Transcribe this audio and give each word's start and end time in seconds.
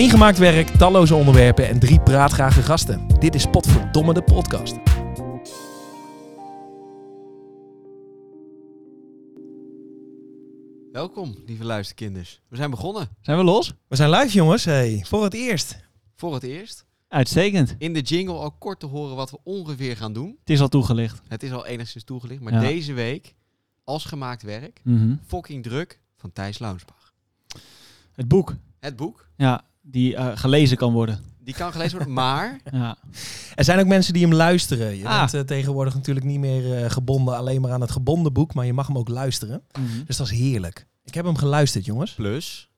Eén 0.00 0.10
gemaakt 0.10 0.38
werk, 0.38 0.68
talloze 0.68 1.14
onderwerpen 1.14 1.68
en 1.68 1.78
drie 1.78 2.00
praatgrage 2.00 2.62
gasten. 2.62 3.06
Dit 3.18 3.34
is 3.34 3.46
Potverdomme 3.46 4.14
de 4.14 4.22
podcast. 4.22 4.76
Welkom, 10.92 11.34
lieve 11.46 11.64
luisterkinders. 11.64 12.40
We 12.48 12.56
zijn 12.56 12.70
begonnen. 12.70 13.08
Zijn 13.20 13.38
we 13.38 13.44
los? 13.44 13.74
We 13.88 13.96
zijn 13.96 14.10
live 14.10 14.32
jongens, 14.32 14.64
hey, 14.64 15.04
voor 15.06 15.24
het 15.24 15.34
eerst. 15.34 15.76
Voor 16.16 16.34
het 16.34 16.42
eerst. 16.42 16.84
Uitstekend. 17.08 17.74
In 17.78 17.92
de 17.92 18.00
jingle 18.00 18.34
al 18.34 18.50
kort 18.50 18.80
te 18.80 18.86
horen 18.86 19.16
wat 19.16 19.30
we 19.30 19.38
ongeveer 19.44 19.96
gaan 19.96 20.12
doen. 20.12 20.36
Het 20.40 20.50
is 20.50 20.60
al 20.60 20.68
toegelicht. 20.68 21.22
Het 21.28 21.42
is 21.42 21.52
al 21.52 21.66
enigszins 21.66 22.04
toegelicht. 22.04 22.40
Maar 22.40 22.52
Ja. 22.52 22.60
deze 22.60 22.92
week, 22.92 23.34
als 23.84 24.04
gemaakt 24.04 24.42
werk, 24.42 24.80
Mhm. 24.84 25.14
fucking 25.26 25.62
druk 25.62 26.00
van 26.16 26.32
Thijs 26.32 26.58
Launsbach. 26.58 27.12
Het 28.12 28.28
boek. 28.28 28.54
Het 28.78 28.96
boek, 28.96 29.28
Ja, 29.36 29.64
die 29.80 30.16
eh, 30.16 30.30
gelezen 30.34 30.76
kan 30.76 30.92
worden. 30.92 31.20
die 31.38 31.54
kan 31.54 31.72
gelezen 31.72 31.96
worden, 31.96 32.14
maar 32.14 32.60
Ja. 32.72 32.96
Er 33.54 33.64
zijn 33.64 33.78
ook 33.80 33.86
mensen 33.86 34.12
die 34.12 34.22
hem 34.22 34.32
luisteren. 34.34 34.96
Je 34.96 35.08
Ah. 35.08 35.18
bent 35.18 35.34
eh, 35.34 35.40
tegenwoordig 35.40 35.94
natuurlijk 35.94 36.26
niet 36.26 36.38
meer 36.38 36.76
eh, 36.84 36.90
gebonden 36.90 37.36
alleen 37.36 37.60
maar 37.60 37.72
aan 37.72 37.80
het 37.80 37.90
gebonden 37.90 38.32
boek, 38.32 38.54
maar 38.54 38.66
je 38.66 38.72
mag 38.72 38.86
hem 38.86 38.98
ook 38.98 39.08
luisteren. 39.08 39.62
Mhm. 39.78 40.04
Dus 40.06 40.16
dat 40.16 40.26
is 40.30 40.38
heerlijk. 40.38 40.86
Ik 41.04 41.14
heb 41.14 41.24
hem 41.24 41.36
geluisterd 41.36 41.84
jongens. 41.84 42.12
plus, 42.14 42.70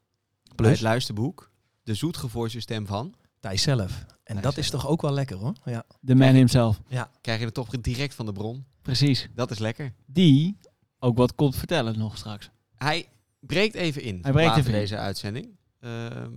Plus 0.54 0.70
het 0.70 0.80
luisterboek, 0.80 1.50
de 1.82 1.94
zoetgevoerde 1.94 2.60
stem 2.60 2.86
van, 2.86 3.14
Thijs 3.40 3.62
zelf. 3.62 4.04
En 4.24 4.40
dat 4.40 4.56
is 4.56 4.70
toch 4.70 4.86
ook 4.86 5.02
wel 5.02 5.12
lekker 5.12 5.36
hoor. 5.36 5.52
Ja. 5.64 5.84
De 6.00 6.14
man 6.14 6.34
himself. 6.34 6.80
krijg 7.20 7.38
je 7.38 7.44
het 7.44 7.54
toch 7.54 7.68
direct 7.80 8.14
van 8.14 8.26
de 8.26 8.32
bron. 8.32 8.64
Precies. 8.82 9.28
Dat 9.34 9.50
is 9.50 9.58
lekker. 9.58 9.92
Die 10.06 10.58
ook 10.98 11.16
wat 11.16 11.34
komt 11.34 11.56
vertellen 11.56 11.98
nog 11.98 12.16
straks. 12.16 12.50
Hij 12.76 13.08
breekt 13.40 13.74
even 13.74 14.02
in 14.02 14.18
Hij 14.22 14.32
breekt 14.32 14.56
even 14.56 14.72
in. 14.72 14.78
deze 14.78 14.96
uitzending. 14.96 15.48
Eh, 15.82 15.90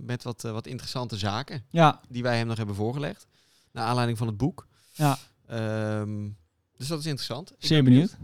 met 0.04 0.22
wat, 0.22 0.44
eh, 0.44 0.52
wat 0.52 0.66
interessante 0.66 1.16
zaken 1.16 1.64
Ja. 1.70 2.00
die 2.08 2.22
wij 2.22 2.36
hem 2.38 2.46
nog 2.46 2.56
hebben 2.56 2.74
voorgelegd. 2.74 3.26
Naar 3.72 3.84
aanleiding 3.84 4.18
van 4.18 4.26
het 4.26 4.36
boek. 4.36 4.66
Ja. 4.92 5.18
Ehm, 5.48 6.28
dus 6.76 6.88
dat 6.88 6.98
is 6.98 7.06
interessant. 7.06 7.50
Ik 7.50 7.56
Zeer 7.66 7.82
ben 7.82 7.92
benieuwd. 7.92 8.16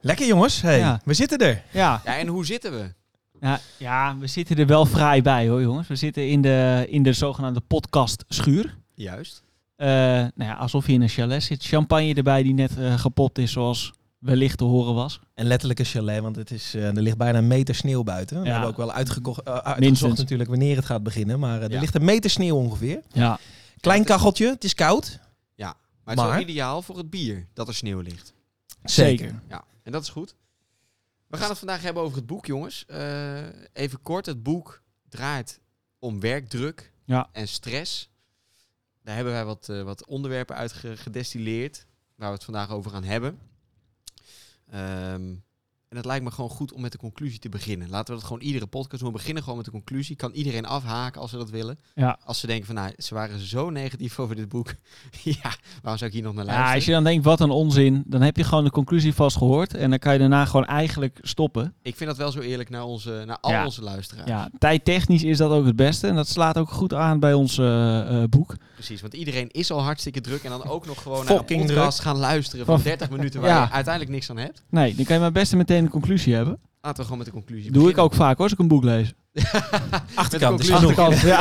Lekker 0.00 0.26
jongens, 0.26 0.60
hey, 0.60 0.78
Ja. 0.78 1.00
we 1.04 1.14
zitten 1.14 1.38
er. 1.38 1.62
Ja. 1.72 2.02
Ja, 2.04 2.16
en 2.16 2.26
hoe 2.26 2.46
zitten 2.46 2.72
we? 2.72 2.94
Ja, 3.40 3.60
ja, 3.76 4.16
we 4.18 4.26
zitten 4.26 4.56
er 4.56 4.66
wel 4.66 4.86
vrij 4.86 5.22
bij 5.22 5.48
hoor 5.48 5.60
jongens. 5.62 5.88
We 5.88 5.96
zitten 5.96 6.28
in 6.28 6.40
de, 6.42 6.86
in 6.88 7.02
de 7.02 7.12
zogenaamde 7.12 7.60
podcast 7.60 8.24
schuur. 8.28 8.76
Juist. 8.94 9.42
nou 9.76 10.30
ja, 10.36 10.54
alsof 10.54 10.86
je 10.86 10.92
in 10.92 11.02
een 11.02 11.08
chalet 11.08 11.42
zit. 11.42 11.64
Champagne 11.64 12.14
erbij 12.14 12.42
die 12.42 12.54
net 12.54 12.78
eh, 12.78 12.98
gepopt 12.98 13.38
is 13.38 13.52
zoals 13.52 13.92
wellicht 14.18 14.58
te 14.58 14.64
horen 14.64 14.94
was. 14.94 15.20
En 15.34 15.46
letterlijk 15.46 15.78
een 15.78 15.84
chalet, 15.84 16.20
want 16.22 16.36
het 16.36 16.50
is, 16.50 16.74
eh, 16.74 16.86
er 16.96 17.02
ligt 17.02 17.16
bijna 17.16 17.38
een 17.38 17.46
meter 17.46 17.74
sneeuw 17.74 18.02
buiten. 18.02 18.40
We 18.40 18.44
Ja. 18.46 18.50
hebben 18.52 18.68
ook 18.70 18.76
wel 18.76 18.92
uitgekocht, 18.92 19.42
eh, 19.42 19.52
uitgezocht 19.52 19.80
Minstens. 19.80 20.18
natuurlijk 20.18 20.50
wanneer 20.50 20.76
het 20.76 20.84
gaat 20.84 21.02
beginnen. 21.02 21.38
Maar 21.38 21.58
eh, 21.58 21.64
er 21.64 21.70
Ja. 21.72 21.80
ligt 21.80 21.94
een 21.94 22.04
meter 22.04 22.30
sneeuw 22.30 22.56
ongeveer. 22.56 23.02
Ja. 23.12 23.38
Klein 23.80 24.04
kacheltje, 24.04 24.48
het 24.48 24.64
is 24.64 24.74
koud. 24.74 25.18
Maar 26.04 26.16
het 26.16 26.26
is 26.26 26.30
Maar- 26.32 26.40
ideaal 26.40 26.82
voor 26.82 26.96
het 26.96 27.10
bier 27.10 27.46
dat 27.54 27.68
er 27.68 27.74
sneeuw 27.74 28.00
ligt. 28.00 28.32
Zeker. 28.82 29.42
Ja, 29.48 29.64
en 29.82 29.92
dat 29.92 30.02
is 30.02 30.08
goed. 30.08 30.34
We 31.26 31.36
gaan 31.36 31.48
het 31.48 31.58
vandaag 31.58 31.82
hebben 31.82 32.02
over 32.02 32.16
het 32.16 32.26
boek, 32.26 32.46
jongens. 32.46 32.84
Eh, 32.86 33.46
even 33.72 34.02
kort, 34.02 34.26
het 34.26 34.42
boek 34.42 34.82
draait 35.08 35.60
om 35.98 36.20
werkdruk 36.20 36.92
Ja. 37.04 37.28
en 37.32 37.48
stress. 37.48 38.10
Daar 39.02 39.14
hebben 39.14 39.32
wij 39.32 39.44
wat, 39.44 39.68
eh, 39.68 39.82
wat 39.82 40.06
onderwerpen 40.06 40.56
uit 40.56 40.72
ge- 40.72 40.96
gedestilleerd, 40.96 41.86
waar 42.14 42.28
we 42.28 42.34
het 42.34 42.44
vandaag 42.44 42.70
over 42.70 42.90
gaan 42.90 43.04
hebben. 43.04 43.38
Um, 44.72 45.42
en 45.88 45.96
het 45.96 46.04
lijkt 46.06 46.24
me 46.24 46.30
gewoon 46.30 46.50
goed 46.50 46.72
om 46.72 46.80
met 46.80 46.92
de 46.92 46.98
conclusie 46.98 47.38
te 47.38 47.48
beginnen. 47.48 47.88
Laten 47.90 48.06
we 48.14 48.20
dat 48.20 48.28
gewoon 48.28 48.42
iedere 48.42 48.66
podcast 48.66 49.02
doen. 49.02 49.12
We 49.12 49.16
beginnen 49.18 49.42
gewoon 49.42 49.56
met 49.56 49.66
de 49.66 49.72
conclusie. 49.72 50.16
Kan 50.16 50.32
iedereen 50.32 50.66
afhaken 50.66 51.20
als 51.20 51.30
ze 51.30 51.36
dat 51.36 51.50
willen. 51.50 51.78
Ja. 51.94 52.18
Als 52.24 52.40
ze 52.40 52.46
denken 52.46 52.66
van, 52.66 52.74
nou, 52.74 52.92
ze 52.98 53.14
waren 53.14 53.40
zo 53.40 53.70
negatief 53.70 54.18
over 54.18 54.36
dit 54.36 54.48
boek. 54.48 54.74
ja, 55.22 55.52
waarom 55.82 55.98
zou 55.98 56.04
ik 56.04 56.12
hier 56.12 56.22
nog 56.22 56.34
naar 56.34 56.44
Ja, 56.44 56.50
luisteren? 56.50 56.74
als 56.74 56.84
je 56.84 56.92
dan 56.92 57.04
denkt, 57.04 57.24
wat 57.24 57.40
een 57.40 57.50
onzin, 57.50 58.02
dan 58.06 58.20
heb 58.22 58.36
je 58.36 58.44
gewoon 58.44 58.64
de 58.64 58.70
conclusie 58.70 59.14
vast 59.14 59.36
gehoord. 59.36 59.74
En 59.74 59.90
dan 59.90 59.98
kan 59.98 60.12
je 60.12 60.18
daarna 60.18 60.44
gewoon 60.44 60.66
eigenlijk 60.66 61.18
stoppen. 61.22 61.74
Ik 61.82 61.96
vind 61.96 62.08
dat 62.08 62.18
wel 62.18 62.30
zo 62.30 62.40
eerlijk 62.40 62.70
naar, 62.70 62.84
onze, 62.84 63.22
naar 63.26 63.38
al 63.40 63.50
Ja. 63.50 63.64
onze 63.64 63.82
luisteraars. 63.82 64.28
Ja, 64.28 64.50
tijdtechnisch 64.58 65.22
is 65.22 65.38
dat 65.38 65.50
ook 65.50 65.66
het 65.66 65.76
beste. 65.76 66.06
En 66.06 66.14
dat 66.14 66.28
slaat 66.28 66.58
ook 66.58 66.70
goed 66.70 66.94
aan 66.94 67.20
bij 67.20 67.32
ons 67.34 67.58
eh, 67.58 68.22
eh, 68.22 68.28
boek. 68.28 68.54
Precies, 68.74 69.00
want 69.00 69.14
iedereen 69.14 69.48
is 69.50 69.70
al 69.70 69.82
hartstikke 69.82 70.20
druk 70.20 70.42
en 70.42 70.50
dan 70.50 70.64
ook 70.64 70.86
nog 70.86 71.02
gewoon 71.02 71.24
naar 71.26 71.42
een 71.46 71.66
podcast 71.66 72.00
gaan 72.00 72.16
luisteren 72.16 72.66
van 72.66 72.74
Van- 72.74 72.84
30 72.84 73.10
minuten 73.10 73.40
waar 73.40 73.50
Ja. 73.50 73.62
je 73.62 73.70
uiteindelijk 73.70 74.14
niks 74.14 74.30
aan 74.30 74.36
hebt. 74.38 74.62
Nee, 74.70 74.94
dan 74.94 75.04
kan 75.04 75.14
je 75.14 75.20
maar 75.20 75.32
best 75.32 75.54
meteen 75.54 75.77
een 75.84 75.90
conclusie 75.90 76.34
hebben. 76.34 76.58
Laten 76.80 76.96
we 76.98 77.02
gewoon 77.02 77.18
met 77.18 77.26
de 77.26 77.32
conclusie 77.32 77.70
Doe 77.72 77.88
ik 77.90 77.98
ook 77.98 78.14
vaak 78.14 78.34
hoor, 78.36 78.42
als 78.44 78.52
ik 78.52 78.58
een 78.58 78.68
boek 78.68 78.84
lees. 78.84 79.12
Achterkant 80.14 80.60
is 80.60 80.68
genoeg. 80.70 80.98
Achterkant, 80.98 81.20
ja. 81.32 81.40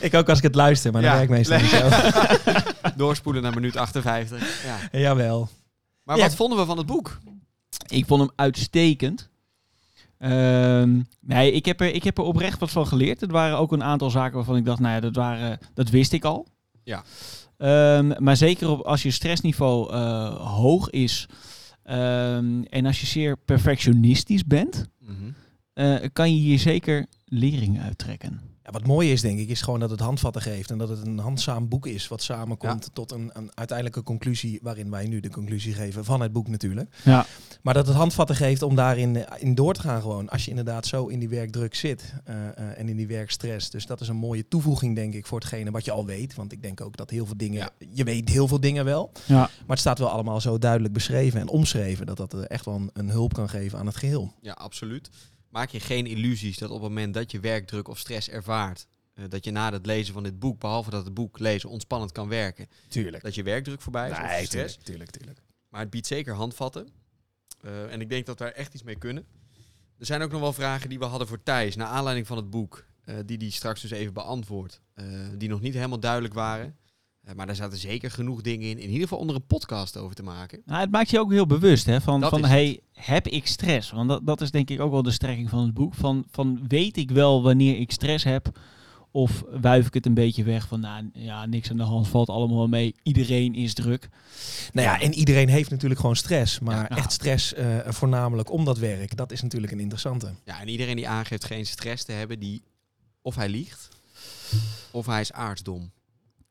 Ik 0.00 0.14
ook 0.14 0.28
als 0.28 0.38
ik 0.38 0.44
het 0.44 0.54
luister, 0.54 0.92
maar 0.92 1.02
dat 1.02 1.10
Ja. 1.10 1.16
werkt 1.16 1.30
meestal 1.32 1.60
niet 1.60 1.70
zo. 1.70 1.88
Doorspoelen 2.96 3.42
naar 3.42 3.54
minuut 3.54 3.76
58. 3.76 4.64
Ja. 4.92 4.98
Jawel. 4.98 5.48
Maar 6.02 6.16
Ja. 6.16 6.22
wat 6.22 6.34
vonden 6.34 6.58
we 6.58 6.64
van 6.64 6.76
het 6.78 6.86
boek? 6.86 7.18
Ik 7.86 8.06
vond 8.06 8.20
hem 8.20 8.30
uitstekend. 8.36 9.28
Ehm, 10.18 11.00
nee, 11.20 11.52
ik 11.52 11.64
heb, 11.64 11.80
er, 11.80 11.94
ik 11.94 12.04
heb 12.04 12.18
er 12.18 12.24
oprecht 12.24 12.58
wat 12.60 12.70
van 12.70 12.86
geleerd. 12.86 13.22
Er 13.22 13.28
waren 13.28 13.58
ook 13.58 13.72
een 13.72 13.82
aantal 13.82 14.10
zaken 14.10 14.36
waarvan 14.36 14.56
ik 14.56 14.64
dacht, 14.64 14.80
nou 14.80 14.94
ja, 14.94 15.00
dat, 15.00 15.14
waren, 15.14 15.58
dat 15.74 15.88
wist 15.88 16.12
ik 16.12 16.24
al. 16.24 16.46
Ja. 16.84 17.02
Ehm, 17.58 18.12
maar 18.18 18.36
zeker 18.36 18.68
op, 18.68 18.80
als 18.80 19.02
je 19.02 19.10
stressniveau 19.10 19.92
eh, 19.92 20.34
hoog 20.54 20.90
is 20.90 21.26
ehm, 21.86 22.62
en 22.62 22.86
als 22.86 23.00
je 23.00 23.06
zeer 23.06 23.36
perfectionistisch 23.38 24.44
bent, 24.44 24.86
Mhm. 25.00 25.14
eh, 25.72 25.96
kan 26.12 26.34
je 26.34 26.40
hier 26.40 26.58
zeker 26.58 27.06
lering 27.24 27.80
uittrekken. 27.80 28.40
Ja, 28.66 28.72
wat 28.72 28.86
mooi 28.86 29.12
is, 29.12 29.20
denk 29.20 29.38
ik, 29.38 29.48
is 29.48 29.62
gewoon 29.62 29.80
dat 29.80 29.90
het 29.90 30.00
handvatten 30.00 30.42
geeft. 30.42 30.70
En 30.70 30.78
dat 30.78 30.88
het 30.88 31.06
een 31.06 31.18
handzaam 31.18 31.68
boek 31.68 31.86
is 31.86 32.08
wat 32.08 32.22
samenkomt 32.22 32.90
tot 32.92 33.12
een, 33.12 33.30
een 33.32 33.50
uiteindelijke 33.54 34.02
conclusie. 34.02 34.58
Waarin 34.62 34.90
wij 34.90 35.06
nu 35.06 35.20
de 35.20 35.30
conclusie 35.30 35.74
geven 35.74 36.04
van 36.04 36.20
het 36.20 36.32
boek 36.32 36.48
natuurlijk. 36.48 36.94
Ja. 37.04 37.26
Maar 37.62 37.74
dat 37.74 37.86
het 37.86 37.96
handvatten 37.96 38.36
geeft 38.36 38.62
om 38.62 38.74
daarin 38.74 39.26
in 39.38 39.54
door 39.54 39.74
te 39.74 39.80
gaan 39.80 40.00
gewoon. 40.00 40.28
Als 40.28 40.44
je 40.44 40.50
inderdaad 40.50 40.86
zo 40.86 41.06
in 41.06 41.18
die 41.18 41.28
werkdruk 41.28 41.74
zit 41.74 42.14
eh, 42.24 42.34
eh, 42.48 42.78
en 42.78 42.88
in 42.88 42.96
die 42.96 43.06
werkstress. 43.06 43.70
Dus 43.70 43.86
dat 43.86 44.00
is 44.00 44.08
een 44.08 44.16
mooie 44.16 44.48
toevoeging, 44.48 44.94
denk 44.94 45.14
ik, 45.14 45.26
voor 45.26 45.38
hetgene 45.38 45.70
wat 45.70 45.84
je 45.84 45.90
al 45.90 46.06
weet. 46.06 46.34
Want 46.34 46.52
ik 46.52 46.62
denk 46.62 46.80
ook 46.80 46.96
dat 46.96 47.10
heel 47.10 47.26
veel 47.26 47.36
dingen, 47.36 47.58
Ja. 47.58 47.70
je 47.92 48.04
weet 48.04 48.28
heel 48.28 48.48
veel 48.48 48.60
dingen 48.60 48.84
wel. 48.84 49.12
Ja. 49.24 49.36
Maar 49.36 49.50
het 49.66 49.78
staat 49.78 49.98
wel 49.98 50.08
allemaal 50.10 50.40
zo 50.40 50.58
duidelijk 50.58 50.92
beschreven 50.94 51.40
en 51.40 51.48
omschreven. 51.48 52.06
Dat 52.06 52.16
dat 52.16 52.34
eh, 52.34 52.40
echt 52.46 52.64
wel 52.64 52.74
een, 52.74 52.90
een 52.92 53.10
hulp 53.10 53.32
kan 53.34 53.48
geven 53.48 53.78
aan 53.78 53.86
het 53.86 53.96
geheel. 53.96 54.32
Ja, 54.40 54.52
absoluut. 54.52 55.10
Maak 55.56 55.70
je 55.70 55.80
geen 55.80 56.06
illusies 56.06 56.58
dat 56.58 56.70
op 56.70 56.80
het 56.80 56.88
moment 56.88 57.14
dat 57.14 57.30
je 57.30 57.40
werkdruk 57.40 57.88
of 57.88 57.98
stress 57.98 58.28
ervaart, 58.28 58.86
eh, 59.14 59.24
dat 59.28 59.44
je 59.44 59.50
na 59.50 59.72
het 59.72 59.86
lezen 59.86 60.14
van 60.14 60.22
dit 60.22 60.38
boek, 60.38 60.60
behalve 60.60 60.90
dat 60.90 61.04
het 61.04 61.14
boek 61.14 61.38
lezen 61.38 61.68
ontspannend 61.68 62.12
kan 62.12 62.28
werken, 62.28 62.68
Tuurlijk. 62.88 63.22
dat 63.22 63.34
je 63.34 63.42
werkdruk 63.42 63.80
voorbij 63.80 64.10
is 64.10 64.16
of 64.16 64.46
stress. 64.46 64.48
tuurlijk, 64.50 64.84
tuurlijk, 64.84 65.10
tuurlijk. 65.10 65.40
Maar 65.68 65.80
het 65.80 65.90
biedt 65.90 66.06
zeker 66.06 66.34
handvatten. 66.34 66.88
Eh, 67.60 67.92
en 67.92 68.00
ik 68.00 68.08
denk 68.08 68.26
dat 68.26 68.38
we 68.38 68.44
daar 68.44 68.52
echt 68.52 68.74
iets 68.74 68.82
mee 68.82 68.96
kunnen. 68.98 69.26
Er 69.98 70.06
zijn 70.06 70.22
ook 70.22 70.30
nog 70.30 70.40
wel 70.40 70.52
vragen 70.52 70.88
die 70.88 70.98
we 70.98 71.04
hadden 71.04 71.28
voor 71.28 71.42
Thijs, 71.42 71.76
naar 71.76 71.86
aanleiding 71.86 72.26
van 72.26 72.36
het 72.36 72.50
boek, 72.50 72.86
eh, 73.04 73.16
die 73.24 73.38
die 73.38 73.50
straks 73.50 73.80
dus 73.80 73.90
even 73.90 74.12
beantwoordt, 74.12 74.80
eh, 74.94 75.04
die 75.36 75.48
nog 75.48 75.60
niet 75.60 75.74
helemaal 75.74 76.00
duidelijk 76.00 76.34
waren. 76.34 76.76
Eh, 77.26 77.34
maar 77.34 77.46
daar 77.46 77.56
zaten 77.56 77.78
zeker 77.78 78.10
genoeg 78.10 78.40
dingen 78.40 78.68
in, 78.68 78.78
in 78.78 78.86
ieder 78.86 79.02
geval 79.02 79.18
onder 79.18 79.36
een 79.36 79.46
podcast 79.46 79.96
over 79.96 80.16
te 80.16 80.22
maken. 80.22 80.62
Nou, 80.64 80.80
het 80.80 80.90
maakt 80.90 81.10
je 81.10 81.20
ook 81.20 81.32
heel 81.32 81.46
bewust 81.46 81.86
hè, 81.86 82.00
van, 82.00 82.20
Dat 82.20 82.30
van 82.30 82.44
hey, 82.44 82.80
heb 82.92 83.26
ik 83.26 83.46
stress? 83.46 83.90
Want 83.90 84.08
dat, 84.08 84.26
dat 84.26 84.40
is 84.40 84.50
denk 84.50 84.70
ik 84.70 84.80
ook 84.80 84.90
wel 84.90 85.02
de 85.02 85.10
strekking 85.10 85.50
van 85.50 85.62
het 85.62 85.74
boek. 85.74 85.94
Van, 85.94 86.24
van 86.30 86.64
weet 86.68 86.96
ik 86.96 87.10
wel 87.10 87.42
wanneer 87.42 87.78
ik 87.78 87.92
stress 87.92 88.24
heb? 88.24 88.58
Of 89.10 89.44
wuif 89.60 89.86
ik 89.86 89.94
het 89.94 90.06
een 90.06 90.14
beetje 90.14 90.44
weg 90.44 90.66
van, 90.68 90.80
nou 90.80 91.10
ja, 91.14 91.46
niks 91.46 91.70
aan 91.70 91.76
de 91.76 91.82
hand, 91.82 92.08
valt 92.08 92.28
allemaal 92.28 92.56
wel 92.56 92.68
mee. 92.68 92.94
Iedereen 93.02 93.54
is 93.54 93.74
druk. 93.74 94.08
Nou 94.72 94.86
ja, 94.86 95.00
en 95.00 95.14
iedereen 95.14 95.48
heeft 95.48 95.70
natuurlijk 95.70 96.00
gewoon 96.00 96.16
stress. 96.16 96.58
Maar 96.60 96.76
Ja. 96.90 96.96
echt 96.96 97.12
stress 97.12 97.54
eh, 97.54 97.78
voornamelijk 97.86 98.50
om 98.52 98.64
dat 98.64 98.78
werk, 98.78 99.16
dat 99.16 99.32
is 99.32 99.42
natuurlijk 99.42 99.72
een 99.72 99.80
interessante. 99.80 100.34
Ja, 100.44 100.60
en 100.60 100.68
iedereen 100.68 100.96
die 100.96 101.08
aangeeft 101.08 101.44
geen 101.44 101.66
stress 101.66 102.04
te 102.04 102.12
hebben, 102.12 102.38
die 102.38 102.62
of 103.22 103.34
hij 103.34 103.48
liegt, 103.48 103.88
of 104.90 105.06
hij 105.06 105.20
is 105.20 105.32
aardsdom. 105.32 105.90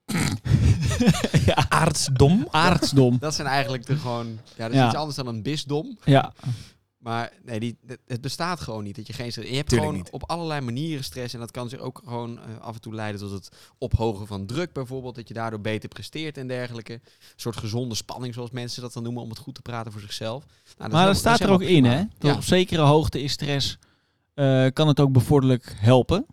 ja, 1.46 1.66
Aardsdom. 1.70 2.48
aardsdom. 2.52 3.18
Dat 3.20 3.34
zijn 3.36 3.48
eigenlijk 3.48 3.86
de 3.86 3.96
gewoon, 3.96 4.28
ja, 4.28 4.64
dat 4.64 4.72
is 4.72 4.78
Ja. 4.78 4.86
iets 4.88 4.96
anders 4.96 5.16
dan 5.16 5.28
een 5.28 5.44
bisdom. 5.44 5.98
Ja, 6.06 6.34
Maar 6.98 7.32
nee, 7.44 7.60
die, 7.60 7.78
het- 8.08 8.22
bestaat 8.22 8.60
gewoon 8.60 8.84
niet 8.84 8.96
dat 8.96 9.08
je 9.08 9.14
geen 9.14 9.32
stress. 9.32 9.50
Je 9.50 9.56
hebt 9.56 9.70
Tuurlijk 9.70 9.90
gewoon 9.92 10.04
niet. 10.06 10.14
op 10.14 10.30
allerlei 10.30 10.62
manieren 10.62 11.04
stress 11.04 11.34
en 11.34 11.40
dat 11.40 11.52
kan 11.52 11.70
zich 11.70 11.80
ook 11.80 12.02
gewoon 12.06 12.38
eh, 12.40 12.44
af 12.62 12.76
en 12.76 12.82
toe 12.82 12.94
leiden 12.96 13.22
tot 13.22 13.32
het 13.32 13.50
ophogen 13.78 14.28
van 14.28 14.46
druk 14.46 14.74
bijvoorbeeld, 14.74 15.16
dat 15.16 15.28
je 15.28 15.34
daardoor 15.34 15.62
beter 15.62 15.90
presteert 15.90 16.38
en 16.38 16.48
dergelijke. 16.48 16.94
Een 16.94 17.02
soort 17.36 17.58
gezonde 17.58 17.96
spanning 17.96 18.34
zoals 18.34 18.52
mensen 18.52 18.82
dat 18.82 18.94
dan 18.94 19.04
noemen 19.04 19.22
om 19.24 19.30
het 19.30 19.38
goed 19.38 19.56
te 19.56 19.62
praten 19.62 19.92
voor 19.92 20.02
zichzelf. 20.02 20.44
Nou, 20.46 20.56
dat 20.78 20.92
maar 20.92 21.06
dat 21.06 21.16
staat 21.18 21.40
er 21.40 21.50
ook 21.50 21.62
in, 21.62 21.84
hè? 21.86 21.92
prima. 21.96 22.10
Dat 22.18 22.32
Ja. 22.32 22.38
op 22.38 22.44
zekere 22.44 22.82
hoogte 22.82 23.22
is 23.22 23.32
stress, 23.32 23.78
eh, 24.34 24.66
kan 24.74 24.88
het 24.88 25.00
ook 25.00 25.12
bevorderlijk 25.12 25.74
helpen. 25.78 26.26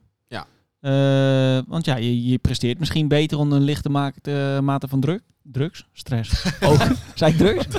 Eh, 0.83 1.59
want 1.67 1.85
ja, 1.85 1.97
je, 1.97 2.29
je 2.29 2.39
presteert 2.39 2.79
misschien 2.79 3.09
beter 3.09 3.39
onder 3.39 3.59
een 3.59 3.65
lichte 3.65 3.89
mate, 3.89 4.59
mate 4.63 4.89
van 4.89 5.01
druk. 5.01 5.23
Drugs? 5.43 5.87
Stress. 5.93 6.45
Ook. 6.61 6.81
Zijn 7.15 7.37
drugs? 7.37 7.67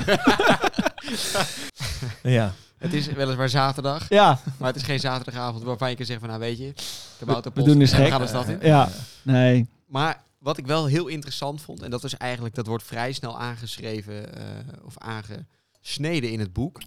Ja. 2.22 2.54
Het 2.78 2.92
is 2.92 3.06
weliswaar 3.06 3.48
zaterdag, 3.48 4.08
Ja, 4.08 4.38
maar 4.58 4.68
het 4.68 4.76
is 4.76 4.82
geen 4.82 5.00
zaterdagavond 5.00 5.62
waarvan 5.62 5.90
je 5.90 5.96
kan 5.96 6.06
zeggen 6.06 6.28
van, 6.28 6.38
nou 6.38 6.48
weet 6.50 6.58
je, 6.58 6.72
kabouter 7.18 7.52
we 7.54 7.62
doen 7.62 7.80
eens 7.80 7.90
en 7.92 7.96
we 7.96 8.02
gek. 8.02 8.12
gaan 8.12 8.20
de 8.20 8.26
stad 8.26 8.48
in. 8.48 8.58
Ja, 8.62 8.88
nee. 9.22 9.66
Maar 9.86 10.22
wat 10.38 10.58
ik 10.58 10.66
wel 10.66 10.86
heel 10.86 11.06
interessant 11.06 11.60
vond, 11.60 11.82
en 11.82 11.90
dat 11.90 12.04
is 12.04 12.16
eigenlijk, 12.16 12.54
dat 12.54 12.66
wordt 12.66 12.84
vrij 12.84 13.12
snel 13.12 13.38
aangeschreven 13.38 14.36
eh, 14.36 14.44
of 14.84 14.98
aangesneden 14.98 16.30
in 16.30 16.40
het 16.40 16.52
boek. 16.52 16.80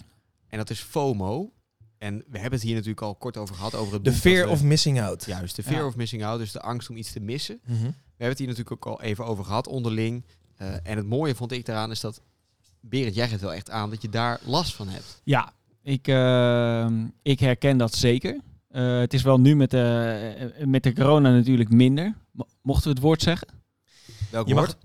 En 0.50 0.58
dat 0.58 0.70
is 0.70 0.80
FOMO. 0.80 1.52
En 1.98 2.18
we 2.28 2.40
hebben 2.40 2.52
het 2.60 2.62
hier 2.68 2.74
natuurlijk 2.76 3.02
al 3.02 3.16
kort 3.16 3.38
over 3.38 3.56
gehad, 3.56 3.76
over 3.76 3.94
het 3.94 4.04
De 4.04 4.12
fear 4.14 4.46
we- 4.46 4.52
of 4.52 4.64
missing 4.64 5.02
out. 5.02 5.26
Juist, 5.26 5.56
de 5.56 5.64
fear 5.64 5.80
Ja. 5.82 5.86
of 5.86 5.96
missing 5.96 6.26
out, 6.26 6.40
dus 6.40 6.52
de 6.52 6.62
angst 6.62 6.90
om 6.90 6.98
iets 6.98 7.12
te 7.12 7.20
missen. 7.20 7.60
Mhm. 7.66 7.74
We 7.84 7.84
hebben 8.24 8.28
het 8.28 8.38
hier 8.38 8.48
natuurlijk 8.48 8.76
ook 8.76 8.86
al 8.86 9.02
even 9.02 9.26
over 9.26 9.46
gehad 9.46 9.68
onderling. 9.68 10.26
Eh, 10.58 10.74
en 10.84 10.98
het 10.98 11.06
mooie 11.06 11.36
vond 11.36 11.52
ik 11.52 11.66
daaraan 11.66 11.92
is 11.92 12.00
dat, 12.00 12.22
Berend, 12.82 13.16
jij 13.16 13.28
geeft 13.30 13.42
wel 13.42 13.54
echt 13.54 13.70
aan 13.70 13.90
dat 13.90 14.02
je 14.02 14.10
daar 14.10 14.40
last 14.46 14.74
van 14.76 14.88
hebt. 14.88 15.22
Ja, 15.24 15.54
ik, 15.84 16.08
eh, 16.08 16.88
ik 17.22 17.40
herken 17.40 17.78
dat 17.78 17.94
zeker. 17.96 18.40
Eh, 18.68 19.00
het 19.00 19.14
is 19.14 19.22
wel 19.22 19.40
nu 19.40 19.56
met 19.56 19.72
de, 19.72 20.52
eh, 20.58 20.66
met 20.66 20.84
de 20.84 20.94
corona 20.94 21.32
natuurlijk 21.32 21.70
minder. 21.72 22.14
Mo- 22.32 22.48
Mochten 22.62 22.84
we 22.84 22.90
het 22.90 23.00
woord 23.04 23.22
zeggen? 23.22 23.48
Welk 24.32 24.48
Je 24.48 24.54
mag- 24.54 24.76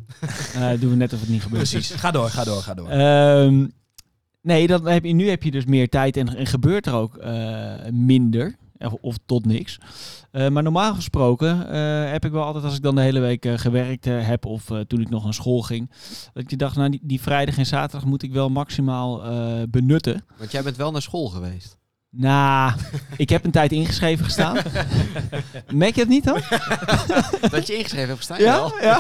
woord? 0.61 0.81
Doen 0.81 0.91
we 0.91 0.97
net 0.97 1.13
of 1.13 1.21
het 1.21 1.29
niet 1.29 1.43
gebeurt. 1.47 1.69
Precies. 1.71 1.91
Ga 1.91 2.11
door, 2.11 2.29
ga 2.31 2.45
door, 2.45 2.63
ga 2.63 2.75
door. 2.75 2.89
Ehm, 2.89 3.67
nee, 4.43 4.67
dan 4.67 4.87
heb 4.87 5.05
je, 5.05 5.13
nu 5.13 5.29
heb 5.29 5.43
je 5.43 5.51
dus 5.51 5.65
meer 5.65 5.89
tijd 5.89 6.17
en, 6.17 6.37
en 6.37 6.47
gebeurt 6.47 6.87
er 6.87 6.95
ook 6.95 7.17
eh, 7.17 7.75
minder. 7.91 8.61
Of, 9.01 9.17
tot 9.27 9.47
niks. 9.47 9.79
Eh, 10.31 10.49
maar 10.49 10.63
normaal 10.63 10.95
gesproken 10.95 11.69
eh, 11.69 12.11
heb 12.11 12.25
ik 12.25 12.33
wel 12.33 12.45
altijd, 12.45 12.65
als 12.65 12.77
ik 12.77 12.83
dan 12.83 12.95
de 12.95 13.01
hele 13.01 13.21
week 13.21 13.47
gewerkt 13.57 14.05
heb 14.05 14.47
of 14.47 14.65
toen 14.87 15.01
ik 15.01 15.11
nog 15.11 15.25
naar 15.25 15.35
school 15.35 15.63
ging, 15.63 15.91
dat 16.33 16.51
je 16.51 16.57
dacht, 16.57 16.77
nou 16.77 16.91
die, 16.91 17.01
die 17.03 17.21
vrijdag 17.21 17.59
en 17.59 17.67
zaterdag 17.67 18.09
moet 18.09 18.23
ik 18.23 18.33
wel 18.33 18.49
maximaal 18.49 19.23
benutten. 19.69 20.25
Want 20.39 20.53
jij 20.53 20.63
bent 20.63 20.77
wel 20.77 20.91
naar 20.91 21.03
school 21.03 21.29
geweest. 21.29 21.82
Nou, 22.17 22.73
ik 23.17 23.29
heb 23.29 23.45
een 23.45 23.51
tijd 23.51 23.73
ingeschreven 23.73 24.25
gestaan. 24.25 24.57
Merk 25.73 25.95
je 25.95 26.01
het 26.01 26.09
niet 26.11 26.25
dan? 26.25 26.41
dat 27.51 27.67
je 27.67 27.77
ingeschreven 27.77 28.07
hebt 28.09 28.17
gestaan? 28.19 28.41
Ja? 28.41 28.73
ja. 28.81 28.99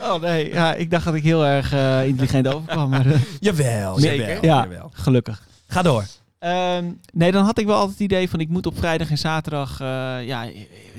Oh 0.00 0.20
nee, 0.20 0.52
ja, 0.52 0.74
ik 0.74 0.90
dacht 0.90 1.04
dat 1.04 1.14
ik 1.14 1.22
heel 1.22 1.46
erg 1.46 1.72
eh, 1.72 2.06
intelligent 2.06 2.48
overkwam, 2.48 2.88
maar 2.90 3.06
eh, 3.06 3.20
Jawel, 3.40 3.98
Zeker. 3.98 4.26
jawel, 4.26 4.44
Ja. 4.44 4.62
jawel. 4.62 4.90
gelukkig. 4.94 5.42
Ga 5.68 5.82
door. 5.82 6.04
Ehm, 6.42 6.92
nee, 7.12 7.32
dan 7.32 7.44
had 7.44 7.58
ik 7.58 7.66
wel 7.66 7.74
altijd 7.74 7.98
het 7.98 8.10
idee 8.10 8.30
van 8.30 8.40
ik 8.40 8.48
moet 8.48 8.66
op 8.66 8.78
vrijdag 8.78 9.10
en 9.10 9.18
zaterdag 9.18 9.80
eh, 9.80 10.26
ja, 10.26 10.48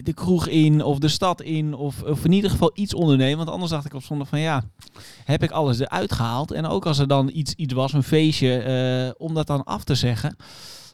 de 0.03 0.13
kroeg 0.13 0.47
in 0.47 0.83
of 0.83 0.99
de 0.99 1.07
stad 1.07 1.41
in 1.41 1.73
of, 1.73 2.03
of 2.03 2.25
in 2.25 2.31
ieder 2.31 2.49
geval 2.49 2.71
iets 2.73 2.93
ondernemen. 2.93 3.37
Want 3.37 3.49
anders 3.49 3.71
dacht 3.71 3.85
ik 3.85 3.93
op 3.93 4.03
zondag 4.03 4.27
van 4.27 4.39
ja, 4.39 4.63
heb 5.23 5.43
ik 5.43 5.51
alles 5.51 5.79
eruit 5.79 6.11
gehaald. 6.11 6.51
En 6.51 6.65
ook 6.65 6.85
als 6.85 6.99
er 6.99 7.07
dan 7.07 7.29
iets, 7.33 7.53
iets 7.53 7.73
was, 7.73 7.93
een 7.93 8.03
feestje, 8.03 8.57
eh, 8.57 9.21
om 9.27 9.33
dat 9.33 9.47
dan 9.47 9.63
af 9.63 9.83
te 9.83 9.95
zeggen. 9.95 10.35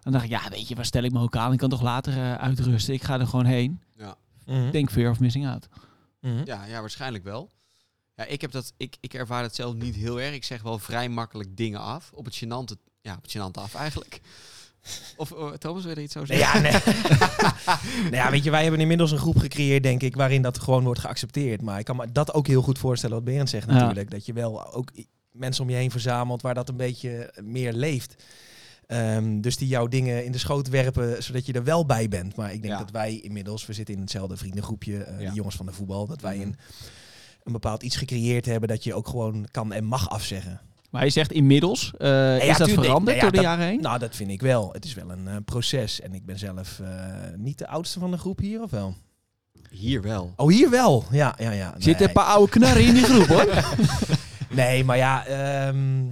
Dan 0.01 0.13
dacht 0.13 0.25
ik, 0.25 0.31
ja 0.31 0.41
weet 0.49 0.67
je, 0.67 0.75
waar 0.75 0.85
stel 0.85 1.03
ik 1.03 1.11
me 1.11 1.21
ook 1.21 1.35
aan? 1.35 1.51
Ik 1.51 1.57
kan 1.57 1.69
toch 1.69 1.81
later 1.81 2.13
eh, 2.13 2.33
uitrusten. 2.33 2.93
Ik 2.93 3.03
ga 3.03 3.19
er 3.19 3.27
gewoon 3.27 3.45
heen. 3.45 3.81
Mhm. 4.45 4.65
Ik 4.65 4.71
denk 4.71 4.91
fear 4.91 5.11
of 5.11 5.19
missing 5.19 5.47
out. 5.47 5.67
Mhm. 6.21 6.41
Ja, 6.45 6.65
ja, 6.65 6.79
waarschijnlijk 6.79 7.23
wel. 7.23 7.49
Ja, 8.15 8.25
ik, 8.25 8.41
heb 8.41 8.51
dat, 8.51 8.73
ik, 8.77 8.97
ik 8.99 9.13
ervaar 9.13 9.43
het 9.43 9.55
zelf 9.55 9.73
niet 9.73 9.95
heel 9.95 10.21
erg. 10.21 10.33
Ik 10.33 10.43
zeg 10.43 10.61
wel 10.61 10.79
vrij 10.79 11.09
makkelijk 11.09 11.57
dingen 11.57 11.79
af. 11.79 12.11
Op 12.13 12.25
het 12.25 12.43
gênante, 12.43 12.88
ja, 13.09 13.15
op 13.17 13.23
het 13.23 13.37
gênante 13.37 13.61
af 13.63 13.75
eigenlijk. 13.75 14.21
Of 15.17 15.31
eh, 15.31 15.49
Thomas, 15.51 15.81
wil 15.83 15.91
je 15.91 15.97
er 15.97 16.03
iets 16.03 16.17
over 16.17 16.29
Nee, 16.29 16.39
zeggen? 16.39 16.61
ja, 16.63 16.71
nee. 16.71 18.03
nou 18.03 18.15
ja, 18.15 18.31
weet 18.31 18.43
je, 18.43 18.51
wij 18.51 18.61
hebben 18.61 18.79
inmiddels 18.81 19.11
een 19.11 19.17
groep 19.17 19.37
gecreëerd, 19.37 19.83
denk 19.83 20.01
ik, 20.01 20.15
waarin 20.15 20.41
dat 20.41 20.59
gewoon 20.59 20.83
wordt 20.83 20.99
geaccepteerd. 20.99 21.61
Maar 21.61 21.79
ik 21.79 21.85
kan 21.85 21.95
me 21.95 22.11
dat 22.11 22.33
ook 22.33 22.47
heel 22.47 22.61
goed 22.61 22.79
voorstellen, 22.79 23.15
wat 23.15 23.25
Berend 23.25 23.49
zegt 23.49 23.67
Ja. 23.67 23.73
natuurlijk. 23.73 24.11
Dat 24.11 24.25
je 24.25 24.33
wel 24.33 24.73
ook 24.73 24.91
mensen 25.31 25.63
om 25.63 25.69
je 25.69 25.75
heen 25.75 25.91
verzamelt 25.91 26.41
waar 26.41 26.53
dat 26.53 26.69
een 26.69 26.77
beetje 26.77 27.33
meer 27.43 27.73
leeft. 27.73 28.23
Ehm, 28.87 29.41
dus 29.41 29.57
die 29.57 29.67
jouw 29.67 29.87
dingen 29.87 30.25
in 30.25 30.31
de 30.31 30.37
schoot 30.37 30.67
werpen, 30.69 31.23
zodat 31.23 31.45
je 31.45 31.53
er 31.53 31.63
wel 31.63 31.85
bij 31.85 32.07
bent. 32.07 32.35
Maar 32.35 32.53
ik 32.53 32.61
denk 32.61 32.73
Ja. 32.73 32.79
dat 32.79 32.91
wij 32.91 33.15
inmiddels, 33.19 33.65
we 33.65 33.73
zitten 33.73 33.95
in 33.95 34.01
hetzelfde 34.01 34.37
vriendengroepje, 34.37 35.03
eh 35.03 35.21
Ja. 35.21 35.29
de 35.29 35.35
jongens 35.35 35.55
van 35.55 35.65
de 35.65 35.71
voetbal, 35.73 36.07
dat 36.07 36.21
wij 36.21 36.35
Mhm. 36.37 36.45
een, 36.47 36.55
een 37.43 37.51
bepaald 37.51 37.83
iets 37.83 37.95
gecreëerd 37.95 38.45
hebben 38.45 38.69
dat 38.69 38.83
je 38.83 38.93
ook 38.93 39.07
gewoon 39.07 39.47
kan 39.51 39.73
en 39.73 39.83
mag 39.83 40.09
afzeggen. 40.09 40.61
Maar 40.89 41.03
je 41.03 41.09
zegt 41.09 41.31
inmiddels, 41.31 41.93
eh, 41.97 42.35
is 42.49 42.57
dat 42.57 42.67
tuurlijk. 42.67 42.87
veranderd 42.87 43.05
Nee, 43.05 43.15
ja, 43.15 43.21
door 43.21 43.31
de 43.31 43.35
dat- 43.35 43.45
jaren 43.45 43.65
heen? 43.65 43.81
Nou, 43.81 43.99
dat 43.99 44.15
vind 44.15 44.29
ik 44.31 44.41
wel. 44.41 44.69
Het 44.71 44.85
is 44.85 44.93
wel 44.93 45.11
een 45.11 45.27
eh, 45.27 45.35
proces. 45.45 46.01
En 46.01 46.13
ik 46.13 46.25
ben 46.25 46.39
zelf 46.39 46.79
eh, 46.79 46.87
niet 47.35 47.57
de 47.57 47.67
oudste 47.67 47.99
van 47.99 48.11
de 48.11 48.17
groep 48.17 48.39
hier, 48.39 48.61
of 48.61 48.71
wel? 48.71 48.95
Hier 49.69 50.01
wel. 50.01 50.33
Oh, 50.35 50.49
hier 50.49 50.69
wel. 50.69 51.03
Ja, 51.11 51.35
ja, 51.37 51.51
ja. 51.51 51.71
Nee. 51.71 51.81
Zitten 51.81 52.07
een 52.07 52.13
paar 52.13 52.25
oude 52.25 52.51
knarren 52.51 52.83
in 52.85 52.93
die 52.93 53.03
groep 53.03 53.27
hoor. 53.27 53.47
Nee, 54.49 54.83
maar 54.83 54.97
ja, 54.97 55.25
ehm, 55.25 56.05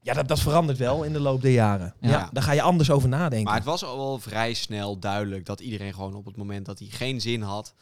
ja 0.00 0.14
dat, 0.14 0.28
dat 0.28 0.40
verandert 0.40 0.78
wel 0.78 1.02
in 1.02 1.12
de 1.12 1.20
loop 1.20 1.42
der 1.42 1.50
jaren. 1.52 1.94
Ja. 2.00 2.08
Ja. 2.10 2.28
daar 2.32 2.42
ga 2.42 2.52
je 2.52 2.62
anders 2.62 2.90
over 2.90 3.08
nadenken. 3.08 3.44
Maar 3.44 3.54
het 3.54 3.64
was 3.64 3.84
al 3.84 3.96
wel 3.96 4.18
vrij 4.18 4.54
snel 4.54 4.98
duidelijk 4.98 5.46
dat 5.46 5.60
iedereen 5.60 5.94
gewoon 5.94 6.14
op 6.14 6.24
het 6.24 6.36
moment 6.36 6.66
dat 6.66 6.78
hij 6.78 6.88
geen 6.90 7.20
zin 7.20 7.42
had... 7.42 7.74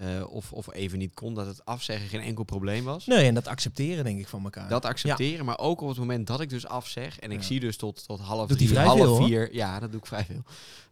eh, 0.00 0.24
of, 0.32 0.52
of 0.52 0.72
even 0.74 0.98
niet 0.98 1.14
kon, 1.14 1.34
dat 1.34 1.46
het 1.46 1.64
afzeggen 1.64 2.08
geen 2.08 2.20
enkel 2.20 2.44
probleem 2.44 2.84
was. 2.84 3.06
Nee, 3.06 3.26
en 3.26 3.34
dat 3.34 3.46
accepteren 3.46 4.04
denk 4.04 4.18
ik 4.18 4.28
van 4.28 4.44
elkaar. 4.44 4.68
Dat 4.68 4.84
accepteren, 4.84 5.44
maar 5.44 5.58
ook 5.58 5.80
op 5.80 5.88
het 5.88 5.98
moment 5.98 6.26
dat 6.26 6.40
ik 6.40 6.48
dus 6.48 6.66
afzeg 6.66 7.18
en 7.18 7.30
ik 7.30 7.40
Ja. 7.40 7.46
zie 7.46 7.60
dus 7.60 7.76
tot, 7.76 8.06
tot 8.06 8.20
half 8.20 8.48
drie, 8.48 8.68
vrij 8.68 8.84
half 8.84 8.98
veel, 8.98 9.06
hoor. 9.16 9.26
vier, 9.26 9.54
ja, 9.54 9.80
dat 9.80 9.90
doe 9.90 10.00
ik 10.00 10.06
vrij 10.06 10.24
veel. 10.24 10.42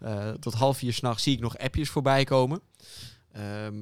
Eh, 0.01 0.31
tot 0.31 0.55
half 0.55 0.77
vier 0.79 0.93
s'nachts 0.93 1.23
zie 1.23 1.33
ik 1.35 1.41
nog 1.41 1.59
appjes 1.59 1.89
voorbij 1.89 2.25
komen. 2.25 2.61
Ehm, 3.33 3.75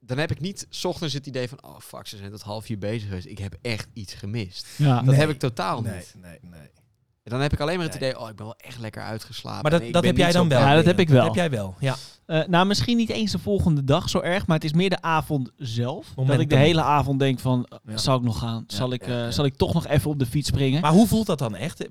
dan 0.00 0.18
heb 0.18 0.30
ik 0.30 0.40
niet 0.40 0.66
's 0.70 0.84
ochtends 0.84 1.14
het 1.14 1.26
idee 1.26 1.48
van, 1.48 1.64
oh 1.64 1.78
fuck, 1.80 2.06
ze 2.06 2.16
zijn 2.16 2.30
tot 2.30 2.42
half 2.42 2.64
vier 2.64 2.78
bezig 2.78 3.08
geweest. 3.08 3.26
Ik 3.26 3.38
heb 3.38 3.56
echt 3.62 3.88
iets 3.92 4.14
gemist. 4.14 4.66
Ja. 4.76 4.94
Dat 4.96 5.04
Nee. 5.04 5.14
heb 5.16 5.28
ik 5.30 5.38
totaal 5.38 5.82
Nee, 5.82 5.94
niet. 5.96 6.14
nee, 6.22 6.38
nee. 6.42 6.60
En 6.60 6.81
dan 7.24 7.40
heb 7.40 7.52
ik 7.52 7.60
alleen 7.60 7.76
maar 7.76 7.86
het 7.86 7.94
idee, 7.94 8.18
oh, 8.20 8.28
ik 8.28 8.36
ben 8.36 8.46
wel 8.46 8.54
echt 8.56 8.78
lekker 8.78 9.02
uitgeslapen. 9.02 9.70
Maar 9.70 9.80
dat, 9.80 9.92
dat 9.92 10.04
heb 10.04 10.16
jij 10.16 10.32
dan 10.32 10.48
wel. 10.48 10.60
Ja, 10.60 10.74
dat 10.74 10.84
heb 10.84 10.98
ik 10.98 11.08
wel. 11.08 11.24
heb 11.24 11.34
jij 11.34 11.50
wel, 11.50 11.74
ja. 11.78 11.94
Eh, 12.26 12.40
nou, 12.46 12.66
misschien 12.66 12.96
niet 12.96 13.08
eens 13.10 13.32
de 13.32 13.38
volgende 13.38 13.84
dag 13.84 14.08
zo 14.08 14.20
erg, 14.20 14.46
maar 14.46 14.56
het 14.56 14.64
is 14.64 14.72
meer 14.72 14.90
de 14.90 15.02
avond 15.02 15.50
zelf. 15.56 16.06
Dat 16.06 16.16
Momentum. 16.16 16.40
ik 16.40 16.48
de 16.50 16.56
hele 16.56 16.82
avond 16.82 17.18
denk 17.18 17.38
van, 17.38 17.66
Ja. 17.86 17.96
zal 17.96 18.16
ik 18.16 18.22
nog 18.22 18.38
gaan? 18.38 18.64
Ja, 18.66 18.76
Zal, 18.76 18.92
ik, 18.92 19.06
ja, 19.06 19.12
eh, 19.12 19.18
ja. 19.18 19.30
zal 19.30 19.44
ik 19.44 19.56
toch 19.56 19.74
nog 19.74 19.86
even 19.86 20.10
op 20.10 20.18
de 20.18 20.26
fiets 20.26 20.48
springen? 20.48 20.80
Maar 20.80 20.92
hoe 20.92 21.06
voelt 21.06 21.26
dat 21.26 21.38
dan 21.38 21.54
echt? 21.56 21.88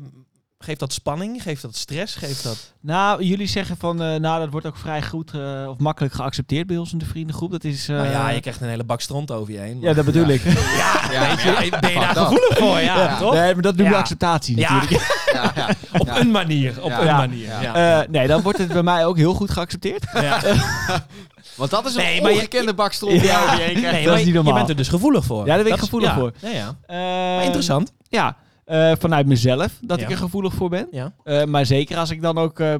Geeft 0.63 0.79
dat 0.79 0.93
spanning? 0.93 1.41
Geeft 1.43 1.61
dat 1.61 1.75
stress? 1.75 2.15
Geeft 2.15 2.43
dat... 2.43 2.73
nou, 2.79 3.23
jullie 3.23 3.47
zeggen 3.47 3.77
van, 3.79 4.01
eh, 4.01 4.15
nou, 4.19 4.39
dat 4.39 4.49
wordt 4.51 4.65
ook 4.67 4.77
vrij 4.77 5.01
goed 5.01 5.31
eh, 5.33 5.65
of 5.69 5.77
makkelijk 5.77 6.13
geaccepteerd 6.13 6.67
bij 6.67 6.77
ons 6.77 6.91
in 6.91 6.97
de 6.97 7.05
vriendengroep. 7.05 7.51
Dat 7.51 7.63
is... 7.63 7.89
eh, 7.89 7.95
nou 7.95 8.09
ja, 8.09 8.29
je 8.29 8.39
krijgt 8.41 8.61
een 8.61 8.67
hele 8.69 8.83
bak 8.83 9.01
stront 9.01 9.31
over 9.31 9.53
je 9.53 9.59
heen. 9.59 9.79
ja, 9.81 9.93
dat 9.93 10.05
bedoel 10.05 10.27
ik. 10.27 10.41
ja, 10.81 11.01
Ja, 11.11 11.27
weet 11.29 11.41
je, 11.41 11.67
ja. 11.71 11.79
ben 11.79 11.89
je 11.91 11.99
daar 11.99 12.15
gevoelig 12.15 12.57
voor? 12.57 12.79
Ja, 12.79 12.97
Ja. 12.97 13.17
toch? 13.17 13.33
Nee, 13.33 13.53
maar 13.53 13.61
dat 13.63 13.75
noemen 13.75 13.85
we 13.85 13.91
Ja. 13.91 13.99
acceptatie 13.99 14.57
natuurlijk. 14.57 14.91
Ja, 15.33 15.51
ja. 15.55 15.69
op 15.99 16.07
Ja. 16.07 16.19
een 16.19 16.31
manier. 16.31 16.81
Op 16.83 16.89
Ja. 16.89 16.99
een 16.99 17.05
Ja. 17.05 17.17
manier. 17.17 17.47
Ja. 17.47 17.61
Ja. 17.61 18.01
Eh, 18.01 18.07
nee, 18.09 18.27
dan 18.27 18.41
wordt 18.41 18.57
het 18.57 18.67
bij 18.67 18.83
mij 18.83 19.05
ook 19.05 19.17
heel 19.17 19.33
goed 19.33 19.51
geaccepteerd. 19.51 20.05
Ja. 20.13 20.39
Want 21.55 21.69
dat 21.71 21.85
is 21.85 21.95
een 21.95 22.01
Nee, 22.03 22.21
maar 22.21 22.29
je- 22.31 22.35
ongekende 22.37 22.73
bakstrop 22.73 23.09
die 23.11 23.23
Ja. 23.23 23.43
over 23.43 23.55
je 23.57 23.61
heen 23.63 23.75
krijgt. 23.75 23.91
Nee, 23.91 24.03
dat 24.05 24.13
is 24.13 24.19
niet 24.19 24.27
je 24.27 24.33
normaal. 24.33 24.53
bent 24.53 24.69
er 24.69 24.75
dus 24.75 24.87
gevoelig 24.87 25.25
voor. 25.25 25.45
Ja, 25.45 25.55
daar 25.55 25.63
ben 25.63 25.73
ik 25.73 25.79
gevoelig 25.79 26.09
ja. 26.09 26.15
voor. 26.15 26.31
Ja, 26.39 26.49
ja. 26.49 26.75
Eh, 26.87 26.97
Maar 27.35 27.43
interessant. 27.43 27.91
Ja, 28.09 28.35
eh, 28.71 28.91
vanuit 28.99 29.25
mezelf 29.27 29.77
dat 29.81 29.99
Ja. 29.99 30.05
ik 30.05 30.11
er 30.11 30.17
gevoelig 30.17 30.53
voor 30.53 30.69
ben. 30.69 30.87
Ja. 30.91 31.13
Eh, 31.23 31.43
maar 31.45 31.65
zeker 31.65 31.97
als 31.97 32.09
ik 32.09 32.21
dan 32.21 32.37
ook... 32.37 32.59
eh, 32.59 32.73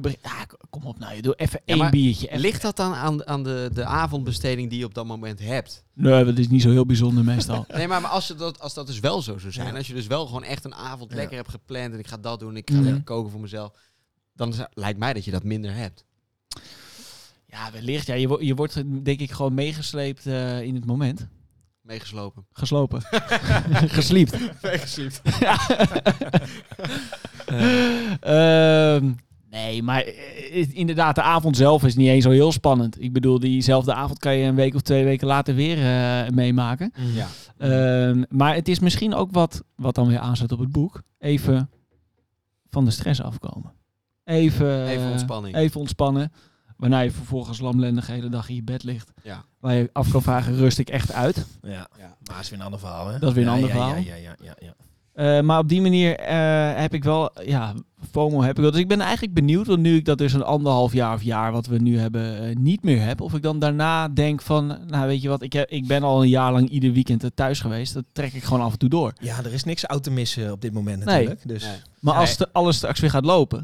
kom 0.70 0.84
op 0.86 0.98
nou, 0.98 1.14
je 1.14 1.22
doe 1.22 1.34
even 1.34 1.60
Ja, 1.64 1.72
één 1.72 1.78
maar 1.82 1.90
biertje. 1.90 2.26
Even- 2.28 2.40
Ligt 2.40 2.62
dat 2.62 2.76
dan 2.76 2.94
aan, 2.94 3.26
aan 3.26 3.42
de, 3.42 3.70
de 3.72 3.84
avondbesteding 3.84 4.70
die 4.70 4.78
je 4.78 4.84
op 4.84 4.94
dat 4.94 5.06
moment 5.06 5.40
hebt? 5.40 5.84
Nee, 5.94 6.24
dat 6.24 6.38
is 6.38 6.48
niet 6.48 6.62
zo 6.62 6.70
heel 6.70 6.86
bijzonder 6.86 7.24
meestal. 7.24 7.64
Nee, 7.76 7.88
maar, 7.88 8.00
maar 8.00 8.10
als, 8.10 8.26
je 8.28 8.34
dat, 8.34 8.60
als 8.60 8.74
dat 8.74 8.86
dus 8.86 9.00
wel 9.00 9.22
zo 9.22 9.38
zou 9.38 9.52
zijn, 9.52 9.76
als 9.76 9.86
je 9.86 9.94
dus 9.94 10.06
wel 10.06 10.26
gewoon 10.26 10.44
echt 10.44 10.64
een 10.64 10.74
avond 10.74 11.12
lekker 11.14 11.36
hebt 11.36 11.48
gepland 11.50 11.92
en 11.92 11.98
ik 11.98 12.06
ga 12.06 12.16
dat 12.16 12.40
doen, 12.40 12.56
ik 12.56 12.70
ga 12.70 12.76
Mhm. 12.76 12.84
lekker 12.84 13.02
koken 13.02 13.30
voor 13.30 13.40
mezelf, 13.40 13.72
dan 14.34 14.54
lijkt 14.74 14.98
mij 14.98 15.12
dat 15.12 15.24
je 15.24 15.30
dat 15.30 15.44
minder 15.44 15.74
hebt. 15.74 16.04
Ja, 17.46 17.70
wellicht. 17.72 18.06
Ja, 18.06 18.14
je, 18.14 18.36
je 18.40 18.54
wordt 18.54 18.82
denk 19.04 19.20
ik 19.20 19.30
gewoon 19.30 19.54
meegesleept 19.54 20.26
in 20.62 20.74
het 20.74 20.86
moment. 20.86 21.28
Meegeslopen. 21.82 22.46
Geslopen. 22.52 23.02
Gesliept. 23.96 24.62
Meegesleept. 24.62 25.22
Ehm, 28.20 29.12
nee, 29.50 29.82
maar 29.82 30.02
eh, 30.02 30.74
inderdaad, 30.76 31.14
de 31.14 31.22
avond 31.22 31.56
zelf 31.56 31.84
is 31.84 31.94
niet 31.96 32.08
eens 32.08 32.24
zo 32.24 32.30
heel 32.30 32.52
spannend. 32.52 33.02
Ik 33.02 33.12
bedoel, 33.12 33.38
diezelfde 33.38 33.94
avond 33.94 34.18
kan 34.18 34.36
je 34.36 34.46
een 34.46 34.54
week 34.54 34.74
of 34.74 34.80
twee 34.80 35.04
weken 35.04 35.26
later 35.26 35.54
weer 35.54 35.78
eh, 35.78 36.28
meemaken. 36.30 36.92
Ja. 37.14 37.26
Ehm, 37.58 38.22
maar 38.28 38.54
het 38.54 38.68
is 38.68 38.78
misschien 38.78 39.14
ook 39.14 39.30
wat, 39.30 39.62
wat 39.76 39.94
dan 39.94 40.08
weer 40.08 40.18
aanzet 40.18 40.52
op 40.52 40.58
het 40.58 40.72
boek. 40.72 41.02
Even 41.18 41.70
van 42.70 42.84
de 42.84 42.90
stress 42.90 43.22
afkomen. 43.22 43.72
Even, 44.24 44.86
Even 44.86 45.10
ontspanning. 45.10 45.56
Even 45.56 45.80
ontspannen. 45.80 46.32
Waarna 46.82 47.00
je 47.00 47.10
vervolgens 47.10 47.60
lamlendig 47.60 48.06
de 48.06 48.12
hele 48.12 48.28
dag 48.28 48.48
in 48.48 48.54
je 48.54 48.62
bed 48.62 48.82
ligt. 48.84 49.12
Ja. 49.22 49.44
Waar 49.60 49.74
je 49.74 49.90
af 49.92 50.10
kan 50.10 50.22
vragen, 50.22 50.56
rust 50.56 50.78
ik 50.78 50.88
echt 50.88 51.12
uit? 51.12 51.46
Ja. 51.62 51.70
Ja. 51.98 52.16
Maar 52.30 52.40
is 52.40 52.50
weer 52.50 52.58
een 52.58 52.64
ander 52.64 52.80
verhaal, 52.80 53.06
hè? 53.08 53.18
Dat 53.18 53.28
is 53.28 53.34
weer 53.34 53.46
een 53.46 53.48
Ja, 53.50 53.54
ander 53.54 53.68
ja, 53.68 53.74
verhaal. 53.74 53.96
Ja, 53.96 54.14
ja, 54.14 54.14
ja, 54.14 54.36
ja, 54.42 54.54
ja. 54.58 54.74
Eh, 55.12 55.42
maar 55.44 55.58
op 55.58 55.68
die 55.68 55.80
manier 55.80 56.16
eh, 56.16 56.80
heb 56.80 56.94
ik 56.94 57.04
wel, 57.04 57.30
ja, 57.44 57.74
FOMO 58.10 58.40
heb 58.42 58.56
ik 58.56 58.62
wel. 58.62 58.70
Dus 58.70 58.80
ik 58.80 58.88
ben 58.88 59.00
eigenlijk 59.00 59.34
benieuwd, 59.34 59.66
want 59.66 59.80
nu 59.80 59.96
ik 59.96 60.04
dat 60.04 60.18
dus 60.18 60.32
een 60.32 60.42
anderhalf 60.42 60.92
jaar 60.92 61.14
of 61.14 61.22
jaar 61.22 61.52
wat 61.52 61.66
we 61.66 61.78
nu 61.78 61.98
hebben 61.98 62.48
eh, 62.48 62.56
niet 62.56 62.82
meer 62.82 63.02
heb, 63.02 63.20
of 63.20 63.34
ik 63.34 63.42
dan 63.42 63.58
daarna 63.58 64.08
denk 64.08 64.42
van, 64.42 64.78
nou 64.86 65.06
weet 65.06 65.22
je 65.22 65.28
wat, 65.28 65.42
ik, 65.42 65.52
heb, 65.52 65.68
ik 65.70 65.86
ben 65.86 66.02
al 66.02 66.22
een 66.22 66.28
jaar 66.28 66.52
lang 66.52 66.68
ieder 66.68 66.92
weekend 66.92 67.24
thuis 67.34 67.60
geweest, 67.60 67.94
dat 67.94 68.04
trek 68.12 68.32
ik 68.32 68.42
gewoon 68.44 68.62
af 68.62 68.72
en 68.72 68.78
toe 68.78 68.88
door. 68.88 69.12
Ja, 69.20 69.38
er 69.44 69.52
is 69.52 69.64
niks 69.64 69.86
uit 69.86 70.02
te 70.02 70.10
missen 70.10 70.52
op 70.52 70.60
dit 70.60 70.72
moment 70.72 71.04
Nee. 71.04 71.14
natuurlijk. 71.16 71.48
Dus 71.48 71.62
Nee. 71.64 71.76
Maar 72.00 72.14
als 72.14 72.28
Nee. 72.28 72.36
de- 72.38 72.48
alles 72.52 72.76
straks 72.76 73.00
weer 73.00 73.10
gaat 73.10 73.24
lopen, 73.24 73.62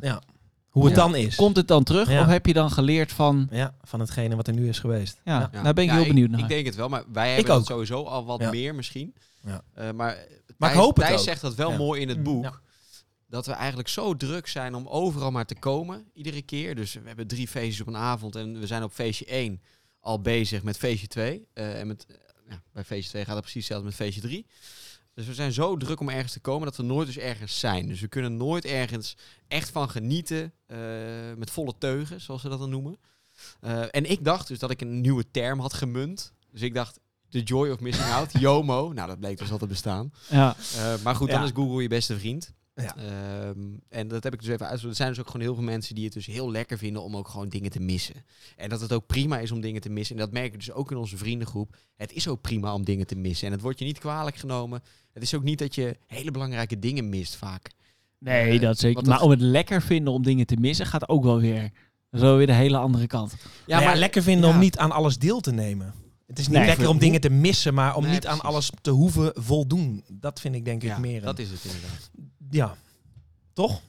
hoe 0.79 0.87
het 0.89 0.97
Ja. 0.97 1.03
dan 1.03 1.15
is. 1.17 1.35
komt 1.37 1.57
het 1.57 1.69
dan 1.69 1.85
terug 1.85 2.11
Ja. 2.11 2.21
of 2.21 2.27
heb 2.27 2.47
je 2.47 2.53
dan 2.53 2.71
geleerd 2.71 3.13
van, 3.13 3.49
Ja, 3.51 3.75
van 3.83 4.01
hetgene 4.01 4.37
wat 4.37 4.47
er 4.47 4.53
nu 4.55 4.69
is 4.69 4.79
geweest. 4.79 5.21
ja, 5.25 5.47
daar 5.53 5.75
ben 5.75 5.85
ik 5.85 5.91
Ja, 5.91 5.97
heel 5.97 6.07
benieuwd 6.07 6.31
naar. 6.31 6.41
Ik 6.41 6.49
denk 6.49 6.67
het 6.67 6.75
wel, 6.75 6.89
maar 6.89 7.05
wij 7.13 7.35
hebben 7.35 7.53
ook. 7.53 7.59
het 7.59 7.67
sowieso 7.69 8.03
al 8.05 8.25
wat 8.25 8.41
Ja. 8.41 8.51
meer 8.51 8.75
misschien. 8.75 9.15
Ja. 9.45 9.63
Eh, 9.75 9.91
maar 9.91 10.27
Maar 10.57 10.71
ik 10.71 10.77
hoop 10.77 10.97
het 10.97 11.07
Thijs 11.07 11.19
ook. 11.19 11.25
zegt 11.25 11.41
dat 11.41 11.55
wel 11.55 11.71
Ja. 11.71 11.77
mooi 11.77 12.01
in 12.01 12.09
het 12.09 12.23
boek. 12.23 12.43
Ja. 12.45 12.61
Dat 13.29 13.47
we 13.47 13.53
eigenlijk 13.53 13.89
zo 13.89 14.17
druk 14.17 14.47
zijn 14.47 14.75
om 14.75 14.87
overal 14.87 15.31
maar 15.31 15.47
te 15.47 15.55
komen, 15.59 16.11
iedere 16.15 16.43
keer. 16.43 16.75
Dus 16.75 16.93
we 16.93 17.01
hebben 17.05 17.27
drie 17.27 17.49
feestjes 17.49 17.81
op 17.81 17.87
een 17.87 17.97
avond 17.97 18.37
en 18.37 18.61
we 18.61 18.67
zijn 18.67 18.83
op 18.83 18.93
feestje 18.93 19.25
1 19.35 19.63
al 20.01 20.21
bezig 20.21 20.63
met 20.63 20.77
feestje 20.77 21.07
2. 21.07 21.47
Eh, 21.55 21.81
en 21.81 21.87
met, 21.87 22.07
ja, 22.49 22.63
bij 22.73 22.85
feestje 22.85 23.11
2 23.11 23.25
gaat 23.25 23.33
het 23.35 23.43
precies 23.43 23.61
hetzelfde 23.61 23.87
met 23.87 23.95
feestje 23.97 24.21
3. 24.21 24.47
Dus 25.19 25.27
we 25.27 25.35
zijn 25.35 25.53
zo 25.53 25.77
druk 25.77 26.01
om 26.01 26.09
ergens 26.09 26.33
te 26.33 26.41
komen 26.41 26.65
dat 26.67 26.77
we 26.77 26.83
nooit 26.83 27.07
dus 27.07 27.19
ergens 27.19 27.59
zijn. 27.59 27.87
Dus 27.89 28.01
we 28.01 28.09
kunnen 28.09 28.37
nooit 28.37 28.65
ergens 28.65 29.17
echt 29.49 29.71
van 29.71 29.91
genieten 29.91 30.53
eh, 30.67 30.79
met 31.37 31.51
volle 31.51 31.75
teugen, 31.79 32.21
zoals 32.21 32.41
ze 32.41 32.49
dat 32.49 32.59
dan 32.59 32.71
noemen. 32.71 32.97
Eh, 33.61 33.83
en 33.91 34.11
ik 34.11 34.25
dacht 34.25 34.49
dus 34.49 34.59
dat 34.59 34.71
ik 34.71 34.81
een 34.81 35.01
nieuwe 35.01 35.25
term 35.31 35.61
had 35.61 35.75
gemunt. 35.75 36.33
Dus 36.53 36.63
ik 36.63 36.75
dacht, 36.75 37.01
the 37.31 37.43
joy 37.43 37.71
of 37.71 37.81
missing 37.81 38.09
out, 38.09 38.33
JOMO. 38.41 38.93
Nou, 38.93 39.09
dat 39.09 39.19
bleek 39.19 39.39
dus 39.39 39.51
al 39.51 39.59
te 39.59 39.67
bestaan. 39.67 40.13
Ja, 40.31 40.57
Eh, 40.77 40.95
maar 41.03 41.15
goed, 41.15 41.29
dan 41.31 41.39
Ja. 41.41 41.45
is 41.47 41.51
Google 41.55 41.83
je 41.83 41.89
beste 41.89 42.19
vriend. 42.19 42.53
Ja. 42.83 42.97
Ehm, 42.97 43.59
en 43.89 44.09
dat 44.09 44.25
heb 44.25 44.33
ik 44.33 44.41
dus 44.41 44.49
even 44.49 44.67
uit. 44.67 44.83
Er 44.83 44.95
zijn 44.95 45.09
dus 45.09 45.21
ook 45.21 45.27
gewoon 45.27 45.43
heel 45.43 45.55
veel 45.55 45.65
mensen 45.65 45.95
die 45.95 46.05
het 46.05 46.13
dus 46.13 46.27
heel 46.27 46.51
lekker 46.51 46.79
vinden 46.79 47.03
om 47.03 47.17
ook 47.17 47.29
gewoon 47.29 47.49
dingen 47.49 47.71
te 47.71 47.81
missen. 47.81 48.15
En 48.57 48.69
dat 48.69 48.81
het 48.81 48.93
ook 48.93 49.07
prima 49.07 49.39
is 49.39 49.51
om 49.51 49.61
dingen 49.61 49.81
te 49.81 49.89
missen. 49.89 50.17
En 50.17 50.21
dat 50.23 50.33
merk 50.33 50.53
ik 50.53 50.59
dus 50.59 50.73
ook 50.73 50.91
in 50.91 50.97
onze 50.97 51.17
vriendengroep. 51.17 51.77
Het 51.97 52.13
is 52.13 52.29
ook 52.29 52.41
prima 52.41 52.75
om 52.75 52.85
dingen 52.85 53.07
te 53.07 53.15
missen. 53.17 53.47
En 53.47 53.53
het 53.53 53.63
wordt 53.63 53.79
je 53.79 53.85
niet 53.85 53.99
kwalijk 53.99 54.37
genomen. 54.37 54.83
Het 55.13 55.23
is 55.23 55.35
ook 55.35 55.43
niet 55.43 55.59
dat 55.59 55.75
je 55.75 55.97
hele 56.07 56.31
belangrijke 56.31 56.79
dingen 56.79 57.09
mist 57.09 57.37
vaak. 57.37 57.71
nee, 58.19 58.53
Eh, 58.53 58.61
dat 58.61 58.79
zeker. 58.79 59.07
Maar 59.07 59.21
om 59.23 59.31
het 59.31 59.41
lekker 59.41 59.83
vinden 59.83 60.13
om 60.13 60.23
dingen 60.23 60.47
te 60.47 60.57
missen, 60.57 60.87
gaat 60.87 61.09
ook 61.09 61.23
wel 61.25 61.41
weer, 61.41 61.71
wel 62.11 62.37
weer 62.37 62.47
de 62.47 62.53
hele 62.53 62.77
andere 62.77 63.07
kant. 63.07 63.35
Ja, 63.67 63.81
maar 63.81 63.97
lekker 63.97 64.23
vinden 64.23 64.49
ja. 64.49 64.55
om 64.55 64.61
niet 64.61 64.79
aan 64.79 64.93
alles 64.93 65.19
deel 65.19 65.41
te 65.41 65.53
nemen. 65.53 65.95
Het 66.27 66.39
is 66.39 66.49
niet 66.49 66.57
Nee, 66.59 66.67
lekker 66.67 66.89
om 66.89 66.99
dingen 66.99 67.21
te 67.21 67.31
missen, 67.31 67.75
maar 67.75 67.97
om 67.97 68.03
Nee, 68.03 68.13
niet 68.13 68.27
aan 68.27 68.41
alles 68.41 68.71
te 68.81 68.91
hoeven 68.91 69.33
voldoen. 69.35 70.05
Dat 70.13 70.41
vind 70.41 70.55
ik 70.55 70.65
denk 70.65 70.83
ik 70.83 70.89
Ja, 70.89 70.99
meer. 70.99 71.21
dat 71.21 71.39
is 71.39 71.51
het 71.51 71.65
inderdaad. 71.65 72.11
Ja. 72.51 72.75
Toch? 73.53 73.81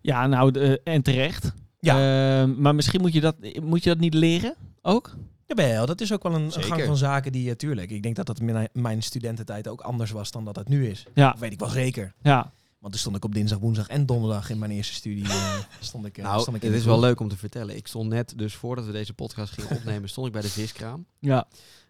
Ja, 0.00 0.26
nou, 0.26 0.50
de- 0.50 0.80
en 0.84 1.02
terecht. 1.02 1.52
Ja. 1.80 1.96
Ehm, 2.42 2.60
maar 2.60 2.74
misschien 2.74 3.00
moet 3.00 3.12
je, 3.12 3.20
dat, 3.20 3.36
moet 3.62 3.82
je 3.84 3.90
dat 3.90 3.98
niet 3.98 4.14
leren 4.14 4.54
ook? 4.82 5.16
Jawel, 5.46 5.86
dat 5.86 6.00
is 6.00 6.12
ook 6.12 6.22
wel 6.22 6.34
een, 6.34 6.52
Zeker. 6.52 6.68
gang 6.68 6.82
van 6.84 6.96
zaken 6.96 7.32
die, 7.32 7.48
uh, 7.48 7.54
tuurlijk. 7.54 7.90
Ik 7.90 8.02
denk 8.02 8.16
dat 8.16 8.26
dat 8.26 8.38
in 8.38 8.44
mijn- 8.44 8.68
mijn 8.72 9.02
studententijd 9.02 9.68
ook 9.68 9.80
anders 9.80 10.10
was 10.10 10.30
dan 10.30 10.44
dat 10.44 10.56
het 10.56 10.68
nu 10.68 10.88
is. 10.88 11.04
Ja, 11.14 11.30
Dat 11.30 11.40
weet 11.40 11.52
ik 11.52 11.58
wel 11.58 11.68
zeker. 11.68 12.14
ja. 12.22 12.52
Want 12.78 12.96
toen 12.96 13.04
stond 13.04 13.16
ik 13.16 13.24
op 13.24 13.34
dinsdag, 13.34 13.58
woensdag 13.58 13.88
en 13.88 14.06
donderdag 14.06 14.50
in 14.50 14.58
mijn 14.58 14.70
eerste 14.70 14.94
studie. 14.94 15.24
eh, 15.28 15.58
stond 15.80 16.06
ik, 16.06 16.18
eh, 16.18 16.24
nou, 16.24 16.40
stond 16.40 16.56
ik 16.56 16.62
in 16.62 16.70
het 16.70 16.78
is 16.80 16.84
wel 16.86 17.00
leuk 17.00 17.20
om 17.20 17.28
te 17.28 17.36
vertellen. 17.36 17.76
Ik 17.76 17.86
stond 17.86 18.08
net, 18.08 18.32
dus 18.36 18.54
voordat 18.54 18.84
we 18.86 18.92
deze 18.92 19.14
podcast 19.14 19.52
gingen 19.52 19.70
opnemen, 19.76 20.08
stond 20.08 20.26
ik 20.26 20.32
bij 20.32 20.42
de 20.42 20.48
viskraam. 20.48 21.06
ja. 21.18 21.46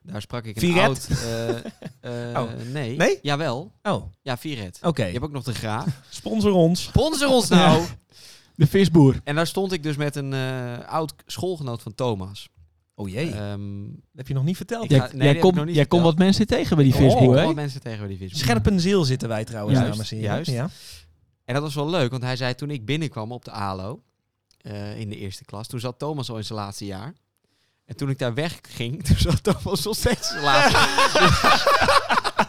Daar 0.06 0.20
sprak 0.20 0.44
ik 0.44 0.54
een 0.56 0.60
Vieret? 0.62 0.84
oud... 0.86 1.08
eh, 1.08 1.48
eh, 2.32 2.42
Oh. 2.42 2.50
Nee. 2.72 2.96
Nee? 2.96 3.18
Jawel. 3.22 3.72
Oh, 3.82 4.04
Ja, 4.22 4.36
Vieret. 4.36 4.78
oké. 4.82 5.04
Je 5.04 5.12
hebt 5.12 5.24
ook 5.24 5.32
nog 5.32 5.44
de 5.44 5.54
graaf. 5.54 5.86
Sponsor 6.10 6.52
ons. 6.52 6.82
Sponsor 6.82 7.28
ons 7.28 7.48
nou! 7.48 7.82
De 8.56 8.66
visboer. 8.66 9.20
En 9.24 9.34
daar 9.34 9.46
stond 9.46 9.72
ik 9.72 9.82
dus 9.82 9.96
met 9.96 10.16
een 10.16 10.32
eh, 10.32 10.78
oud 10.88 11.14
schoolgenoot 11.26 11.82
van 11.82 11.94
Thomas. 11.94 12.48
Oh 12.94 13.08
jee, 13.08 13.30
dat 13.30 13.34
Ehm, 13.38 13.82
heb 14.14 14.28
je 14.28 14.34
nog 14.34 14.44
niet 14.44 14.56
verteld. 14.56 14.90
Ik 14.90 15.00
ga- 15.00 15.08
nee, 15.12 15.22
jij 15.22 15.34
ik 15.34 15.40
komt 15.40 15.54
jij 15.74 15.86
wat 15.88 16.18
mensen 16.18 16.46
tegen 16.46 16.76
bij 16.76 16.84
die 16.84 16.94
Oh, 16.94 17.00
visboer, 17.00 17.22
ik 17.22 17.28
hè? 17.28 17.34
kwam 17.34 17.46
wat 17.46 17.54
mensen 17.54 17.80
tegen 17.80 17.98
bij 17.98 18.08
die 18.08 18.18
vis. 18.28 18.38
Scherpenzeel 18.38 19.04
zitten 19.04 19.28
wij 19.28 19.44
trouwens, 19.44 19.78
Juist, 19.78 19.92
dames 19.92 20.10
en 20.12 20.16
heren. 20.16 20.32
juist. 20.34 20.50
Ja. 20.50 20.68
En 21.44 21.54
dat 21.54 21.62
was 21.62 21.74
wel 21.74 21.90
leuk, 21.90 22.10
want 22.10 22.22
hij 22.22 22.36
zei 22.36 22.54
toen 22.54 22.70
ik 22.70 22.84
binnenkwam 22.84 23.32
op 23.32 23.44
de 23.44 23.50
ALO, 23.50 24.02
eh, 24.60 25.00
in 25.00 25.08
de 25.08 25.16
eerste 25.16 25.44
klas, 25.44 25.66
toen 25.66 25.80
zat 25.80 25.98
Thomas 25.98 26.30
al 26.30 26.36
in 26.36 26.44
zijn 26.44 26.58
laatste 26.58 26.86
jaar. 26.86 27.14
En 27.86 27.96
toen 27.96 28.10
ik 28.10 28.18
daar 28.18 28.34
wegging, 28.34 29.02
toen 29.06 29.16
zat 29.18 29.42
Thomas 29.42 29.84
nog 29.84 29.96
steeds 29.96 30.32
in 30.32 30.40
zijn 30.40 30.42
laatste 30.44 30.78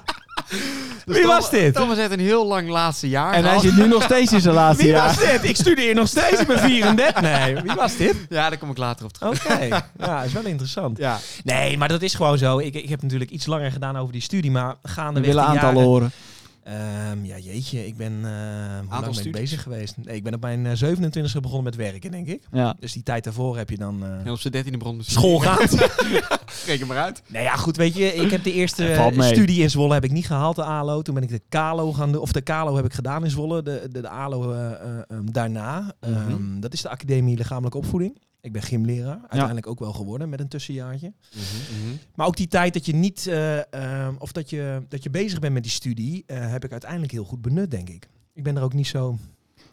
Dus 1.05 1.15
Wie 1.15 1.21
Thomas- 1.25 1.39
was 1.39 1.49
dit? 1.49 1.73
Thomas 1.73 1.97
heeft 1.97 2.11
een 2.11 2.19
heel 2.19 2.45
lang 2.47 2.69
laatste 2.69 3.09
jaar 3.09 3.33
En 3.33 3.43
hij 3.45 3.59
zit 3.59 3.75
nu 3.77 3.87
nog 3.87 4.03
steeds 4.03 4.31
in 4.31 4.41
zijn 4.41 4.55
laatste 4.63 4.83
Wie 4.83 4.91
jaar. 4.93 5.05
was 5.07 5.17
dit? 5.17 5.43
Ik 5.43 5.55
studeer 5.55 5.95
nog 5.95 6.07
steeds, 6.07 6.39
ik 6.41 6.47
ben 6.47 6.59
34. 6.59 7.21
Nee, 7.21 7.55
wie 7.55 7.73
was 7.73 7.97
dit? 7.97 8.15
Ja, 8.29 8.49
daar 8.49 8.57
kom 8.57 8.69
ik 8.69 8.77
later 8.77 9.05
op 9.05 9.13
terug. 9.13 9.45
Oké, 9.45 9.81
ja, 9.99 10.23
is 10.23 10.31
wel 10.33 10.43
interessant. 10.45 10.97
Ja. 10.97 11.19
Nee, 11.43 11.77
maar 11.77 11.87
dat 11.87 12.01
is 12.01 12.13
gewoon 12.13 12.37
zo. 12.37 12.57
Ik, 12.59 12.73
ik 12.73 12.89
heb 12.89 13.01
natuurlijk 13.01 13.31
iets 13.31 13.45
langer 13.45 13.71
gedaan 13.71 13.97
over 13.97 14.11
die 14.13 14.21
studie, 14.21 14.51
maar 14.51 14.75
We 14.81 14.89
gaandeweg 14.89 15.27
willen 15.29 15.43
de 15.43 15.49
aantallen 15.49 15.75
jaren... 15.75 15.89
horen. 15.89 16.11
Ehm, 16.65 17.25
ja, 17.25 17.37
jeetje, 17.37 17.87
ik 17.87 17.97
ben... 17.97 18.13
eh 18.23 18.31
hoe 18.89 19.01
lang 19.01 19.15
ben 19.15 19.25
ik 19.25 19.31
bezig 19.31 19.61
geweest? 19.63 19.95
Nee, 20.03 20.15
ik 20.15 20.23
ben 20.23 20.33
op 20.33 20.41
mijn 20.41 20.65
eh, 20.65 20.81
27e 20.81 21.39
begonnen 21.41 21.63
met 21.63 21.75
werken, 21.75 22.11
denk 22.11 22.27
ik. 22.27 22.43
Ja. 22.51 22.75
Dus 22.79 22.93
die 22.93 23.03
tijd 23.03 23.23
daarvoor 23.23 23.57
heb 23.57 23.69
je 23.69 23.77
dan... 23.77 24.03
eh, 24.03 24.09
En 24.25 24.31
op 24.31 24.39
zijn 24.39 24.53
dertiende 24.53 24.77
begon 24.77 24.97
met 24.97 25.05
School 25.05 25.39
gaat. 25.39 25.89
Reken 26.65 26.87
maar 26.87 26.97
uit. 26.97 27.21
Nou 27.27 27.43
ja, 27.43 27.55
goed, 27.55 27.77
weet 27.77 27.95
je, 27.95 28.13
ik 28.13 28.31
heb 28.31 28.43
de 28.43 28.53
eerste 28.53 28.87
eh, 28.93 29.21
studie 29.21 29.61
in 29.61 29.69
Zwolle 29.69 29.93
heb 29.93 30.03
ik 30.03 30.11
niet 30.11 30.25
gehaald, 30.25 30.55
de 30.55 30.63
ALO. 30.63 31.01
Toen 31.01 31.13
ben 31.13 31.23
ik 31.23 31.29
de 31.29 31.41
KALO 31.49 31.93
gaan 31.93 32.11
doen, 32.11 32.21
of 32.21 32.31
de 32.31 32.41
KALO 32.41 32.75
heb 32.75 32.85
ik 32.85 32.93
gedaan 32.93 33.23
in 33.23 33.29
Zwolle, 33.29 33.63
de, 33.63 33.87
de, 33.91 34.01
de 34.01 34.09
ALO 34.09 34.51
eh, 34.51 34.71
eh, 34.71 34.77
ehm, 35.07 35.25
daarna. 35.31 35.93
Mhm. 36.01 36.13
Ehm, 36.13 36.59
dat 36.59 36.73
is 36.73 36.81
de 36.81 36.89
Academie 36.89 37.37
Lichamelijke 37.37 37.77
Opvoeding. 37.77 38.17
Ik 38.45 38.51
ben 38.51 38.61
gymleraar, 38.61 39.19
uiteindelijk 39.21 39.67
ook 39.67 39.79
wel 39.79 39.93
geworden 39.93 40.29
met 40.29 40.39
een 40.39 40.47
tussenjaartje. 40.47 41.13
Maar 42.15 42.27
ook 42.27 42.37
die 42.37 42.47
tijd 42.47 42.73
dat 42.73 42.85
je 42.85 42.95
niet, 42.95 43.27
eh, 43.27 43.73
ehm, 43.73 44.13
of 44.19 44.31
dat 44.31 44.49
je, 44.49 44.85
dat 44.89 45.03
je 45.03 45.09
bezig 45.09 45.39
bent 45.39 45.53
met 45.53 45.63
die 45.63 45.71
studie, 45.71 46.23
eh, 46.27 46.51
heb 46.51 46.63
ik 46.65 46.71
uiteindelijk 46.71 47.11
heel 47.11 47.23
goed 47.23 47.41
benut, 47.41 47.71
denk 47.71 47.89
ik. 47.89 48.07
Ik 48.33 48.43
ben 48.43 48.55
er 48.57 48.63
ook 48.63 48.73
niet 48.73 48.87
zo 48.87 49.17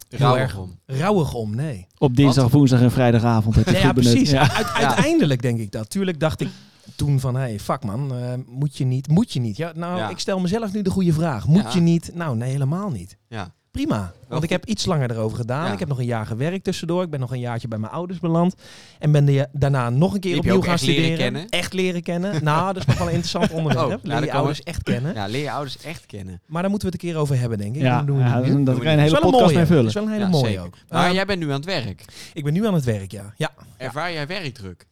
Rauwig 0.09 0.57
om. 0.57 0.79
rauwig 0.85 1.33
om, 1.33 1.55
nee. 1.55 1.87
Op 1.97 2.15
dinsdag, 2.15 2.51
woensdag 2.51 2.81
en 2.81 2.91
vrijdagavond 2.91 3.55
heb 3.55 3.65
je 3.65 3.69
het 3.71 3.79
Nee, 3.83 3.87
ja, 3.87 3.93
goed 3.93 4.03
benut. 4.03 4.11
precies. 4.13 4.31
Ja. 4.31 4.51
Uit- 4.55 4.67
uiteindelijk 4.87 5.41
denk 5.41 5.59
ik 5.59 5.71
dat. 5.71 5.89
Tuurlijk 5.89 6.19
dacht 6.19 6.41
ik 6.41 6.49
toen 6.95 7.19
van, 7.19 7.35
hé, 7.35 7.41
hey, 7.41 7.59
fuck 7.59 7.83
man, 7.83 8.15
eh, 8.15 8.33
moet 8.47 8.77
je 8.77 8.85
niet, 8.85 9.07
moet 9.07 9.33
je 9.33 9.39
niet? 9.39 9.57
Ja, 9.57 9.71
nou, 9.75 9.97
Ja. 9.97 10.09
ik 10.09 10.19
stel 10.19 10.39
mezelf 10.39 10.73
nu 10.73 10.81
de 10.81 10.89
goede 10.89 11.13
vraag. 11.13 11.47
Moet 11.47 11.61
Ja. 11.63 11.73
je 11.73 11.79
niet? 11.81 12.11
Nou, 12.13 12.35
nee, 12.37 12.51
helemaal 12.51 12.89
niet. 12.89 13.17
Ja. 13.27 13.53
Prima. 13.77 14.13
Want 14.27 14.43
ik 14.43 14.49
heb 14.49 14.65
iets 14.65 14.85
langer 14.85 15.11
erover 15.11 15.37
gedaan. 15.37 15.65
Ja. 15.65 15.73
Ik 15.73 15.79
heb 15.79 15.87
nog 15.87 15.99
een 15.99 16.05
jaar 16.05 16.25
gewerkt 16.25 16.63
tussendoor. 16.63 17.03
Ik 17.03 17.09
ben 17.09 17.19
nog 17.19 17.31
een 17.31 17.39
jaartje 17.39 17.67
bij 17.67 17.77
mijn 17.77 17.91
ouders 17.91 18.19
beland. 18.19 18.55
En 18.99 19.11
ben 19.11 19.25
de, 19.25 19.47
daarna 19.51 19.89
nog 19.89 20.13
een 20.13 20.19
keer 20.19 20.37
opnieuw 20.37 20.61
gaan 20.61 20.73
echt 20.73 20.81
leren 20.81 21.03
studeren. 21.03 21.17
kennen? 21.17 21.49
Echt 21.49 21.73
leren 21.73 22.03
kennen. 22.03 22.43
nou, 22.43 22.65
dat 22.73 22.77
is 22.81 22.85
nog 22.85 22.97
wel 22.97 23.07
een 23.07 23.13
interessant 23.13 23.51
onderwerp. 23.57 23.85
Oh, 23.85 23.91
hè? 23.91 23.97
nou, 24.07 24.19
Leer 24.19 24.29
je 24.29 24.33
ouders 24.37 24.63
echt 24.63 24.83
kennen. 24.83 25.13
Ja, 25.13 25.25
leer 25.27 25.41
je 25.41 25.51
ouders 25.51 25.77
echt 25.81 26.05
kennen. 26.05 26.41
Maar 26.45 26.61
daar 26.61 26.71
moeten 26.71 26.89
we 26.89 26.93
het 26.95 27.03
een 27.03 27.09
keer 27.11 27.19
over 27.21 27.39
hebben, 27.39 27.57
denk 27.57 27.75
ik. 27.75 27.81
Ja, 27.81 27.97
Dat 27.97 28.07
doen 28.07 28.17
we 28.17 28.23
ja, 28.23 28.33
dat, 28.41 28.43
kan 28.45 28.83
je 28.83 28.89
een 28.89 28.99
hele 28.99 29.11
wel 29.11 29.21
podcast 29.21 29.41
mooie. 29.43 29.55
mee 29.55 29.65
vullen. 29.65 29.83
Dat 29.83 29.87
is 29.87 29.93
wel 29.93 30.03
een 30.03 30.11
hele 30.11 30.23
Ja, 30.23 30.29
mooie 30.29 30.45
zeker. 30.45 30.63
ook. 30.63 30.75
Maar 30.89 31.05
Ehm, 31.05 31.13
jij 31.13 31.25
bent 31.25 31.39
nu 31.39 31.45
aan 31.47 31.53
het 31.55 31.65
werk. 31.65 32.05
Ik 32.33 32.43
ben 32.43 32.53
nu 32.53 32.67
aan 32.67 32.73
het 32.73 32.83
werk, 32.83 33.11
ja. 33.11 33.33
Ja, 33.37 33.51
Ervaar 33.77 34.11
jij 34.13 34.27
werkdruk? 34.27 34.85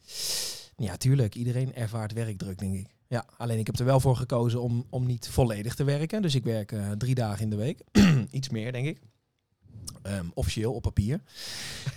Ja, 0.76 0.96
tuurlijk. 0.96 1.34
Iedereen 1.34 1.74
ervaart 1.74 2.12
werkdruk, 2.12 2.58
denk 2.58 2.74
ik. 2.74 2.86
Ja, 3.12 3.24
alleen 3.36 3.58
ik 3.58 3.66
heb 3.66 3.78
er 3.78 3.84
wel 3.84 4.00
voor 4.00 4.16
gekozen 4.16 4.62
om, 4.62 4.86
om 4.90 5.06
niet 5.06 5.28
volledig 5.28 5.74
te 5.74 5.84
werken. 5.84 6.22
Dus 6.22 6.34
ik 6.34 6.44
werk 6.44 6.72
eh, 6.72 6.90
drie 6.90 7.14
dagen 7.14 7.42
in 7.42 7.50
de 7.50 7.56
week. 7.56 7.80
Iets 8.30 8.48
meer, 8.48 8.72
denk 8.72 8.86
ik. 8.86 9.00
Ehm, 10.02 10.24
officieel 10.34 10.72
op 10.72 10.82
papier. 10.82 11.20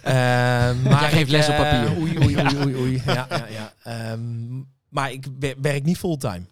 Ehm, 0.03 0.81
maar 0.81 1.01
Jij 1.01 1.09
geeft 1.09 1.21
ik, 1.21 1.27
les 1.29 1.47
op 1.47 1.53
eh, 1.53 1.59
papier. 1.59 1.97
Oei, 1.97 2.17
oei, 2.17 2.37
oei, 2.37 2.57
oei, 2.63 2.75
oei. 2.75 3.01
Ja, 3.05 3.27
ja, 3.29 3.47
ja. 3.47 3.73
Ehm, 3.83 4.57
maar 4.89 5.11
ik 5.11 5.25
wer- 5.39 5.55
werk 5.61 5.83
niet 5.83 5.97
fulltime. 5.97 6.45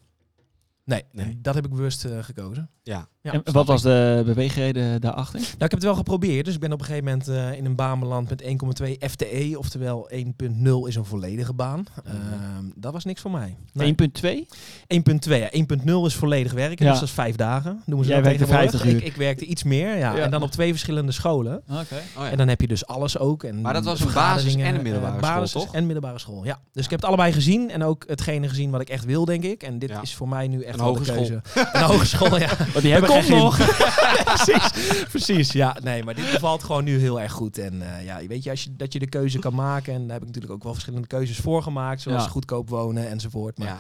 Nee, 0.86 1.04
Nee. 1.12 1.40
dat 1.42 1.56
heb 1.56 1.66
ik 1.66 1.72
bewust 1.72 2.06
eh, 2.06 2.12
gekozen. 2.22 2.70
Ja. 2.84 3.08
Ja, 3.22 3.32
En 3.32 3.42
wat 3.52 3.68
was 3.68 3.82
de 3.82 4.22
beweegreden 4.26 5.02
daarachter? 5.02 5.40
Nou, 5.40 5.52
ik 5.54 5.60
heb 5.60 5.72
het 5.72 5.84
wel 5.84 5.96
geprobeerd. 5.96 6.46
Dus 6.46 6.54
ik 6.54 6.60
ben 6.60 6.72
op 6.72 6.80
een 6.80 6.86
gegeven 6.86 7.06
moment 7.06 7.28
eh, 7.28 7.54
in 7.58 7.66
een 7.66 7.76
baan 7.76 8.00
beland 8.00 8.30
met 8.30 8.42
1,2 8.82 8.98
FTE. 9.10 9.54
Oftewel 9.58 10.10
1,0 10.14 10.88
is 10.88 10.96
een 10.96 11.06
volledige 11.06 11.54
baan. 11.54 11.86
Mhm. 12.04 12.16
Ehm, 12.16 12.66
dat 12.76 12.94
was 12.94 13.06
niks 13.06 13.22
voor 13.22 13.32
mij. 13.32 13.58
Nee. 13.74 13.88
1.2? 13.88 14.48
1.2, 14.88 15.40
ja. 15.40 15.50
1.0 15.52 16.06
is 16.06 16.16
volledig 16.16 16.52
werken, 16.52 16.86
Ja. 16.86 16.92
dus 16.92 17.00
dat 17.00 17.10
is 17.10 17.14
vijf 17.16 17.36
dagen. 17.36 17.82
Noemen 17.86 18.06
ze 18.06 18.12
Jij 18.12 18.22
dat 18.22 18.30
werkte 18.32 18.46
tegenwoordig. 18.46 18.82
50 18.82 18.92
uur. 18.94 19.08
Ik, 19.08 19.14
ik 19.14 19.16
werkte 19.16 19.46
iets 19.46 19.64
meer, 19.64 19.98
ja. 19.98 20.16
Ja. 20.16 20.24
En 20.24 20.32
dan 20.32 20.42
op 20.44 20.52
twee 20.52 20.70
verschillende 20.72 21.12
scholen. 21.12 21.56
Oké. 21.70 21.76
Oh 22.18 22.24
ja. 22.24 22.30
En 22.32 22.38
dan 22.38 22.48
heb 22.48 22.62
je 22.62 22.68
dus 22.68 22.86
alles 22.86 23.18
ook. 23.18 23.44
En 23.44 23.62
Maar 23.62 23.74
dat 23.74 23.84
was 23.86 24.00
een 24.00 24.14
basis- 24.14 24.56
en 24.56 24.76
een 24.76 24.82
middelbare 24.82 25.18
eh, 25.18 25.24
school, 25.24 25.36
basis 25.40 25.52
toch? 25.52 25.74
en 25.76 25.84
middelbare 25.86 26.20
school, 26.20 26.46
ja. 26.46 26.60
Dus 26.72 26.84
ik 26.84 26.90
heb 26.90 27.00
het 27.00 27.08
allebei 27.08 27.32
gezien 27.34 27.70
en 27.70 27.84
ook 27.84 28.04
hetgene 28.08 28.50
gezien 28.50 28.72
wat 28.72 28.82
ik 28.82 28.90
echt 28.90 29.06
wil, 29.06 29.26
denk 29.26 29.44
ik. 29.44 29.64
En 29.64 29.80
dit 29.80 29.90
Ja. 29.90 30.02
is 30.02 30.16
voor 30.16 30.28
mij 30.30 30.48
nu 30.48 30.62
echt 30.62 30.72
Een 30.74 30.80
wel 30.84 30.94
de 30.94 31.12
hogeschool. 31.12 31.40
Een 31.74 31.82
hogeschool, 31.82 32.40
ja. 32.40 32.48
Want 32.74 32.82
die 32.82 32.82
Dat 32.82 32.84
hebben 32.84 33.10
komt 33.10 33.28
nog. 33.30 33.58
precies, 34.34 35.04
precies. 35.10 35.52
Ja, 35.52 35.78
nee, 35.84 36.04
maar 36.04 36.16
dit 36.16 36.32
bevalt 36.32 36.64
gewoon 36.64 36.84
nu 36.84 37.00
heel 37.00 37.22
erg 37.22 37.32
goed. 37.32 37.58
En 37.58 37.82
eh, 37.98 38.06
ja, 38.06 38.28
weet 38.28 38.44
je, 38.44 38.50
als 38.50 38.64
je, 38.64 38.76
dat 38.76 38.94
je 38.94 39.00
de 39.00 39.10
keuze 39.10 39.40
kan 39.40 39.54
maken. 39.56 39.94
En 39.94 40.02
daar 40.02 40.12
heb 40.12 40.22
ik 40.22 40.28
natuurlijk 40.28 40.54
ook 40.54 40.64
wel 40.64 40.74
verschillende 40.74 41.08
keuzes 41.08 41.38
voor 41.38 41.64
gemaakt. 41.64 42.02
Zoals 42.02 42.24
Ja. 42.24 42.30
goedkoop 42.30 42.70
wonen 42.70 43.10
enzovoort. 43.10 43.58
Maar 43.58 43.68
ja. 43.68 43.78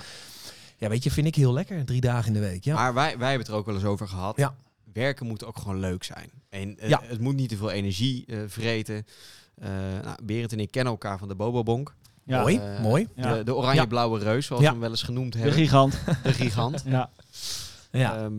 Ja. 0.78 0.90
weet 0.90 1.04
je, 1.04 1.12
vind 1.12 1.28
ik 1.28 1.36
heel 1.36 1.54
lekker. 1.54 1.86
Drie 1.86 2.02
dagen 2.02 2.28
in 2.28 2.34
de 2.42 2.48
week. 2.48 2.64
Ja. 2.64 2.74
Maar 2.76 2.94
wij, 2.94 3.18
wij 3.18 3.30
hebben 3.30 3.46
het 3.46 3.48
er 3.48 3.60
ook 3.60 3.66
wel 3.66 3.76
eens 3.76 3.84
over 3.84 4.08
gehad. 4.08 4.38
Ja. 4.38 4.56
werken 4.94 5.26
moet 5.28 5.46
ook 5.46 5.58
gewoon 5.58 5.80
leuk 5.80 6.04
zijn. 6.04 6.30
En 6.50 6.80
eh, 6.80 6.90
Ja. 6.90 7.02
het 7.06 7.20
moet 7.20 7.36
niet 7.36 7.50
te 7.50 7.58
veel 7.58 7.72
energie 7.72 8.26
eh, 8.28 8.38
vreten. 8.48 9.06
Eh 9.62 9.70
nou, 10.04 10.18
Berend 10.24 10.52
en 10.52 10.60
ik 10.60 10.72
kennen 10.72 10.92
elkaar 10.94 11.18
van 11.18 11.28
de 11.28 11.36
Bobobonk. 11.36 11.94
Ja. 12.26 12.42
Mooi, 12.42 12.58
Eh, 12.58 12.80
mooi. 12.82 13.08
De, 13.16 13.42
de 13.44 13.56
oranje-blauwe 13.56 14.20
reus, 14.20 14.46
zoals 14.46 14.62
Ja. 14.62 14.68
we 14.68 14.74
hem 14.74 14.82
wel 14.84 14.92
eens 14.92 15.04
genoemd 15.04 15.32
De 15.34 15.38
hebben. 15.40 15.58
gigant. 15.58 16.00
De 16.24 16.34
gigant. 16.34 16.84
ja. 16.86 17.10
Ja. 17.92 18.18
Ehm, 18.18 18.34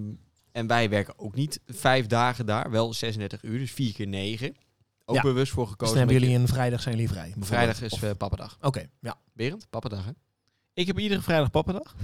en 0.53 0.67
wij 0.67 0.89
werken 0.89 1.15
ook 1.19 1.35
niet 1.35 1.61
vijf 1.67 2.07
dagen 2.07 2.47
daar, 2.47 2.71
wel 2.71 2.95
36 2.95 3.43
uur, 3.43 3.59
dus 3.59 3.73
vier 3.73 3.93
keer 3.93 4.07
negen. 4.07 4.57
Ook 5.05 5.17
Ja. 5.17 5.23
bewust 5.23 5.53
voor 5.53 5.63
Dus 5.63 5.71
gekozen. 5.73 5.97
dan 5.97 6.07
hebben 6.07 6.23
jullie 6.27 6.41
een 6.43 6.49
vrijdag 6.49 6.83
zijn 6.83 6.95
jullie 6.95 7.11
vrij. 7.11 7.35
Vrijdag 7.41 7.83
is 7.83 7.93
Of- 7.93 8.03
eh 8.03 8.11
pappadag. 8.19 8.57
Oké, 8.61 8.87
ja. 9.01 9.15
Berend, 9.33 9.67
pappadag 9.71 10.05
hè? 10.05 10.11
Ik 10.75 10.87
heb 10.87 10.99
iedere 10.99 11.21
vrijdag 11.23 11.51
pappendag. 11.51 11.95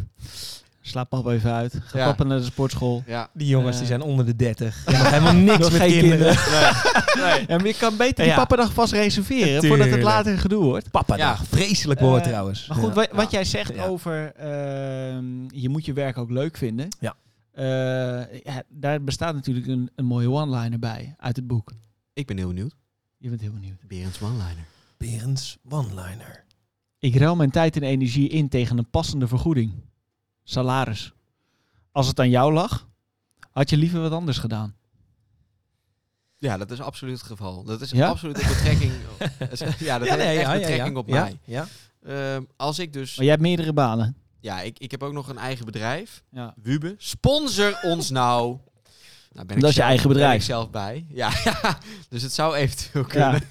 Slaap 0.83 1.09
papa 1.09 1.31
even 1.31 1.53
uit. 1.53 1.75
Ga 1.83 1.99
Ja. 1.99 2.05
papa 2.05 2.25
naar 2.25 2.39
de 2.39 2.45
sportschool. 2.45 3.03
Ja. 3.07 3.31
Die 3.35 3.47
jongens 3.47 3.73
die 3.75 3.83
Eh. 3.83 3.89
zijn 3.89 4.01
onder 4.03 4.27
de 4.27 4.37
30. 4.37 4.85
Die 4.87 4.97
hebben 4.97 5.23
nog 5.23 5.33
helemaal 5.33 5.57
niks 5.57 5.71
met 5.71 5.81
geen 5.81 6.01
kinderen. 6.01 6.33
Ja, 7.49 7.57
maar 7.57 7.67
je 7.67 7.75
kan 7.79 7.97
beter 7.97 8.15
die 8.17 8.25
Ja. 8.27 8.35
pappendag 8.37 8.73
vast 8.73 8.93
reserveren. 8.93 9.65
Voordat 9.67 9.89
het 9.91 10.03
later 10.03 10.39
gedoe 10.39 10.65
wordt. 10.65 10.91
Papa 10.91 11.17
Ja. 11.17 11.29
dag. 11.31 11.45
Vreselijk 11.47 12.01
woord 12.01 12.23
Eh, 12.23 12.29
trouwens. 12.29 12.67
Maar 12.67 12.77
goed, 12.77 12.89
Ja. 12.89 12.95
wat, 12.95 13.09
wat 13.13 13.25
Ja. 13.25 13.31
jij 13.31 13.45
zegt 13.45 13.75
Ja. 13.75 13.85
over 13.87 14.33
ehm, 14.37 15.25
je 15.61 15.69
moet 15.69 15.85
je 15.85 15.93
werk 15.93 16.19
ook 16.19 16.31
leuk 16.31 16.57
vinden. 16.57 16.89
Ja. 17.01 17.15
Eh, 17.53 17.65
ja, 18.45 18.63
daar 18.69 19.03
bestaat 19.05 19.35
natuurlijk 19.35 19.67
een, 19.67 19.91
een 19.95 20.05
mooie 20.05 20.31
one-liner 20.31 20.79
bij 20.79 21.15
uit 21.19 21.37
het 21.37 21.47
boek. 21.47 21.73
Ik 22.13 22.27
ben 22.27 22.37
heel 22.37 22.49
benieuwd. 22.49 22.75
Je 23.19 23.29
bent 23.29 23.41
heel 23.41 23.53
benieuwd. 23.53 23.87
Berends 23.89 24.21
one-liner. 24.23 24.65
Berends 24.97 25.59
one-liner. 25.69 26.45
Ik 26.99 27.17
ruil 27.17 27.37
mijn 27.37 27.51
tijd 27.51 27.77
en 27.77 27.83
energie 27.83 28.29
in 28.29 28.49
tegen 28.49 28.79
een 28.79 28.91
passende 28.91 29.27
vergoeding. 29.29 29.73
Salaris. 30.51 31.13
Als 31.93 32.07
het 32.07 32.21
aan 32.21 32.31
jou 32.31 32.53
lag, 32.53 32.89
had 33.51 33.71
je 33.71 33.77
liever 33.77 34.01
wat 34.01 34.13
anders 34.13 34.39
gedaan. 34.39 34.75
Ja, 36.39 36.57
dat 36.57 36.71
is 36.71 36.81
absoluut 36.81 37.19
het 37.19 37.27
geval. 37.27 37.65
Dat 37.65 37.81
is 37.81 37.91
Ja? 37.91 38.09
absoluut 38.09 38.43
een 38.43 38.49
betrekking. 38.49 38.93
ja, 39.79 39.99
dat 39.99 40.09
heeft 40.09 40.39
echt 40.39 40.53
betrekking 40.53 40.97
op 40.97 41.09
ja, 41.09 41.23
mij. 41.23 41.39
Ja. 41.45 41.67
Ehm, 42.05 42.43
als 42.57 42.79
ik 42.79 42.93
dus... 42.93 43.15
Maar 43.17 43.25
jij 43.25 43.35
hebt 43.35 43.47
meerdere 43.47 43.73
banen. 43.73 44.17
Ja, 44.41 44.61
ik, 44.61 44.79
ik 44.79 44.91
heb 44.91 45.03
ook 45.03 45.13
nog 45.13 45.29
een 45.29 45.39
eigen 45.39 45.65
bedrijf. 45.65 46.23
Ja. 46.31 46.55
Wube. 46.63 46.95
Sponsor 46.99 47.79
ons 47.83 48.11
nou. 48.11 48.59
nou 49.33 49.47
ben 49.47 49.57
ik 49.57 49.63
Dat 49.63 49.71
is 49.71 49.77
je 49.77 49.83
eigen 49.83 50.09
Ben 50.09 50.17
bedrijf. 50.17 50.41
ik 50.41 50.47
zelf 50.47 50.71
bij. 50.71 51.07
Ja, 51.09 51.31
ja, 51.45 51.79
dus 52.09 52.23
het 52.23 52.33
zou 52.33 52.55
eventueel 52.55 53.05
kunnen. 53.05 53.43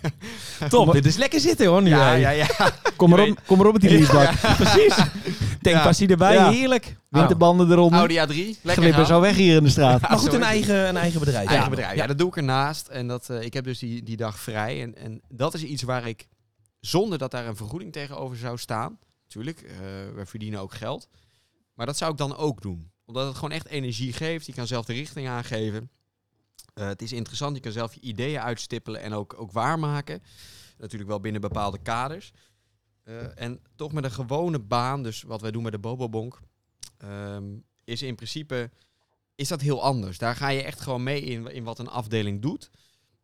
Top, 0.70 0.92
dit 1.00 1.06
is 1.06 1.18
lekker 1.18 1.40
zitten 1.40 1.68
hoor 1.68 1.82
nu. 1.82 1.90
Ja, 1.90 2.14
ja, 2.14 2.30
ja. 2.30 2.48
Kom 2.96 3.10
maar 3.10 3.20
op, 3.20 3.40
kom 3.46 3.58
maar 3.58 3.68
op 3.68 3.74
met 3.74 3.82
die 3.82 3.92
leasebak. 3.92 4.40
Precies. 4.64 4.96
Tankpassie 5.62 6.08
erbij, 6.08 6.34
Ja. 6.34 6.50
heerlijk. 6.52 6.96
Winterbanden 7.10 7.72
eronder. 7.72 8.00
Audi 8.00 8.16
A3. 8.16 8.36
Lekker 8.36 8.58
Glippen 8.64 8.94
gaan. 8.94 9.06
zo 9.06 9.22
weg 9.22 9.36
hier 9.36 9.56
in 9.56 9.64
de 9.64 9.70
straat. 9.70 10.02
Maar 10.10 10.18
goed, 10.18 10.34
een 10.34 10.44
eigen, 10.44 10.88
een 10.88 10.98
eigen 10.98 11.20
bedrijf. 11.20 11.48
Eigen 11.48 11.64
Ja. 11.64 11.70
bedrijf. 11.70 11.96
Ja, 11.96 12.08
dat 12.08 12.18
doe 12.18 12.28
ik 12.28 12.36
ernaast. 12.38 12.88
En 12.88 13.08
dat, 13.08 13.30
eh, 13.30 13.42
ik 13.42 13.54
heb 13.54 13.64
dus 13.64 13.80
die, 13.80 14.04
die 14.04 14.18
dag 14.18 14.40
vrij. 14.40 14.82
En, 14.82 14.96
en 14.98 15.22
dat 15.30 15.54
is 15.54 15.64
iets 15.64 15.84
waar 15.84 16.08
ik, 16.08 16.28
zonder 16.80 17.18
dat 17.18 17.32
daar 17.32 17.48
een 17.48 17.56
vergoeding 17.56 17.92
tegenover 17.92 18.38
zou 18.38 18.58
staan. 18.58 19.00
Natuurlijk, 19.24 19.62
eh 19.62 19.78
we 20.16 20.26
verdienen 20.26 20.60
ook 20.60 20.74
geld. 20.74 21.08
Maar 21.74 21.86
dat 21.86 21.98
zou 21.98 22.12
ik 22.12 22.18
dan 22.18 22.36
ook 22.38 22.62
doen. 22.62 22.92
Omdat 23.06 23.26
het 23.28 23.36
gewoon 23.36 23.52
echt 23.52 23.68
energie 23.68 24.14
geeft. 24.14 24.46
Je 24.46 24.54
kan 24.54 24.68
zelf 24.68 24.86
de 24.86 24.94
richting 24.94 25.28
aangeven. 25.28 25.90
Eh, 26.74 26.88
het 26.88 27.02
is 27.02 27.12
interessant. 27.12 27.56
Je 27.56 27.62
kan 27.62 27.72
zelf 27.72 27.94
je 27.94 28.02
ideeën 28.02 28.40
uitstippelen 28.40 29.02
en 29.02 29.14
ook, 29.14 29.36
ook 29.38 29.52
waarmaken. 29.52 30.24
Natuurlijk 30.78 31.10
wel 31.10 31.20
binnen 31.20 31.42
bepaalde 31.42 31.78
kaders. 31.82 32.32
Eh, 33.10 33.44
en 33.44 33.60
toch 33.76 33.92
met 33.92 34.04
een 34.04 34.12
gewone 34.12 34.60
baan, 34.60 35.04
dus 35.04 35.22
wat 35.22 35.42
wij 35.42 35.52
doen 35.52 35.64
met 35.64 35.72
de 35.72 35.80
Bobobonk, 35.80 36.40
ehm, 36.98 37.58
is 37.84 38.02
in 38.02 38.16
principe 38.16 38.70
is 39.36 39.48
dat 39.48 39.62
heel 39.62 39.84
anders. 39.84 40.18
Daar 40.18 40.36
ga 40.36 40.50
je 40.50 40.64
echt 40.64 40.82
gewoon 40.82 41.04
mee 41.04 41.22
in, 41.22 41.48
in 41.48 41.64
wat 41.64 41.80
een 41.80 41.88
afdeling 41.88 42.42
doet. 42.42 42.70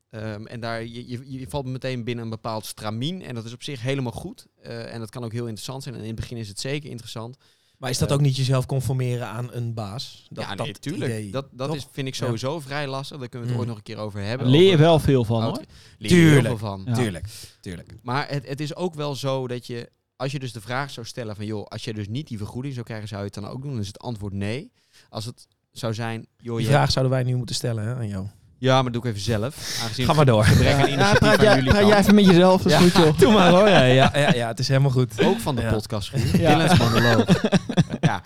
Ehm, 0.09 0.45
en 0.45 0.59
daar, 0.59 0.83
je, 0.83 1.07
je, 1.07 1.31
je 1.31 1.49
valt 1.49 1.65
meteen 1.65 2.03
binnen 2.03 2.23
een 2.23 2.29
bepaald 2.29 2.65
stramien. 2.65 3.21
En 3.21 3.35
dat 3.35 3.45
is 3.45 3.53
op 3.53 3.63
zich 3.63 3.81
helemaal 3.81 4.11
goed. 4.11 4.47
Eh, 4.61 4.93
en 4.93 4.99
dat 4.99 5.09
kan 5.09 5.23
ook 5.23 5.31
heel 5.31 5.45
interessant 5.45 5.83
zijn. 5.83 5.95
En 5.95 6.01
in 6.01 6.07
het 6.07 6.15
begin 6.15 6.37
is 6.37 6.47
het 6.47 6.59
zeker 6.59 6.89
interessant. 6.89 7.37
Maar 7.77 7.89
is 7.89 7.97
dat 7.97 8.11
ook 8.11 8.21
niet 8.21 8.35
jezelf 8.35 8.65
conformeren 8.65 9.27
aan 9.27 9.53
een 9.53 9.73
baas? 9.73 10.25
Dat, 10.29 10.43
ja, 10.43 10.53
nee, 10.53 10.73
dat 10.73 10.85
idee, 10.85 11.31
Dat, 11.31 11.47
dat 11.51 11.67
toch? 11.67 11.77
is, 11.77 11.87
vind 11.91 12.07
ik 12.07 12.15
sowieso 12.15 12.59
vrij 12.59 12.87
lastig. 12.87 13.17
Daar 13.19 13.29
kunnen 13.29 13.47
we 13.47 13.53
het 13.53 13.63
Mm. 13.63 13.67
ooit 13.67 13.67
nog 13.67 13.77
een 13.77 13.95
keer 13.95 14.03
over 14.05 14.21
hebben. 14.21 14.47
Leer 14.47 14.69
je 14.69 14.77
wel 14.77 14.99
veel 14.99 15.23
van 15.25 15.43
hoor. 15.43 15.61
Leer 15.97 16.09
heel 16.11 16.19
Tuurlijk. 16.19 16.47
veel 16.47 16.57
van. 16.57 16.81
Ja. 16.85 16.93
Tuurlijk, 16.93 17.25
tuurlijk. 17.61 17.95
Maar 18.01 18.29
het, 18.29 18.47
het 18.47 18.59
is 18.59 18.75
ook 18.75 18.93
wel 18.95 19.15
zo 19.15 19.47
dat 19.47 19.67
je, 19.67 19.89
als 20.15 20.31
je 20.31 20.39
dus 20.39 20.53
de 20.53 20.61
vraag 20.61 20.91
zou 20.91 21.05
stellen 21.05 21.35
van, 21.35 21.45
joh, 21.45 21.65
als 21.65 21.83
je 21.83 21.93
dus 21.93 22.07
niet 22.07 22.27
die 22.27 22.37
vergoeding 22.37 22.73
zou 22.73 22.85
krijgen, 22.85 23.07
zou 23.07 23.19
je 23.21 23.25
het 23.25 23.35
dan 23.35 23.47
ook 23.47 23.61
doen? 23.61 23.71
Dan 23.71 23.79
is 23.81 23.87
het 23.87 23.99
antwoord 23.99 24.33
nee. 24.33 24.71
Als 25.09 25.25
het 25.25 25.47
zou 25.71 25.93
zijn, 25.93 26.27
joh, 26.37 26.55
Die 26.57 26.65
je 26.65 26.71
vraag 26.71 26.91
zouden 26.91 27.13
wij 27.13 27.23
nu 27.23 27.35
moeten 27.35 27.55
stellen 27.55 27.83
hè, 27.83 27.95
aan 27.95 28.07
jou. 28.07 28.27
Ja, 28.57 28.73
maar 28.81 28.91
dat 28.91 28.93
doe 28.93 29.01
ik 29.01 29.07
even 29.17 29.21
zelf. 29.21 29.79
Aangezien 29.83 30.05
Ga 30.05 30.13
maar 30.13 30.25
door. 30.25 30.45
Ja, 30.45 30.87
initiatief 30.87 31.19
praat 31.19 31.37
aan 31.37 31.43
jij, 31.43 31.63
praat 31.63 31.87
jij 31.87 31.97
even 31.97 32.15
met 32.15 32.25
jezelf, 32.25 32.61
dat 32.61 32.71
is 32.71 32.77
Ja. 32.77 32.83
goed 32.83 32.91
joh. 33.03 33.17
Doe 33.19 33.33
maar 33.33 33.49
hoor. 33.49 33.67
Ja, 33.69 33.83
ja, 33.83 34.11
ja, 34.17 34.33
ja, 34.33 34.47
het 34.47 34.59
is 34.59 34.67
helemaal 34.67 34.91
goed. 34.91 35.21
Ook 35.23 35.39
van 35.39 35.55
de 35.55 35.61
Ja. 35.61 35.71
podcast. 35.71 36.31
Dylan's 36.31 36.77
monoloog. 36.79 37.41
ja. 37.99 38.23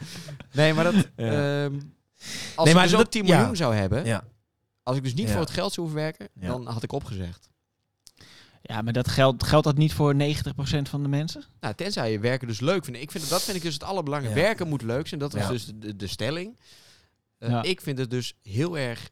Nee, 0.52 0.74
maar 0.74 0.84
dat... 0.84 0.94
Ja. 1.16 1.64
ehm, 1.64 1.74
als 2.56 2.66
Nee, 2.66 2.74
maar 2.74 2.84
ik 2.84 2.90
dus 2.90 2.92
dat- 2.98 3.00
ook 3.00 3.12
10 3.12 3.26
ja. 3.26 3.38
miljoen 3.38 3.56
zou 3.56 3.76
hebben... 3.76 4.06
Ja. 4.06 4.24
Als 4.84 4.98
ik 4.98 5.04
dus 5.04 5.14
niet 5.14 5.28
Ja. 5.28 5.32
voor 5.32 5.42
het 5.42 5.50
geld 5.52 5.74
zou 5.74 5.88
hoeven 5.88 6.04
werken... 6.04 6.28
Ja. 6.40 6.48
dan 6.48 6.68
had 6.68 6.84
ik 6.84 6.92
opgezegd. 6.92 7.50
Ja, 8.62 8.82
maar 8.82 8.94
dat 8.94 9.08
geldt, 9.08 9.44
geldt 9.44 9.66
dat 9.66 9.78
niet 9.78 9.94
voor 9.94 10.14
90% 10.16 10.90
van 10.90 11.04
de 11.04 11.10
mensen? 11.10 11.44
Nou, 11.60 11.74
tenzij 11.76 12.12
je 12.12 12.20
werken 12.20 12.48
dus 12.48 12.60
leuk 12.60 12.84
vindt. 12.86 13.00
Ik 13.00 13.12
vind, 13.12 13.30
dat 13.30 13.42
vind 13.42 13.58
ik 13.58 13.64
dus 13.64 13.74
het 13.74 13.84
allerbelangrijkste. 13.84 14.42
Ja. 14.42 14.48
Werken 14.48 14.68
moet 14.68 14.82
leuk 14.82 15.08
zijn. 15.08 15.20
Dat 15.20 15.36
is 15.36 15.42
Ja. 15.42 15.48
dus 15.50 15.72
de, 15.76 15.96
de 15.96 16.08
stelling. 16.08 16.60
Eh, 17.38 17.50
Ja. 17.50 17.64
Ik 17.64 17.82
vind 17.82 17.98
het 17.98 18.10
dus 18.10 18.34
heel 18.44 18.78
erg 18.78 19.10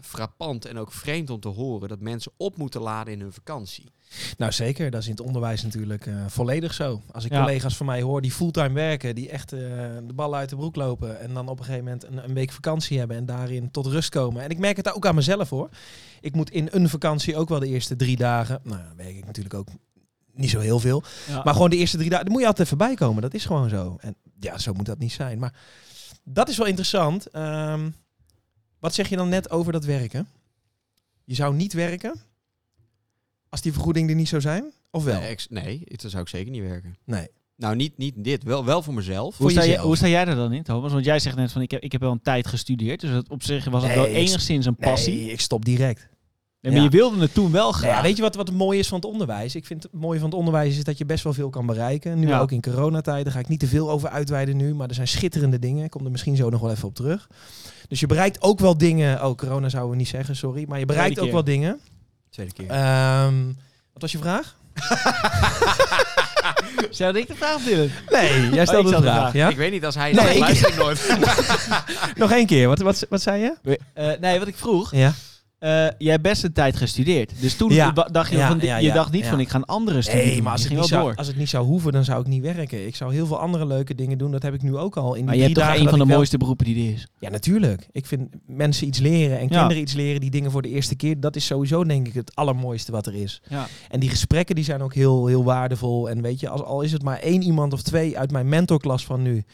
frappant 0.00 0.64
en 0.64 0.78
ook 0.78 0.92
vreemd 0.92 1.30
om 1.30 1.40
te 1.40 1.48
horen... 1.48 1.88
dat 1.88 2.00
mensen 2.00 2.32
op 2.36 2.56
moeten 2.56 2.80
laden 2.80 3.12
in 3.12 3.20
hun 3.20 3.32
vakantie. 3.32 3.84
Nou 4.36 4.52
zeker, 4.52 4.90
dat 4.90 5.00
is 5.00 5.06
in 5.06 5.12
het 5.12 5.20
onderwijs 5.26 5.62
natuurlijk 5.62 6.06
eh, 6.06 6.14
volledig 6.26 6.74
zo. 6.74 7.02
Als 7.12 7.24
ik 7.24 7.32
Ja. 7.32 7.40
collega's 7.40 7.76
van 7.76 7.86
mij 7.86 8.02
hoor 8.02 8.20
die 8.22 8.32
fulltime 8.32 8.72
werken, 8.72 9.14
die 9.14 9.28
echt 9.30 9.52
eh, 9.52 9.58
de 10.06 10.12
ballen 10.14 10.38
uit 10.38 10.48
de 10.48 10.56
broek 10.56 10.76
lopen 10.76 11.20
en 11.20 11.34
dan 11.34 11.48
op 11.48 11.58
een 11.58 11.64
gegeven 11.64 11.84
moment 11.84 12.04
een, 12.04 12.24
een 12.24 12.34
week 12.34 12.50
vakantie 12.50 12.98
hebben 12.98 13.16
en 13.16 13.26
daarin 13.26 13.70
tot 13.70 13.86
rust 13.86 14.08
komen. 14.10 14.42
En 14.42 14.50
ik 14.50 14.58
merk 14.58 14.76
het 14.76 14.94
ook 14.94 15.06
aan 15.06 15.14
mezelf 15.14 15.48
hoor. 15.50 15.68
Ik 16.20 16.34
moet 16.34 16.50
in 16.50 16.68
een 16.70 16.88
vakantie 16.88 17.36
ook 17.36 17.48
wel 17.48 17.58
de 17.58 17.66
eerste 17.68 17.96
drie 17.96 18.16
dagen, 18.16 18.60
nou 18.62 18.82
dan 18.82 18.96
werk 18.96 19.16
ik 19.16 19.26
natuurlijk 19.26 19.54
ook 19.54 19.68
niet 20.34 20.50
zo 20.50 20.58
heel 20.60 20.80
veel, 20.80 21.02
Ja. 21.28 21.42
maar 21.44 21.54
gewoon 21.54 21.70
de 21.70 21.76
eerste 21.76 21.96
drie 21.96 22.08
dagen, 22.10 22.24
daar 22.24 22.32
moet 22.34 22.42
je 22.42 22.48
altijd 22.48 22.66
even 22.66 22.78
bij 22.78 22.94
komen. 22.94 23.22
Dat 23.22 23.34
is 23.34 23.44
gewoon 23.44 23.68
zo. 23.68 23.96
En 24.00 24.16
ja, 24.40 24.58
zo 24.58 24.72
moet 24.72 24.86
dat 24.86 24.98
niet 24.98 25.12
zijn. 25.12 25.38
Maar 25.38 25.54
dat 26.24 26.48
is 26.48 26.56
wel 26.56 26.66
interessant. 26.66 27.26
Ehm, 27.26 27.90
wat 28.80 28.94
zeg 28.94 29.08
je 29.08 29.16
dan 29.16 29.28
net 29.28 29.50
over 29.50 29.72
dat 29.72 29.84
werken? 29.84 30.28
Je 31.24 31.34
zou 31.34 31.54
niet 31.54 31.72
werken 31.72 32.20
als 33.48 33.60
die 33.60 33.72
vergoeding 33.72 34.08
er 34.08 34.14
niet 34.14 34.28
zou 34.28 34.42
zijn? 34.42 34.72
Of 34.90 35.04
wel? 35.04 35.20
Nee, 35.20 35.28
ex- 35.28 35.48
nee, 35.48 35.82
dat 35.86 36.10
zou 36.10 36.22
ik 36.22 36.28
zeker 36.28 36.50
niet 36.50 36.62
werken. 36.62 36.96
Nee. 37.04 37.28
Nou, 37.56 37.76
niet, 37.76 37.98
niet 37.98 38.14
dit. 38.16 38.42
Wel, 38.42 38.64
wel 38.64 38.82
voor 38.82 38.94
mezelf. 38.94 39.36
Hoe 39.36 39.50
sta, 39.50 39.60
je, 39.60 39.66
jezelf. 39.68 39.86
hoe 39.86 39.96
sta 39.96 40.08
jij 40.08 40.26
er 40.26 40.34
dan 40.34 40.52
in, 40.52 40.62
Thomas? 40.62 40.92
Want 40.92 41.04
jij 41.04 41.18
zegt 41.18 41.36
net 41.36 41.52
van 41.52 41.62
ik 41.62 41.70
heb, 41.70 41.82
ik 41.82 41.92
heb 41.92 42.00
wel 42.00 42.12
een 42.12 42.22
tijd 42.22 42.46
gestudeerd. 42.46 43.00
Dus 43.00 43.10
dat 43.10 43.28
op 43.28 43.42
zich 43.42 43.64
was 43.64 43.82
het 43.82 43.94
Nee, 43.94 44.00
wel 44.04 44.14
enigszins 44.14 44.66
een 44.66 44.76
passie. 44.76 45.14
Nee, 45.20 45.30
ik 45.32 45.40
stop 45.40 45.64
direct. 45.64 46.08
Nee, 46.60 46.72
maar 46.72 46.82
ja. 46.82 46.88
je 46.90 46.96
wilde 46.96 47.20
het 47.20 47.34
toen 47.34 47.50
wel 47.52 47.62
Nou 47.70 47.74
graag. 47.74 47.96
ja, 47.96 48.02
weet 48.02 48.16
je 48.16 48.22
wat, 48.22 48.34
wat 48.34 48.46
het 48.48 48.56
mooie 48.56 48.78
is 48.78 48.88
van 48.88 48.98
het 48.98 49.06
onderwijs? 49.08 49.54
Ik 49.54 49.66
vind 49.66 49.82
het 49.82 49.92
mooie 49.92 50.18
van 50.18 50.28
het 50.28 50.38
onderwijs 50.38 50.76
is 50.76 50.84
dat 50.84 50.98
je 50.98 51.04
best 51.04 51.24
wel 51.24 51.32
veel 51.32 51.50
kan 51.50 51.66
bereiken. 51.66 52.18
Nu 52.18 52.28
Ja. 52.28 52.38
ook 52.40 52.52
in 52.52 52.60
coronatijd. 52.60 53.24
Daar 53.24 53.32
ga 53.32 53.38
ik 53.38 53.48
niet 53.48 53.60
te 53.60 53.66
veel 53.66 53.90
over 53.90 54.08
uitweiden 54.08 54.56
nu. 54.56 54.74
Maar 54.74 54.88
er 54.88 54.94
zijn 54.94 55.08
schitterende 55.08 55.58
dingen. 55.58 55.84
Ik 55.84 55.90
kom 55.90 56.04
er 56.04 56.10
misschien 56.10 56.36
zo 56.36 56.50
nog 56.50 56.60
wel 56.60 56.70
even 56.70 56.88
op 56.88 56.94
terug. 56.94 57.28
Dus 57.88 58.00
je 58.00 58.06
bereikt 58.06 58.42
ook 58.42 58.58
wel 58.60 58.78
dingen. 58.78 59.24
Oh, 59.24 59.36
corona 59.36 59.68
zouden 59.68 59.90
we 59.92 59.96
niet 59.96 60.08
zeggen, 60.08 60.36
sorry. 60.36 60.64
Maar 60.68 60.78
je 60.78 60.86
bereikt 60.86 61.14
Tweede 61.14 61.32
ook 61.32 61.44
keer. 61.44 61.52
wel 61.54 61.62
dingen. 61.62 61.80
Tweede 62.30 62.52
keer. 62.52 62.70
Ehm, 62.70 63.44
wat 63.92 64.02
was 64.02 64.12
je 64.12 64.18
vraag? 64.18 64.56
Zou 66.90 67.18
ik 67.18 67.26
de 67.26 67.34
vraag 67.34 67.64
willen? 67.64 67.90
Nee, 68.10 68.48
jij 68.50 68.60
Oh, 68.60 68.66
stelde 68.66 68.88
ik 68.88 68.94
de 68.96 69.02
vraag. 69.02 69.16
vraag. 69.18 69.32
Ja? 69.32 69.48
Ik 69.48 69.56
weet 69.56 69.70
niet 69.72 69.84
als 69.84 69.94
hij 69.94 70.12
Nee, 70.12 70.32
ik- 70.34 70.38
luistert 70.38 70.76
nooit. 70.82 71.16
Nog 72.16 72.32
één 72.32 72.46
keer. 72.46 72.68
Wat, 72.68 72.78
wat, 72.78 73.06
wat 73.08 73.22
zei 73.22 73.42
je? 73.42 73.76
Eh, 73.94 74.10
nee, 74.20 74.38
wat 74.38 74.48
ik 74.48 74.56
vroeg. 74.56 74.94
Ja. 74.94 75.12
Eh, 75.58 75.70
jij 75.98 76.10
hebt 76.10 76.22
best 76.22 76.44
een 76.44 76.52
tijd 76.52 76.76
gestudeerd. 76.76 77.32
Dus 77.40 77.56
toen 77.56 77.72
Ja. 77.72 77.90
dacht 77.90 78.30
je, 78.30 78.36
Ja, 78.36 78.48
van, 78.48 78.58
ja, 78.60 78.76
je 78.76 78.92
dacht 78.92 79.12
niet 79.12 79.26
van 79.26 79.40
ik 79.40 79.48
ga 79.48 79.56
een 79.56 79.64
andere 79.64 80.02
studie 80.02 80.22
Nee, 80.24 80.34
doen. 80.34 80.42
maar 80.42 80.52
als 80.52 80.62
het, 80.64 80.72
niet 80.72 80.84
zou, 80.84 81.02
door. 81.02 81.14
als 81.16 81.26
het 81.26 81.36
niet 81.36 81.48
zou 81.48 81.66
hoeven, 81.66 81.92
dan 81.92 82.04
zou 82.04 82.20
ik 82.20 82.26
niet 82.26 82.42
werken. 82.42 82.86
Ik 82.86 82.96
zou 82.96 83.12
heel 83.12 83.26
veel 83.26 83.38
andere 83.40 83.66
leuke 83.66 83.94
dingen 83.94 84.18
doen. 84.18 84.30
Dat 84.30 84.42
heb 84.42 84.54
ik 84.54 84.62
nu 84.62 84.76
ook 84.76 84.96
al. 84.96 85.14
In 85.14 85.24
Maar 85.24 85.36
je 85.36 85.42
hebt 85.42 85.54
toch 85.54 85.68
een 85.74 85.88
van 85.88 85.98
de 85.98 86.06
wel- 86.06 86.16
mooiste 86.16 86.36
beroepen 86.38 86.64
die 86.66 86.86
er 86.88 86.92
is. 86.94 87.06
Ja, 87.18 87.30
natuurlijk. 87.30 87.88
Ik 87.92 88.06
vind 88.06 88.28
mensen 88.46 88.86
iets 88.86 88.98
leren 88.98 89.38
en 89.38 89.48
kinderen 89.48 89.78
iets 89.78 89.92
leren, 89.92 90.20
die 90.20 90.30
dingen 90.30 90.50
voor 90.50 90.62
de 90.62 90.68
eerste 90.68 90.94
keer, 90.96 91.20
dat 91.20 91.36
is 91.36 91.46
sowieso 91.46 91.84
denk 91.84 92.06
ik 92.06 92.14
het 92.14 92.34
allermooiste 92.34 92.92
wat 92.92 93.06
er 93.06 93.14
is. 93.14 93.40
Ja. 93.48 93.66
En 93.88 94.00
die 94.00 94.08
gesprekken 94.10 94.54
die 94.54 94.64
zijn 94.64 94.82
ook 94.82 94.94
heel, 94.94 95.26
heel 95.26 95.44
waardevol. 95.44 96.10
En 96.10 96.22
weet 96.22 96.40
je, 96.40 96.48
als, 96.48 96.62
al 96.62 96.80
is 96.82 96.92
het 96.92 97.02
maar 97.02 97.18
één 97.18 97.42
iemand 97.42 97.72
of 97.72 97.82
twee 97.82 98.18
uit 98.18 98.30
mijn 98.30 98.48
mentorklas 98.48 99.04
van 99.04 99.22
nu, 99.22 99.44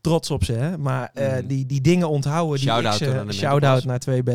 trots 0.00 0.30
op 0.30 0.44
ze, 0.44 0.52
hè? 0.52 0.78
maar 0.78 1.10
eh, 1.14 1.40
Mm. 1.40 1.46
die, 1.46 1.66
die 1.66 1.80
dingen 1.80 2.08
onthouden. 2.08 2.60
Die 2.60 3.32
Shout-out 3.32 3.84
naar 3.84 4.00
2B. 4.08 4.30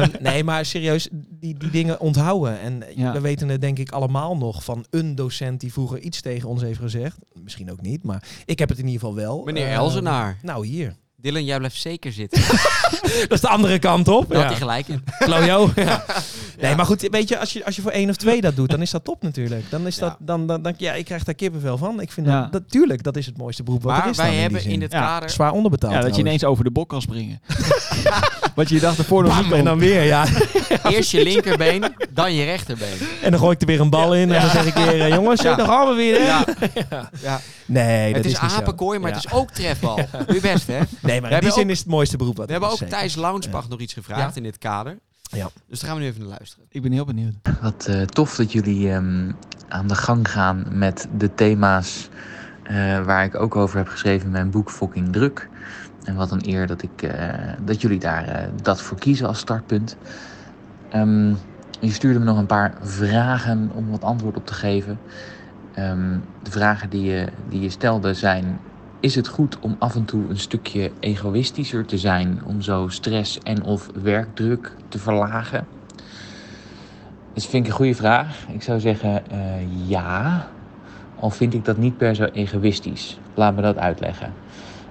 Ehm, 0.00 0.22
nee, 0.32 0.44
maar 0.44 0.64
serieus, 0.64 1.08
die, 1.12 1.54
die 1.58 1.70
dingen 1.70 2.00
onthouden. 2.00 2.60
En 2.60 2.82
Ja. 2.96 3.12
we 3.12 3.20
weten 3.20 3.48
het 3.48 3.60
denk 3.60 3.78
ik 3.78 3.90
allemaal 3.90 4.36
nog 4.36 4.64
van 4.64 4.84
een 4.90 5.14
docent 5.14 5.60
die 5.60 5.72
vroeger 5.72 5.98
iets 5.98 6.20
tegen 6.20 6.48
ons 6.48 6.62
heeft 6.62 6.78
gezegd. 6.80 7.16
Misschien 7.42 7.70
ook 7.70 7.80
niet, 7.80 8.02
maar 8.02 8.28
ik 8.44 8.58
heb 8.58 8.68
het 8.68 8.78
in 8.78 8.84
ieder 8.86 9.00
geval 9.00 9.14
wel. 9.14 9.42
Meneer 9.44 9.66
Ehm, 9.66 9.74
Elzenaar. 9.78 10.38
nou, 10.42 10.66
hier. 10.66 10.96
Dylan, 11.22 11.44
jij 11.44 11.58
blijft 11.58 11.76
zeker 11.80 12.12
zitten. 12.12 12.42
Dat 13.28 13.30
is 13.32 13.40
de 13.40 13.48
andere 13.48 13.78
kant 13.78 14.08
op. 14.08 14.28
Daar 14.28 14.36
had 14.36 14.42
Ja. 14.42 14.48
hij 14.48 14.56
gelijk 14.58 14.88
in. 14.88 15.04
Klojo. 15.18 15.70
Ja. 15.80 16.04
Nee, 16.60 16.74
maar 16.74 16.86
goed, 16.86 17.08
weet 17.10 17.28
je, 17.28 17.38
als 17.38 17.52
je, 17.52 17.64
als 17.64 17.76
je 17.76 17.82
voor 17.82 17.90
één 17.90 18.08
of 18.10 18.16
twee 18.16 18.40
dat 18.40 18.56
doet, 18.56 18.70
dan 18.70 18.82
is 18.82 18.90
dat 18.90 19.04
top 19.04 19.22
natuurlijk. 19.22 19.70
Dan 19.70 19.86
is 19.86 19.96
Ja. 19.96 20.00
dat, 20.06 20.16
dan, 20.18 20.46
dan, 20.46 20.62
dan, 20.62 20.74
ja, 20.76 20.92
ik 20.92 21.04
krijg 21.04 21.24
daar 21.24 21.34
kippenvel 21.34 21.78
van. 21.78 22.00
Ik 22.00 22.12
vind 22.12 22.26
Ja. 22.26 22.40
dat, 22.40 22.52
dat, 22.52 22.62
tuurlijk, 22.68 23.02
dat 23.02 23.16
is 23.16 23.26
het 23.26 23.36
mooiste 23.36 23.62
beroep 23.62 23.82
wat 23.82 23.96
er 23.96 24.10
is 24.10 24.16
dan 24.16 24.26
wij 24.26 24.26
in 24.26 24.32
die 24.32 24.40
hebben 24.42 24.60
zin. 24.60 24.70
in 24.70 24.80
het 24.82 24.92
Ja. 24.92 25.00
kader... 25.00 25.30
Zwaar 25.30 25.52
onderbetaald 25.52 25.92
Ja, 25.92 26.00
dat 26.00 26.14
je 26.14 26.20
ineens 26.20 26.44
over 26.44 26.64
de 26.64 26.70
bok 26.70 26.88
kan 26.88 27.00
springen. 27.02 27.40
Wat 28.54 28.68
je 28.68 28.80
dacht 28.80 28.98
ervoor 28.98 29.22
nog 29.22 29.42
niet 29.42 29.52
en 29.52 29.64
dan 29.64 29.78
weer, 29.78 30.02
ja. 30.04 30.26
Eerst 30.82 31.10
je 31.10 31.22
linkerbeen, 31.22 31.84
dan 32.10 32.34
je 32.34 32.44
rechterbeen. 32.44 32.96
En 33.22 33.30
dan 33.30 33.40
gooi 33.40 33.54
ik 33.54 33.60
er 33.60 33.66
weer 33.66 33.80
een 33.80 33.90
bal 33.90 34.14
in 34.14 34.32
en 34.32 34.40
dan 34.40 34.50
zeg 34.50 34.66
ik 34.66 34.74
weer, 34.74 35.00
eh, 35.00 35.08
jongens, 35.08 35.42
Ja. 35.42 35.54
daar 35.54 35.66
gaan 35.66 35.88
we 35.88 35.94
weer. 35.94 36.22
Ja. 36.22 36.44
ja. 37.22 37.40
Nee, 37.66 38.06
dat 38.12 38.16
het 38.16 38.24
is, 38.26 38.32
is, 38.32 38.40
niet 38.40 38.50
zo. 38.50 38.56
apenkooi, 38.56 38.98
maar 38.98 39.10
Ja. 39.10 39.16
het 39.16 39.24
is 39.24 39.32
ook 39.32 39.50
trefbal. 39.50 39.96
Doe 40.26 40.34
je 40.34 40.40
best, 40.40 40.66
hè? 40.66 40.78
Nee, 41.10 41.20
maar 41.20 41.30
in 41.32 41.40
die 41.40 41.50
zin 41.52 41.64
ook- 41.64 41.70
is 41.70 41.78
het 41.78 41.88
mooiste 41.88 42.16
beroep 42.16 42.36
wat 42.36 42.46
We 42.46 42.52
hebben 42.52 42.70
ook 42.70 42.76
zeker. 42.76 42.94
Thijs 42.96 43.14
Launsbach 43.14 43.68
nog 43.68 43.78
iets 43.80 43.92
gevraagd 43.92 44.30
Ja. 44.30 44.36
in 44.36 44.42
dit 44.42 44.58
kader. 44.58 44.98
Ja. 45.22 45.48
Dus 45.68 45.80
daar 45.80 45.88
gaan 45.90 45.98
we 45.98 46.04
nu 46.04 46.08
even 46.10 46.20
naar 46.20 46.30
luisteren. 46.30 46.64
Ik 46.68 46.82
ben 46.82 46.92
heel 46.92 47.04
benieuwd. 47.04 47.34
Wat 47.62 47.86
eh, 47.86 48.02
tof 48.02 48.36
dat 48.36 48.52
jullie 48.52 48.90
ehm, 48.92 49.30
aan 49.68 49.86
de 49.86 49.94
gang 49.94 50.30
gaan 50.30 50.66
met 50.70 51.08
de 51.16 51.34
thema's 51.34 52.08
eh, 52.62 52.74
waar 53.04 53.24
ik 53.24 53.34
ook 53.34 53.56
over 53.56 53.76
heb 53.76 53.88
geschreven 53.88 54.26
in 54.26 54.32
mijn 54.32 54.50
boek 54.50 54.70
Fucking 54.70 55.12
Druk. 55.12 55.48
En 56.04 56.14
wat 56.14 56.30
een 56.30 56.48
eer 56.48 56.66
dat, 56.66 56.82
ik, 56.82 57.02
eh, 57.02 57.28
dat 57.64 57.80
jullie 57.80 57.98
daar 57.98 58.24
eh, 58.28 58.48
dat 58.62 58.82
voor 58.82 58.98
kiezen 58.98 59.26
als 59.26 59.38
startpunt. 59.38 59.96
Ehm, 60.90 61.28
je 61.80 61.90
stuurde 61.92 62.18
me 62.18 62.24
nog 62.24 62.38
een 62.38 62.46
paar 62.46 62.74
vragen 62.82 63.70
om 63.74 63.90
wat 63.90 64.02
antwoord 64.04 64.36
op 64.36 64.46
te 64.46 64.54
geven. 64.54 64.98
Ehm, 65.74 66.18
de 66.42 66.50
vragen 66.50 66.90
die 66.90 67.02
je, 67.02 67.26
die 67.48 67.60
je 67.60 67.70
stelde 67.70 68.14
zijn... 68.14 68.60
Is 69.00 69.14
het 69.14 69.28
goed 69.28 69.58
om 69.58 69.76
af 69.78 69.94
en 69.94 70.04
toe 70.04 70.28
een 70.28 70.38
stukje 70.38 70.92
egoïstischer 71.00 71.86
te 71.86 71.98
zijn... 71.98 72.44
om 72.44 72.60
zo 72.60 72.88
stress 72.88 73.38
en 73.38 73.62
of 73.62 73.88
werkdruk 74.02 74.76
te 74.88 74.98
verlagen? 74.98 75.66
Dat 77.32 77.46
vind 77.46 77.64
ik 77.64 77.70
een 77.70 77.76
goede 77.76 77.94
vraag. 77.94 78.48
Ik 78.48 78.62
zou 78.62 78.80
zeggen 78.80 79.30
eh, 79.30 79.88
ja. 79.88 80.50
Al 81.14 81.30
vind 81.30 81.54
ik 81.54 81.64
dat 81.64 81.76
niet 81.76 81.96
per 81.96 82.14
se 82.14 82.30
egoïstisch. 82.30 83.20
Laat 83.34 83.54
me 83.54 83.62
dat 83.62 83.76
uitleggen. 83.76 84.34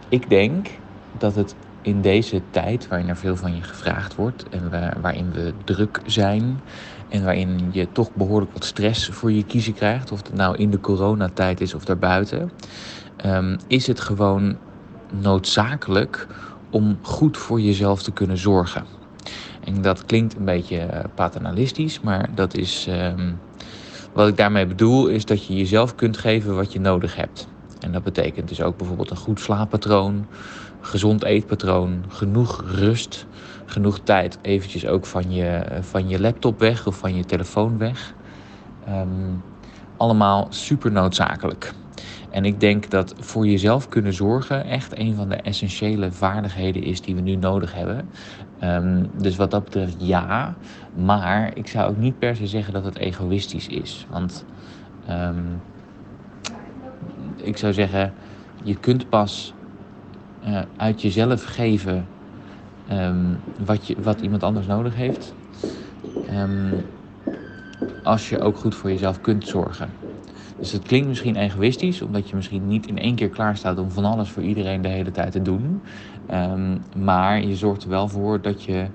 Ik 0.07 0.29
denk 0.29 0.67
dat 1.11 1.35
het 1.35 1.55
in 1.81 2.01
deze 2.01 2.49
tijd, 2.49 2.87
waarin 2.87 3.07
er 3.09 3.17
veel 3.17 3.35
van 3.35 3.55
je 3.55 3.63
gevraagd 3.63 4.15
wordt 4.15 4.49
en 4.49 4.69
waar- 4.69 4.97
waarin 5.01 5.31
we 5.31 5.53
druk 5.63 6.01
zijn 6.05 6.63
en 7.07 7.23
waarin 7.23 7.69
je 7.71 7.91
toch 7.91 8.13
behoorlijk 8.13 8.53
wat 8.53 8.65
stress 8.65 9.05
voor 9.07 9.31
je 9.31 9.43
kiezen 9.43 9.73
krijgt, 9.73 10.11
of 10.11 10.17
het 10.17 10.33
nou 10.33 10.57
in 10.57 10.69
de 10.69 10.79
coronatijd 10.79 11.61
is 11.61 11.73
of 11.73 11.85
daarbuiten, 11.85 12.51
ehm, 13.21 13.57
is 13.67 13.87
het 13.87 13.99
gewoon 13.99 14.57
noodzakelijk 15.21 16.27
om 16.69 16.97
goed 17.01 17.37
voor 17.37 17.61
jezelf 17.61 18.03
te 18.03 18.11
kunnen 18.11 18.37
zorgen. 18.37 18.83
En 19.63 19.81
dat 19.81 20.05
klinkt 20.05 20.35
een 20.35 20.45
beetje 20.45 20.77
eh, 20.77 21.03
paternalistisch, 21.15 21.99
maar 22.01 22.29
dat 22.35 22.55
is. 22.55 22.87
ehm, 22.87 23.31
wat 24.13 24.27
ik 24.27 24.37
daarmee 24.37 24.65
bedoel, 24.65 25.07
is 25.07 25.25
dat 25.25 25.45
je 25.45 25.55
jezelf 25.55 25.95
kunt 25.95 26.17
geven 26.17 26.55
wat 26.55 26.73
je 26.73 26.79
nodig 26.79 27.15
hebt. 27.15 27.47
En 27.79 27.91
dat 27.91 28.03
betekent 28.03 28.47
dus 28.47 28.61
ook 28.61 28.77
bijvoorbeeld 28.77 29.09
een 29.09 29.17
goed 29.17 29.39
slaappatroon, 29.39 30.25
gezond 30.81 31.23
eetpatroon, 31.23 32.03
genoeg 32.07 32.63
rust, 32.67 33.25
genoeg 33.65 33.99
tijd 33.99 34.37
eventjes 34.41 34.87
ook 34.87 35.05
van 35.05 35.31
je, 35.31 35.63
van 35.81 36.09
je 36.09 36.21
laptop 36.21 36.59
weg 36.59 36.87
of 36.87 36.97
van 36.97 37.15
je 37.15 37.25
telefoon 37.25 37.77
weg. 37.77 38.13
Ehm, 38.85 39.07
allemaal 39.97 40.47
super 40.49 40.91
noodzakelijk. 40.91 41.73
En 42.31 42.45
ik 42.45 42.59
denk 42.59 42.89
dat 42.89 43.13
voor 43.19 43.47
jezelf 43.47 43.89
kunnen 43.89 44.13
zorgen 44.13 44.65
echt 44.65 44.97
een 44.97 45.15
van 45.15 45.29
de 45.29 45.35
essentiële 45.35 46.11
vaardigheden 46.11 46.83
is 46.83 47.01
die 47.01 47.15
we 47.15 47.21
nu 47.21 47.35
nodig 47.35 47.73
hebben. 47.73 48.09
Ehm, 48.59 49.05
dus 49.17 49.35
wat 49.35 49.51
dat 49.51 49.63
betreft 49.63 49.95
ja. 49.97 50.55
Maar 50.95 51.57
ik 51.57 51.67
zou 51.67 51.89
ook 51.89 51.97
niet 51.97 52.19
per 52.19 52.35
se 52.35 52.47
zeggen 52.47 52.73
dat 52.73 52.85
het 52.85 52.97
egoïstisch 52.97 53.67
is. 53.67 54.05
Want 54.09 54.45
ehm, 55.05 55.43
ik 57.35 57.57
zou 57.57 57.73
zeggen, 57.73 58.13
je 58.63 58.75
kunt 58.75 59.09
pas 59.09 59.53
eh, 60.43 60.61
uit 60.77 61.01
jezelf 61.01 61.43
geven 61.43 62.05
ehm, 62.87 63.25
wat, 63.65 63.87
je, 63.87 63.95
wat 64.01 64.21
iemand 64.21 64.43
anders 64.43 64.67
nodig 64.67 64.95
heeft. 64.95 65.33
Als 68.03 68.29
je 68.29 68.39
ook 68.39 68.57
goed 68.57 68.75
voor 68.75 68.89
jezelf 68.89 69.21
kunt 69.21 69.47
zorgen. 69.47 69.89
Dus 70.59 70.71
het 70.71 70.83
klinkt 70.83 71.07
misschien 71.07 71.35
egoïstisch, 71.35 72.01
omdat 72.01 72.29
je 72.29 72.35
misschien 72.35 72.67
niet 72.67 72.87
in 72.87 72.99
één 72.99 73.15
keer 73.15 73.29
klaar 73.29 73.57
staat 73.57 73.79
om 73.79 73.91
van 73.91 74.05
alles 74.05 74.29
voor 74.29 74.43
iedereen 74.43 74.81
de 74.81 74.87
hele 74.87 75.11
tijd 75.11 75.31
te 75.31 75.41
doen. 75.41 75.81
Ehm, 76.27 76.77
maar 76.97 77.43
je 77.43 77.55
zorgt 77.55 77.83
er 77.83 77.89
wel 77.89 78.07
voor 78.07 78.41
dat 78.41 78.63
je 78.63 78.87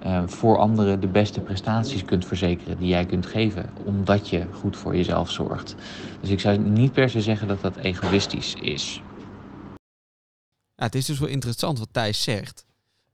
eh, 0.00 0.22
voor 0.26 0.58
anderen 0.58 1.00
de 1.00 1.06
beste 1.06 1.40
prestaties 1.40 2.04
kunt 2.04 2.26
verzekeren 2.26 2.78
die 2.78 2.88
jij 2.88 3.06
kunt 3.06 3.26
geven, 3.26 3.70
omdat 3.84 4.28
je 4.28 4.46
goed 4.52 4.76
voor 4.76 4.96
jezelf 4.96 5.30
zorgt. 5.30 5.74
Dus 6.20 6.30
ik 6.30 6.40
zou 6.40 6.58
niet 6.58 6.92
per 6.92 7.10
se 7.10 7.20
zeggen 7.20 7.48
dat 7.48 7.60
dat 7.60 7.76
egoïstisch 7.76 8.54
is. 8.54 9.02
Het 10.74 10.94
is 10.94 11.06
dus 11.06 11.18
wel 11.18 11.28
interessant 11.28 11.78
wat 11.78 11.88
Thijs 11.92 12.22
zegt. 12.22 12.66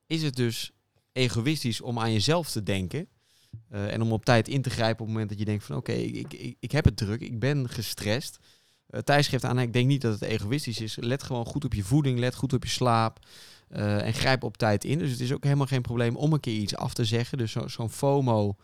Is 0.07 0.23
het 0.23 0.37
dus 0.37 0.73
egoïstisch 1.13 1.81
om 1.81 1.99
aan 1.99 2.13
jezelf 2.13 2.51
te 2.51 2.63
denken 2.63 3.09
eh, 3.71 3.93
en 3.93 4.03
om 4.03 4.13
op 4.13 4.25
tijd 4.25 4.49
in 4.49 4.63
te 4.63 4.71
grijpen 4.71 5.01
op 5.01 5.07
het 5.07 5.09
moment 5.09 5.29
dat 5.29 5.39
je 5.39 5.45
denkt 5.45 5.65
van 5.65 5.77
oké, 5.77 5.93
ik, 5.93 6.33
ik, 6.33 6.57
ik 6.61 6.73
heb 6.73 6.85
het 6.85 6.97
druk, 6.97 7.21
ik 7.21 7.39
ben 7.39 7.69
gestrest. 7.69 8.39
Eh, 8.87 9.01
Thijs 9.01 9.29
geeft 9.29 9.45
aan, 9.45 9.59
ik 9.59 9.73
denk 9.73 9.87
niet 9.87 10.01
dat 10.03 10.13
het 10.21 10.23
egoïstisch 10.23 10.81
is. 10.81 10.97
Let 11.01 11.23
gewoon 11.23 11.45
goed 11.47 11.65
op 11.65 11.75
je 11.75 11.83
voeding, 11.83 12.19
let 12.19 12.35
goed 12.35 12.53
op 12.53 12.63
je 12.65 12.71
slaap 12.71 13.19
eh, 13.69 14.07
en 14.07 14.13
grijp 14.15 14.43
op 14.43 14.57
tijd 14.57 14.85
in. 14.85 14.99
Dus 14.99 15.11
het 15.11 15.21
is 15.21 15.33
ook 15.33 15.45
helemaal 15.45 15.67
geen 15.67 15.83
probleem 15.83 16.17
om 16.17 16.33
een 16.33 16.41
keer 16.41 16.55
iets 16.59 16.77
af 16.77 16.95
te 16.95 17.05
zeggen. 17.05 17.39
Dus 17.39 17.53
zo- 17.53 17.69
zo'n 17.69 17.91
FOMO 17.91 18.57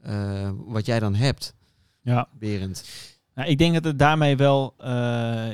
eh, 0.00 0.50
wat 0.56 0.86
jij 0.86 1.00
dan 1.00 1.14
hebt, 1.14 1.54
Ja. 2.02 2.28
Berend. 2.38 2.84
Nou, 3.34 3.48
ik 3.48 3.58
denk 3.58 3.74
dat 3.74 3.84
het 3.84 3.98
daarmee 3.98 4.36
wel 4.36 4.74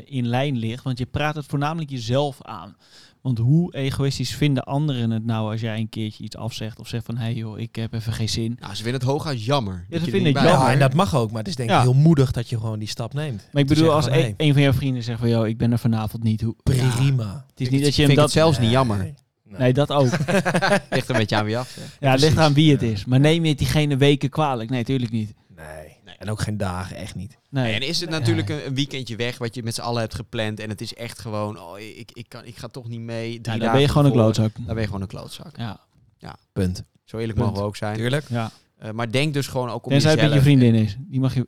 in 0.05 0.27
lijn 0.27 0.57
ligt, 0.57 0.85
want 0.85 0.99
je 0.99 1.07
praat 1.07 1.35
het 1.35 1.47
voornamelijk 1.47 1.91
jezelf 1.91 2.43
aan. 2.43 2.77
Want 3.23 3.39
hoe 3.39 3.75
egoïstisch 3.75 4.35
vinden 4.35 4.63
anderen 4.65 5.11
het 5.11 5.25
nou 5.25 5.51
als 5.51 5.61
jij 5.61 5.79
een 5.79 5.89
keertje 5.89 6.25
iets 6.25 6.37
afzegt 6.37 6.79
of 6.79 6.89
zegt 6.89 7.05
van 7.05 7.17
hé 7.17 7.23
hey 7.25 7.35
joh, 7.35 7.59
ik 7.59 7.77
heb 7.77 7.93
even 7.95 8.13
geen 8.13 8.29
zin. 8.29 8.57
Nou, 8.61 8.75
ze 8.75 8.83
vinden 8.83 9.01
het 9.01 9.11
hooguit 9.11 9.45
jammer. 9.45 9.75
ze 9.89 9.95
je 9.95 9.97
er 10.05 10.11
vinden 10.11 10.33
het 10.35 10.43
jammer. 10.43 10.67
Ja, 10.67 10.73
en 10.73 10.79
dat 10.79 10.95
mag 10.95 11.15
ook, 11.15 11.31
maar 11.31 11.39
het 11.39 11.49
is 11.49 11.57
denk 11.57 11.69
ik 11.71 11.75
Ja. 11.77 11.83
heel 11.83 11.93
moedig 11.95 12.31
dat 12.31 12.49
je 12.49 12.57
gewoon 12.59 12.79
die 12.79 12.89
stap 12.89 13.15
neemt. 13.15 13.49
Maar 13.53 13.63
ik 13.63 13.69
bedoel, 13.69 13.91
als 13.93 14.05
van, 14.05 14.15
een, 14.15 14.21
hey, 14.21 14.35
een 14.37 14.53
van 14.53 14.63
jouw 14.63 14.73
vrienden 14.73 15.03
zegt 15.03 15.19
van 15.19 15.29
joh, 15.29 15.47
ik 15.49 15.59
ben 15.59 15.73
er 15.73 15.79
vanavond 15.79 16.23
niet. 16.23 16.41
Hoe, 16.41 16.55
prima. 16.63 17.45
het 17.51 17.61
is 17.61 17.67
Ik 17.67 17.73
niet 17.73 17.83
dat 17.85 17.95
je 17.97 18.05
vind 18.05 18.07
hem 18.07 18.15
dat... 18.17 18.25
het 18.25 18.33
zelfs 18.33 18.59
niet 18.59 18.71
jammer. 18.71 18.99
Nee. 18.99 19.15
Nee, 19.59 19.73
dat 19.73 19.91
ook. 19.91 20.11
Ligt 20.91 21.09
een 21.09 21.17
beetje 21.17 21.37
aan 21.37 21.45
wie 21.45 21.59
af. 21.59 21.69
zeg. 21.69 21.97
Ja, 22.01 22.11
het 22.11 22.21
ligt 22.21 22.39
aan 22.39 22.53
wie 22.55 22.71
het 22.73 22.81
Ja. 22.81 22.87
is. 22.87 23.05
Maar 23.05 23.21
neem 23.21 23.43
je 23.43 23.49
het 23.49 23.59
diegene 23.59 23.97
weken 23.97 24.29
kwalijk? 24.31 24.71
Nee, 24.71 24.85
tuurlijk 24.85 25.13
niet. 25.13 25.35
Nee. 25.57 25.92
En 26.23 26.31
ook 26.31 26.41
geen 26.41 26.57
dagen, 26.57 26.97
echt 26.97 27.15
niet. 27.15 27.39
Nee. 27.51 27.75
En 27.75 27.81
is 27.83 28.01
het 28.01 28.11
natuurlijk 28.11 28.49
een, 28.49 28.67
een 28.67 28.75
weekendje 28.75 29.17
weg 29.17 29.39
wat 29.39 29.55
je 29.55 29.63
met 29.63 29.75
z'n 29.75 29.81
allen 29.81 30.01
hebt 30.01 30.15
gepland 30.15 30.61
en 30.61 30.69
het 30.69 30.81
is 30.81 30.95
echt 30.95 31.19
gewoon, 31.19 31.59
oh, 31.61 31.79
ik, 31.79 32.11
ik, 32.13 32.29
kan, 32.29 32.45
ik 32.45 32.57
ga 32.57 32.69
toch 32.69 32.89
niet 32.89 33.01
mee. 33.01 33.29
Drie 33.29 33.39
Ja, 33.41 33.51
dan 33.51 33.59
dagen 33.59 33.73
ben 33.73 33.81
je 33.81 33.89
gewoon 33.89 34.05
een 34.07 34.13
klootzak. 34.13 34.51
Dan 34.57 34.65
ben 34.67 34.77
je 34.77 34.85
gewoon 34.85 35.01
een 35.01 35.07
klootzak. 35.07 35.57
Ja, 35.57 36.37
Punt. 36.53 36.83
Zo 37.05 37.17
eerlijk 37.19 37.35
Punt. 37.39 37.47
mogen 37.49 37.63
we 37.63 37.69
ook 37.69 37.77
zijn. 37.77 37.97
Tuurlijk. 37.97 38.25
ja. 38.29 38.51
Eh, 38.79 38.91
maar 38.91 39.11
denk 39.11 39.35
dus 39.35 39.47
gewoon 39.47 39.69
ook 39.71 39.85
om 39.85 39.91
Tenzij 39.93 40.11
het 40.11 40.21
met 40.21 40.31
jezelf. 40.31 40.45
je 40.49 40.57
vriendin 40.59 40.83
is. 40.83 40.97
Die 40.99 41.21
mag 41.21 41.35
je 41.35 41.47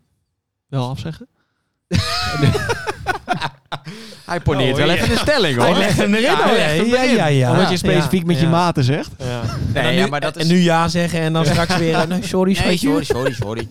wel 0.69 0.89
afzeggen. 0.89 1.29
Hij 4.25 4.41
poneert 4.41 4.73
Oh, 4.73 4.77
wel 4.79 4.87
ja. 4.89 4.95
even 4.95 5.09
de 5.09 5.17
stelling 5.19 5.57
hoor. 5.57 5.65
Hij 5.67 5.79
legt 5.79 5.97
hem 5.97 6.15
erin. 6.15 6.23
Ja, 6.23 6.47
hem 6.49 6.87
ja, 6.87 7.03
erin. 7.03 7.15
ja, 7.17 7.27
ja. 7.27 7.51
Omdat 7.51 7.71
je 7.71 7.77
specifiek 7.77 8.25
met 8.25 8.37
je 8.39 8.45
ja. 8.45 8.51
maten 8.51 8.85
zegt. 8.85 9.11
Ja. 9.19 9.43
Nee, 9.75 9.83
en, 9.85 9.95
ja, 9.95 10.05
nu, 10.05 10.11
maar 10.11 10.21
dat 10.21 10.37
en 10.37 10.43
is- 10.43 10.49
nu 10.49 10.57
ja 10.59 10.89
zeggen 10.89 11.21
en 11.21 11.33
dan 11.33 11.45
straks 11.45 11.77
weer... 11.77 11.95
eh, 11.95 12.07
nee, 12.07 12.23
sorry, 12.27 12.59
Nee, 12.65 12.77
sorry, 12.77 13.05
sorry, 13.05 13.33
sorry. 13.33 13.69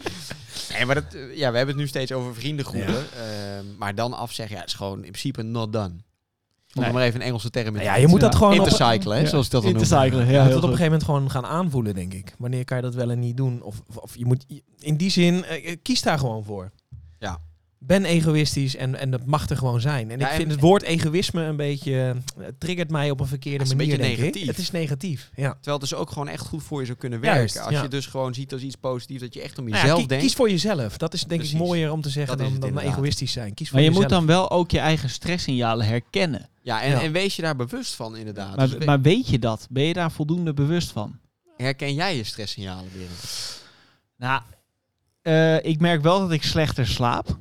Nee, 0.74 0.86
maar 0.86 0.96
dat, 0.96 1.14
eh, 1.14 1.38
ja, 1.38 1.52
we 1.52 1.58
hebben 1.58 1.76
het 1.76 1.84
nu 1.84 1.88
steeds 1.88 2.12
over 2.12 2.36
vriendengroepen. 2.36 2.96
ehm, 3.18 3.66
maar 3.78 3.96
dan 3.96 4.14
afzeggen, 4.14 4.56
ja, 4.58 4.66
is 4.66 4.74
gewoon 4.74 4.96
in 4.96 5.02
principe 5.12 5.42
not 5.42 5.74
done. 5.74 5.94
Om 6.76 6.80
Nee. 6.82 6.88
er 6.88 6.94
maar 6.94 7.04
even 7.04 7.20
een 7.22 7.26
Engelse 7.28 7.50
term 7.50 7.68
in 7.68 7.74
te 7.74 7.84
ja, 7.84 7.96
je 7.96 8.08
moet 8.08 8.20
dat 8.20 8.32
Ja. 8.32 8.38
gewoon 8.38 8.54
Intercyclen, 8.54 9.18
hè, 9.18 9.28
zoals 9.28 9.50
dat 9.50 9.62
dan 9.64 9.72
noemen. 9.72 9.90
Intercyclen, 9.90 10.26
je 10.26 10.32
ja, 10.32 10.44
het 10.44 10.48
op 10.56 10.56
een 10.56 10.62
gegeven 10.64 10.84
moment 10.86 11.04
gewoon 11.04 11.32
gaan 11.32 11.46
aanvoelen, 11.46 11.94
denk 11.94 12.14
ik. 12.14 12.36
Wanneer 12.38 12.64
kan 12.66 12.78
je 12.78 12.84
dat 12.84 12.94
wel 12.96 13.12
en 13.12 13.20
niet 13.20 13.38
doen? 13.38 13.62
Of, 13.62 13.82
of 13.96 14.16
je 14.18 14.26
moet 14.26 14.46
in 14.80 14.98
die 14.98 15.10
zin, 15.10 15.44
eh, 15.46 15.76
kies 15.82 16.02
daar 16.02 16.20
gewoon 16.20 16.44
voor. 16.44 16.72
Ja. 17.20 17.40
Ben 17.86 18.06
egoïstisch 18.06 18.76
en, 18.76 18.96
en 19.00 19.12
dat 19.12 19.26
mag 19.26 19.50
er 19.50 19.58
gewoon 19.58 19.82
zijn. 19.82 20.12
En 20.12 20.19
Ja, 20.19 20.26
ik 20.26 20.32
en- 20.32 20.38
vind 20.38 20.52
het 20.52 20.60
woord 20.60 20.82
egoïsme 20.84 21.43
een 21.43 21.56
beetje, 21.56 22.15
eh, 22.38 22.46
triggert 22.58 22.89
mij 22.91 23.12
op 23.12 23.19
een 23.19 23.28
verkeerde 23.28 23.58
Het 23.58 23.65
is 23.67 23.72
een 23.72 23.78
manier, 23.78 23.98
beetje 23.98 24.12
ik. 24.12 24.17
negatief. 24.19 24.48
Het 24.48 24.58
is 24.58 24.72
negatief, 24.72 25.30
ja. 25.36 25.52
Terwijl 25.54 25.80
het 25.80 25.89
dus 25.89 25.93
ook 26.00 26.10
gewoon 26.12 26.28
echt 26.28 26.46
goed 26.46 26.63
voor 26.63 26.80
je 26.80 26.86
zou 26.86 26.98
kunnen 26.98 27.19
Juist, 27.22 27.54
werken. 27.54 27.62
Als 27.72 27.80
ja. 27.80 27.84
je 27.84 27.89
dus 27.89 28.06
gewoon 28.06 28.34
ziet 28.34 28.54
als 28.54 28.62
iets 28.62 28.76
positiefs, 28.76 29.22
dat 29.22 29.34
je 29.34 29.41
echt 29.41 29.58
om 29.58 29.63
Nou 29.63 29.76
ja, 29.76 29.82
jezelf 29.82 30.00
kie- 30.00 30.08
denkt. 30.08 30.24
kies 30.24 30.34
voor 30.34 30.50
jezelf. 30.50 30.98
Dat 30.98 31.13
is 31.13 31.19
denk 31.24 31.39
Precies. 31.41 31.60
ik 31.60 31.65
mooier 31.65 31.91
om 31.91 32.02
te 32.02 32.10
zeggen 32.10 32.38
Dat 32.38 32.50
dan, 32.62 32.74
dan 32.74 32.80
egoïstisch 32.84 33.32
zijn. 33.32 33.54
Kies 33.54 33.67
voor 33.69 33.76
Maar 33.80 33.86
je 33.88 33.93
jezelf. 33.93 34.10
moet 34.12 34.17
dan 34.19 34.28
wel 34.36 34.52
ook 34.52 34.72
je 34.72 34.80
eigen 34.80 35.10
stresssignalen 35.10 35.86
herkennen. 35.86 36.50
Ja, 36.62 36.82
en, 36.82 36.89
Ja. 36.91 37.02
en 37.02 37.12
wees 37.12 37.36
je 37.36 37.41
daar 37.41 37.56
bewust 37.56 37.93
van 37.96 38.15
inderdaad. 38.17 38.56
Maar, 38.56 38.69
Dus 38.69 38.86
maar 38.86 39.02
weet 39.02 39.28
je 39.28 39.39
dat? 39.39 39.67
Ben 39.69 39.84
je 39.84 39.93
daar 39.93 40.12
voldoende 40.12 40.54
bewust 40.54 40.91
van? 40.91 41.19
herken 41.58 41.93
jij 41.93 42.15
je 42.15 42.24
stresssignalen, 42.24 42.89
Berend? 42.93 43.62
Nou, 44.17 44.41
eh, 45.22 45.65
ik 45.72 45.80
merk 45.80 46.02
wel 46.02 46.19
dat 46.19 46.32
ik 46.32 46.43
slechter 46.43 46.88
slaap. 46.88 47.38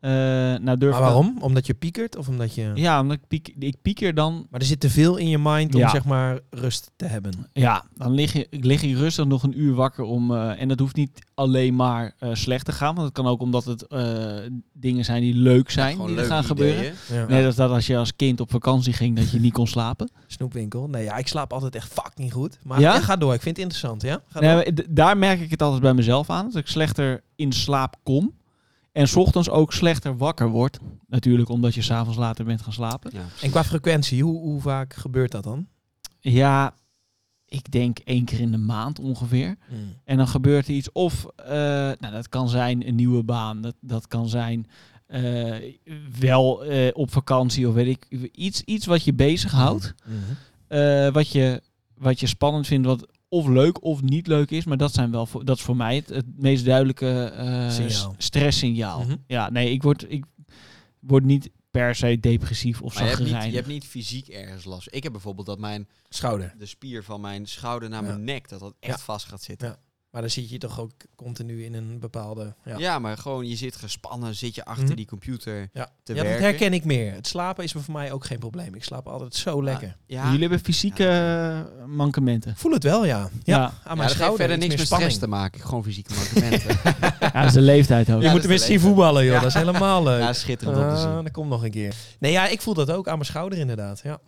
Eh, 0.00 0.10
nou 0.60 0.76
durf 0.78 0.92
Maar 0.92 1.00
waarom? 1.00 1.36
Omdat 1.40 1.66
je 1.66 1.74
piekert 1.74 2.16
of 2.16 2.28
omdat 2.28 2.54
je... 2.54 2.70
Ja, 2.74 3.00
omdat 3.00 3.16
ik, 3.16 3.26
piek, 3.28 3.54
ik 3.58 3.76
pieker 3.82 4.14
dan. 4.14 4.46
Maar 4.50 4.60
er 4.60 4.66
zit 4.66 4.80
te 4.80 4.90
veel 4.90 5.16
in 5.16 5.28
je 5.28 5.38
mind 5.38 5.74
om 5.74 5.80
Ja. 5.80 5.88
zeg 5.88 6.04
maar 6.04 6.38
rust 6.50 6.90
te 6.96 7.04
hebben. 7.06 7.32
Ja, 7.52 7.84
dan 7.94 8.12
lig, 8.12 8.32
je, 8.32 8.46
lig 8.50 8.82
ik 8.82 8.96
rustig 8.96 9.24
nog 9.26 9.42
een 9.42 9.60
uur 9.60 9.74
wakker 9.74 10.04
om. 10.04 10.34
eh, 10.34 10.60
en 10.60 10.68
dat 10.68 10.78
hoeft 10.78 10.96
niet 10.96 11.18
alleen 11.34 11.74
maar 11.76 12.14
eh, 12.18 12.28
slecht 12.32 12.64
te 12.64 12.72
gaan. 12.72 12.94
Want 12.94 13.06
het 13.06 13.16
kan 13.16 13.26
ook 13.26 13.40
omdat 13.40 13.64
het 13.64 13.86
eh, 13.86 14.34
dingen 14.72 15.04
zijn 15.04 15.20
die 15.22 15.34
leuk 15.34 15.70
zijn. 15.70 15.96
Die 15.98 16.06
er 16.06 16.12
leuke 16.14 16.28
gaan 16.28 16.44
gebeuren. 16.44 16.92
Ja. 17.12 17.26
Net 17.26 17.44
als 17.46 17.54
dat 17.56 17.70
als 17.70 17.86
je 17.86 17.96
als 17.96 18.16
kind 18.16 18.40
op 18.40 18.50
vakantie 18.50 18.92
ging, 18.92 19.16
dat 19.16 19.30
je 19.30 19.40
niet 19.40 19.52
kon 19.52 19.66
slapen. 19.66 20.10
Snoepwinkel. 20.26 20.88
Nee, 20.88 21.04
ja, 21.04 21.16
ik 21.16 21.26
slaap 21.28 21.52
altijd 21.52 21.74
echt 21.74 21.92
fucking 21.92 22.32
goed. 22.32 22.58
Maar 22.62 22.80
Ja? 22.80 23.00
ga 23.00 23.16
door. 23.16 23.34
Ik 23.34 23.42
vind 23.42 23.56
het 23.56 23.64
interessant, 23.64 24.02
ja? 24.02 24.22
Ga 24.28 24.40
Nee, 24.40 24.72
daar 24.90 25.16
merk 25.18 25.40
ik 25.40 25.50
het 25.50 25.62
altijd 25.62 25.82
bij 25.82 25.94
mezelf 25.94 26.30
aan. 26.30 26.44
Dat 26.46 26.56
ik 26.56 26.66
slechter 26.66 27.22
in 27.36 27.52
slaap 27.52 27.96
kom. 28.02 28.32
En 28.92 29.08
's 29.08 29.16
ochtends 29.16 29.50
ook 29.50 29.72
slechter 29.72 30.16
wakker 30.16 30.48
word. 30.48 30.78
Natuurlijk 31.06 31.48
omdat 31.48 31.74
je 31.74 31.82
s'avonds 31.82 32.18
later 32.18 32.44
bent 32.44 32.62
gaan 32.62 32.72
slapen. 32.72 33.10
Ja. 33.14 33.24
En 33.42 33.50
qua 33.50 33.64
frequentie, 33.64 34.22
hoe, 34.22 34.38
hoe 34.38 34.60
vaak 34.60 34.94
gebeurt 34.94 35.30
dat 35.30 35.44
dan? 35.44 35.66
Ja, 36.20 36.74
ik 37.46 37.70
denk 37.70 37.98
één 37.98 38.24
keer 38.24 38.40
in 38.40 38.50
de 38.50 38.58
maand 38.58 38.98
ongeveer. 38.98 39.56
Hmm. 39.68 39.96
En 40.04 40.16
dan 40.16 40.28
gebeurt 40.28 40.68
er 40.68 40.74
iets. 40.74 40.92
Of, 40.92 41.26
eh, 41.36 41.52
nou, 41.98 42.10
dat 42.10 42.28
kan 42.28 42.48
zijn 42.48 42.88
een 42.88 42.94
nieuwe 42.94 43.22
baan. 43.22 43.60
Dat, 43.60 43.74
dat 43.80 44.06
kan 44.06 44.28
zijn 44.28 44.66
eh, 45.10 45.74
wel 46.18 46.64
eh, 46.64 46.88
op 46.92 47.12
vakantie 47.12 47.68
of 47.68 47.74
weet 47.74 47.86
ik. 47.86 48.30
Iets, 48.32 48.62
iets 48.62 48.86
wat 48.86 49.04
je 49.04 49.14
bezighoudt. 49.14 49.94
Eh, 50.66 51.08
wat, 51.12 51.28
je, 51.28 51.62
wat 51.94 52.20
je 52.20 52.26
spannend 52.26 52.66
vindt. 52.66 52.86
Wat 52.86 53.06
of 53.30 53.46
leuk 53.46 53.84
of 53.84 54.02
niet 54.02 54.26
leuk 54.26 54.50
is. 54.50 54.64
Maar 54.64 54.76
dat, 54.76 54.94
zijn 54.94 55.10
wel 55.10 55.26
voor, 55.26 55.44
dat 55.44 55.56
is 55.56 55.62
voor 55.62 55.76
mij 55.76 55.96
het, 55.96 56.08
het 56.08 56.26
meest 56.36 56.64
duidelijke 56.64 57.24
eh, 57.24 57.70
Signaal. 57.70 58.14
s- 58.18 58.24
stresssignaal. 58.26 59.02
Mhm. 59.02 59.16
Ja, 59.26 59.50
nee, 59.50 59.70
ik 59.72 59.82
word, 59.82 60.10
ik 60.12 60.24
word 61.00 61.24
niet 61.24 61.50
per 61.70 61.94
se 61.94 62.20
depressief 62.20 62.82
of 62.82 62.94
Maar 62.94 63.02
je 63.02 63.08
hebt, 63.08 63.18
niet, 63.20 63.28
zagrijnig. 63.28 63.54
je 63.56 63.62
hebt 63.62 63.72
niet 63.72 63.86
fysiek 63.90 64.28
ergens 64.28 64.64
last. 64.64 64.88
Ik 64.90 65.02
heb 65.02 65.12
bijvoorbeeld 65.12 65.46
dat 65.46 65.58
mijn, 65.58 65.88
Schouder. 66.08 66.54
de 66.58 66.66
spier 66.66 67.04
van 67.04 67.20
mijn 67.20 67.46
schouder 67.46 67.88
naar 67.88 68.02
mijn 68.02 68.24
nek, 68.24 68.48
dat 68.48 68.60
dat 68.60 68.74
echt 68.80 68.98
Ja. 68.98 69.04
vast 69.04 69.26
gaat 69.26 69.42
zitten. 69.42 69.68
Ja. 69.68 69.78
Maar 70.10 70.20
dan 70.20 70.30
zit 70.30 70.50
je 70.50 70.58
toch 70.58 70.80
ook 70.80 70.90
continu 71.16 71.64
in 71.64 71.74
een 71.74 71.98
bepaalde... 72.00 72.54
Ja, 72.64 72.78
Ja. 72.78 72.98
maar 72.98 73.16
gewoon 73.18 73.48
je 73.48 73.56
zit 73.56 73.76
gespannen, 73.76 74.34
zit 74.34 74.54
je 74.54 74.64
achter 74.64 74.84
Mhm. 74.84 74.94
die 74.94 75.06
computer 75.06 75.68
ja. 75.72 75.92
te 76.02 76.12
Ja, 76.14 76.18
dat 76.18 76.26
werken. 76.26 76.42
herken 76.42 76.72
ik 76.72 76.84
meer. 76.84 77.12
Het 77.12 77.26
slapen 77.26 77.64
is 77.64 77.72
voor 77.72 77.82
mij 77.92 78.12
ook 78.12 78.24
geen 78.24 78.38
probleem. 78.38 78.74
Ik 78.74 78.84
slaap 78.84 79.06
altijd 79.08 79.34
zo 79.34 79.62
lekker. 79.62 79.96
Ja, 80.06 80.24
Jullie 80.24 80.40
hebben 80.40 80.60
fysieke 80.60 81.02
Ja, 81.02 81.66
eh, 81.78 81.84
mankementen. 81.84 82.56
Voel 82.56 82.72
het 82.72 82.82
wel, 82.82 83.04
ja. 83.04 83.18
Ja, 83.18 83.28
Ja. 83.58 83.64
aan 83.84 83.96
mijn 83.96 83.98
dat 84.08 84.10
schouder 84.10 84.38
verder 84.38 84.56
niks 84.58 84.68
meer 84.68 84.78
met 84.78 84.86
stress 84.86 85.14
spanning. 85.14 85.18
te 85.18 85.26
maken. 85.26 85.60
Gewoon 85.60 85.84
fysieke 85.84 86.14
mankementen. 86.14 86.78
Ja, 87.20 87.30
dat 87.32 87.44
is 87.44 87.52
de 87.52 87.60
leeftijd 87.60 88.10
ook. 88.12 88.22
Je 88.22 88.28
moet 88.30 88.42
dat 88.42 88.50
de 88.50 88.58
zien 88.58 88.80
voetballen, 88.80 89.24
joh. 89.24 89.34
Ja. 89.34 89.40
Dat 89.40 89.48
is 89.48 89.54
helemaal 89.54 90.02
leuk. 90.02 90.20
ja, 90.20 90.32
schitterend 90.32 90.76
om 90.78 90.82
te 90.84 90.88
Ah, 90.90 91.14
zien. 91.14 91.22
dat 91.24 91.32
komt 91.32 91.48
nog 91.48 91.64
een 91.64 91.70
keer. 91.70 91.94
Nee, 92.18 92.32
ja, 92.32 92.46
ik 92.48 92.60
voel 92.60 92.74
dat 92.74 92.90
ook 92.90 93.06
aan 93.08 93.14
mijn 93.14 93.26
schouder 93.26 93.58
inderdaad. 93.58 94.00
Ja. 94.02 94.20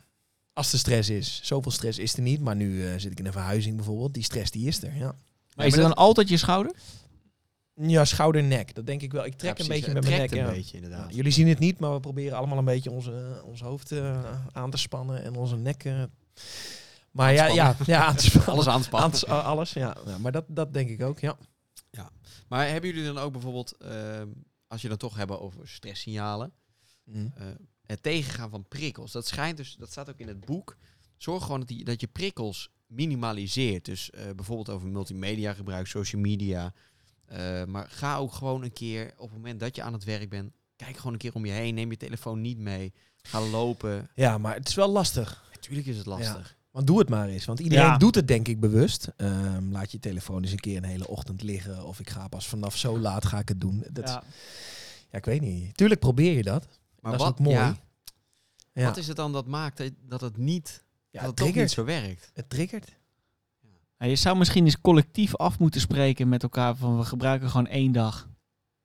Als 0.53 0.73
er 0.73 0.79
stress 0.79 1.09
is. 1.11 1.41
Zoveel 1.43 1.71
stress 1.71 1.99
is 1.99 2.15
er 2.15 2.23
niet. 2.23 2.41
Maar 2.41 2.57
nu 2.57 2.87
eh, 2.87 2.93
zit 2.97 3.13
ik 3.13 3.19
in 3.19 3.27
een 3.27 3.33
verhuizing 3.33 3.77
bijvoorbeeld. 3.77 4.15
Die 4.15 4.23
stress 4.23 4.51
die 4.51 4.67
is 4.67 4.83
er, 4.83 4.97
ja. 4.97 5.15
Maar 5.57 5.67
is 5.67 5.73
het 5.73 5.83
dan 5.83 5.95
altijd 5.95 6.29
je 6.29 6.37
schouder? 6.37 6.73
Ja, 7.75 8.05
schouder, 8.05 8.43
nek. 8.43 8.75
Dat 8.75 8.87
denk 8.87 9.03
ik 9.03 9.13
wel. 9.13 9.25
Ik 9.25 9.35
trek 9.35 9.57
Ja, 9.59 9.63
een 9.63 9.71
beetje 9.71 9.93
met 9.93 10.05
mijn 10.05 10.21
nek. 10.21 10.31
een 10.31 10.37
ja. 10.37 10.51
beetje, 10.51 10.77
inderdaad. 10.77 11.09
Ja, 11.11 11.17
jullie 11.17 11.33
zien 11.33 11.49
het 11.49 11.59
niet, 11.59 11.79
maar 11.79 11.93
we 11.93 12.01
proberen 12.01 12.37
allemaal 12.39 12.59
een 12.59 12.65
beetje 12.65 12.91
onze, 12.91 13.43
ons 13.45 13.61
hoofd 13.61 13.93
eh, 13.93 14.37
aan 14.53 14.71
te 14.71 14.77
spannen 14.77 15.23
en 15.23 15.35
onze 15.37 15.57
nek. 15.57 15.85
eh. 15.85 16.03
maar 17.11 17.33
ja, 17.33 17.47
ja, 17.47 17.77
ja, 17.87 18.05
aan 18.05 18.17
te 18.17 18.25
spannen. 18.25 18.51
Alles 18.53 18.69
aanspannen. 18.69 19.11
Aan 19.13 19.19
te- 19.19 19.31
a- 19.31 19.41
alles, 19.41 19.73
ja. 19.73 19.97
ja. 20.07 20.19
Maar 20.19 20.33
dat, 20.33 20.45
dat 20.49 20.73
denk 20.75 20.91
ik 20.91 21.03
ook, 21.03 21.19
ja. 21.21 21.37
Maar 22.49 22.69
hebben 22.69 22.91
jullie 22.91 23.05
dan 23.13 23.19
ook 23.19 23.33
bijvoorbeeld, 23.33 23.77
ehm, 23.77 24.29
als 24.67 24.83
je 24.83 24.89
dan 24.89 24.97
toch 24.97 25.17
hebben 25.17 25.41
over 25.41 25.69
stresssignalen, 25.69 26.53
Mm. 27.05 27.33
eh, 27.37 27.47
het 27.87 28.03
tegengaan 28.03 28.51
van 28.51 28.65
prikkels. 28.69 29.13
Dat 29.13 29.27
schijnt 29.27 29.57
dus, 29.57 29.77
dat 29.79 29.91
staat 29.91 30.09
ook 30.11 30.19
in 30.19 30.29
het 30.29 30.45
boek. 30.45 30.77
Zorg 31.17 31.43
gewoon 31.43 31.59
dat, 31.59 31.69
die, 31.69 31.85
dat 31.85 32.01
je 32.01 32.07
prikkels 32.07 32.71
minimaliseert. 32.93 33.85
Dus 33.85 34.11
eh, 34.11 34.25
bijvoorbeeld 34.37 34.71
over 34.71 34.89
multimedia 34.89 35.53
gebruik, 35.53 35.87
social 35.87 36.21
media. 36.21 36.73
Eh, 37.27 37.65
maar 37.65 37.87
ga 37.91 38.17
ook 38.17 38.33
gewoon 38.33 38.63
een 38.63 38.73
keer, 38.73 39.13
op 39.17 39.29
het 39.29 39.37
moment 39.37 39.61
dat 39.61 39.77
je 39.77 39.83
aan 39.83 39.93
het 39.93 40.05
werk 40.05 40.29
bent, 40.29 40.53
kijk 40.77 40.97
gewoon 40.97 41.13
een 41.13 41.19
keer 41.19 41.35
om 41.35 41.47
je 41.47 41.53
heen. 41.53 41.75
Neem 41.75 41.91
je 41.91 41.97
telefoon 41.97 42.41
niet 42.41 42.59
mee. 42.59 42.93
Ga 43.23 43.41
lopen. 43.41 44.11
Ja, 44.15 44.39
maar 44.39 44.55
het 44.55 44.69
is 44.69 44.75
wel 44.75 44.89
lastig. 44.89 45.45
Natuurlijk 45.55 45.87
is 45.87 45.97
het 45.97 46.07
lastig. 46.07 46.57
Want 46.71 46.87
doe 46.87 46.99
het 46.99 47.09
maar 47.09 47.29
eens. 47.29 47.45
Want 47.45 47.59
iedereen 47.61 47.85
Ja. 47.85 47.97
doet 47.99 48.15
het 48.15 48.29
denk 48.29 48.49
ik 48.49 48.61
bewust. 48.61 49.09
Ehm, 49.17 49.71
laat 49.71 49.93
je 49.93 49.99
telefoon 49.99 50.43
eens 50.43 50.53
een 50.53 50.59
keer 50.61 50.77
een 50.77 50.85
hele 50.85 51.09
ochtend 51.09 51.43
liggen. 51.43 51.85
Of 51.87 52.01
ik 52.01 52.11
ga 52.11 52.29
pas 52.29 52.49
vanaf 52.49 52.77
zo 52.77 52.99
laat 52.99 53.25
ga 53.27 53.39
ik 53.39 53.49
het 53.49 53.61
doen. 53.61 53.85
Dat, 53.93 54.09
ja. 54.09 54.23
Ja. 55.11 55.19
ik 55.19 55.25
weet 55.25 55.41
niet. 55.41 55.77
Tuurlijk 55.77 56.01
probeer 56.01 56.37
je 56.37 56.43
dat. 56.43 56.67
Maar 57.01 57.13
dat 57.13 57.21
wat, 57.21 57.33
is 57.33 57.39
ook 57.39 57.45
mooi. 57.47 57.57
ja, 57.57 57.77
Ja. 58.73 58.85
wat 58.85 58.97
is 58.97 59.07
het 59.07 59.17
dan 59.17 59.33
dat 59.33 59.47
maakt 59.47 59.91
dat 60.09 60.21
het 60.21 60.37
niet, 60.37 60.85
ja, 61.13 61.21
dat 61.21 61.21
het 61.21 61.27
het 61.27 61.37
toch 61.37 61.47
niet 61.47 61.55
triggert. 61.55 61.71
zo 61.71 61.85
werkt? 61.85 62.31
Het 62.35 62.51
triggert. 62.51 63.01
Ja, 63.99 64.07
je 64.07 64.17
zou 64.17 64.37
misschien 64.37 64.65
eens 64.65 64.81
collectief 64.81 65.37
af 65.37 65.59
moeten 65.59 65.81
spreken 65.81 66.29
met 66.29 66.43
elkaar 66.43 66.77
van 66.77 66.99
we 66.99 67.05
gebruiken 67.05 67.51
gewoon 67.51 67.67
één 67.67 67.93
dag 67.93 68.29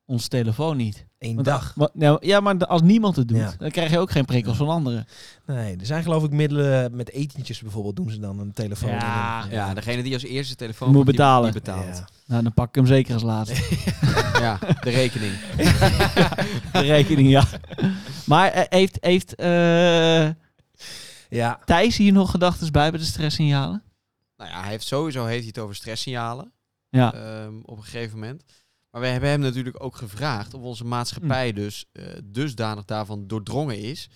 ons 0.06 0.28
telefoon 0.28 0.78
niet. 0.78 1.06
Eén 1.20 1.34
Want 1.36 1.46
dag. 1.48 1.76
nou, 1.94 2.18
ja, 2.22 2.40
maar 2.40 2.58
als 2.66 2.82
niemand 2.82 3.16
het 3.16 3.28
doet, 3.28 3.38
Ja. 3.38 3.54
dan 3.58 3.72
krijg 3.72 3.92
je 3.92 4.00
ook 4.00 4.12
geen 4.12 4.26
prikkels 4.26 4.58
van 4.58 4.68
anderen. 4.68 5.08
Nee, 5.46 5.76
er 5.78 5.86
zijn 5.86 6.04
geloof 6.04 6.24
ik 6.24 6.32
middelen 6.32 6.96
met 6.96 7.12
etentjes 7.12 7.62
bijvoorbeeld. 7.62 7.96
Doen 7.96 8.10
ze 8.10 8.20
dan 8.20 8.40
een 8.40 8.54
telefoon. 8.54 8.90
Ja. 8.90 9.46
Ja, 9.52 9.74
degene 9.74 10.04
die 10.04 10.14
als 10.14 10.24
eerste 10.24 10.56
telefoon 10.56 10.92
Moet 10.92 11.06
betalen. 11.06 11.52
Die 11.52 11.62
betaalt. 11.62 12.04
Nou, 12.26 12.44
dan 12.44 12.54
pak 12.54 12.68
ik 12.68 12.76
hem 12.76 12.86
zeker 12.86 13.14
als 13.14 13.24
laatste. 13.24 13.56
Ja, 14.40 14.60
de 14.82 14.90
rekening. 14.90 15.34
De 16.74 16.80
rekening, 16.80 17.30
ja. 17.30 17.44
Maar 18.26 18.52
eh, 18.52 18.64
heeft, 18.70 18.98
heeft 19.00 19.36
eh, 19.36 20.28
Ja. 21.30 21.60
Thijs 21.66 21.98
hier 21.98 22.12
nog 22.12 22.32
gedachten 22.32 22.72
bij 22.72 22.90
bij 22.90 23.00
de 23.00 23.06
stresssignalen? 23.06 23.84
Nou 24.38 24.50
ja, 24.50 24.60
hij 24.62 24.70
heeft 24.70 24.86
sowieso 24.88 25.26
heeft 25.26 25.38
hij 25.40 25.48
het 25.48 25.60
over 25.60 25.76
stresssignalen 25.76 26.52
Ja. 26.90 27.14
ehm, 27.14 27.54
op 27.62 27.78
een 27.78 27.84
gegeven 27.84 28.20
moment. 28.20 28.44
Maar 28.92 29.02
we 29.02 29.08
hebben 29.08 29.30
hem 29.30 29.40
natuurlijk 29.40 29.84
ook 29.84 29.96
gevraagd 29.96 30.54
of 30.54 30.62
onze 30.62 30.86
maatschappij 30.86 31.54
dus 31.54 31.86
eh, 31.92 32.04
dusdanig 32.24 32.86
daarvan 32.86 33.28
doordrongen 33.28 33.80
is. 33.80 34.10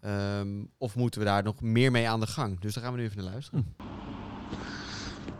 Ehm, 0.00 0.48
of 0.78 0.94
moeten 0.96 1.20
we 1.20 1.26
daar 1.26 1.42
nog 1.42 1.60
meer 1.60 1.90
mee 1.90 2.08
aan 2.08 2.20
de 2.20 2.26
gang? 2.26 2.60
Dus 2.60 2.74
daar 2.74 2.84
gaan 2.84 2.92
we 2.92 2.98
nu 2.98 3.04
even 3.04 3.22
naar 3.22 3.30
luisteren. 3.32 3.74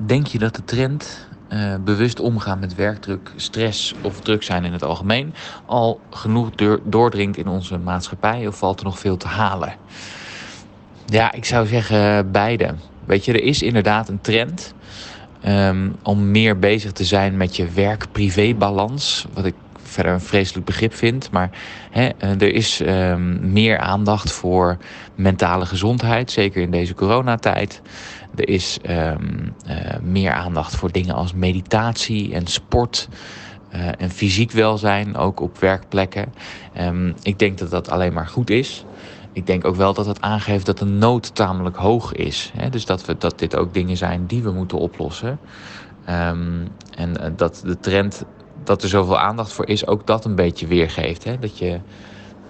Denk 0.07 0.27
je 0.27 0.39
dat 0.39 0.55
de 0.55 0.65
trend 0.65 1.29
eh, 1.49 1.77
bewust 1.85 2.21
omgaan 2.21 2.59
met 2.59 2.75
werkdruk, 2.75 3.33
stress 3.37 3.95
of 4.03 4.21
druk 4.21 4.43
zijn 4.43 4.65
in 4.65 4.73
het 4.73 4.83
algemeen 4.83 5.35
al 5.67 6.01
genoeg 6.11 6.51
doordringt 6.85 7.37
in 7.37 7.49
onze 7.49 7.79
maatschappij 7.79 8.47
of 8.47 8.59
valt 8.59 8.79
er 8.79 8.85
nog 8.85 8.99
veel 8.99 9.17
te 9.17 9.29
halen? 9.29 9.77
Ja, 11.07 11.33
ik 11.33 11.45
zou 11.45 11.67
zeggen 11.67 12.31
beide. 12.31 12.75
Weet 13.05 13.25
je, 13.25 13.33
er 13.33 13.43
is 13.43 13.63
inderdaad 13.63 14.09
een 14.09 14.21
trend 14.21 14.75
ehm, 15.41 15.89
om 16.03 16.31
meer 16.31 16.59
bezig 16.59 16.93
te 16.93 17.05
zijn 17.05 17.37
met 17.37 17.57
je 17.57 17.69
werk-privé-balans. 17.69 19.27
Wat 19.33 19.45
ik 19.45 19.55
verder 19.83 20.13
een 20.13 20.21
vreselijk 20.21 20.67
begrip 20.67 20.95
vind. 20.95 21.31
Maar 21.31 21.51
hè, 21.91 22.09
eh, 22.19 22.31
er 22.31 22.55
is 22.55 22.81
ehm, 22.81 23.53
meer 23.53 23.79
aandacht 23.79 24.33
voor 24.33 24.77
mentale 25.15 25.67
gezondheid, 25.67 26.31
zeker 26.31 26.63
in 26.63 26.71
deze 26.71 26.95
coronatijd. 26.95 27.83
Er 28.35 28.49
is 28.49 28.79
ehm, 28.83 29.19
eh, 29.67 29.77
meer 30.03 30.33
aandacht 30.33 30.77
voor 30.77 30.93
dingen 30.93 31.15
als 31.15 31.33
meditatie 31.33 32.35
en 32.35 32.47
sport. 32.47 33.09
eh, 33.71 33.89
en 33.99 34.11
fysiek 34.11 34.51
welzijn, 34.51 35.17
ook 35.17 35.41
op 35.41 35.59
werkplekken. 35.59 36.35
Ik 37.23 37.39
denk 37.39 37.59
dat 37.59 37.71
dat 37.71 37.91
alleen 37.91 38.13
maar 38.13 38.27
goed 38.27 38.51
is. 38.51 38.85
Ik 39.35 39.47
denk 39.47 39.65
ook 39.65 39.77
wel 39.77 39.95
dat 39.95 40.07
het 40.07 40.21
aangeeft 40.21 40.67
dat 40.67 40.79
de 40.79 40.85
nood 40.85 41.35
tamelijk 41.35 41.77
hoog 41.77 42.13
is. 42.13 42.53
Hè? 42.57 42.69
Dus 42.69 42.87
dat, 42.87 43.05
we, 43.05 43.17
dat 43.19 43.39
dit 43.39 43.57
ook 43.57 43.75
dingen 43.75 43.97
zijn 43.97 44.27
die 44.27 44.43
we 44.43 44.51
moeten 44.51 44.79
oplossen. 44.79 45.39
Ehm, 46.05 46.67
en 46.97 47.21
eh, 47.21 47.31
dat 47.37 47.63
de 47.65 47.81
trend 47.81 48.25
dat 48.65 48.83
er 48.83 48.89
zoveel 48.89 49.19
aandacht 49.19 49.53
voor 49.53 49.69
is, 49.69 49.87
ook 49.87 50.07
dat 50.07 50.25
een 50.25 50.35
beetje 50.35 50.67
weergeeft. 50.67 51.25
Hè? 51.25 51.39
Dat 51.39 51.59
je, 51.59 51.81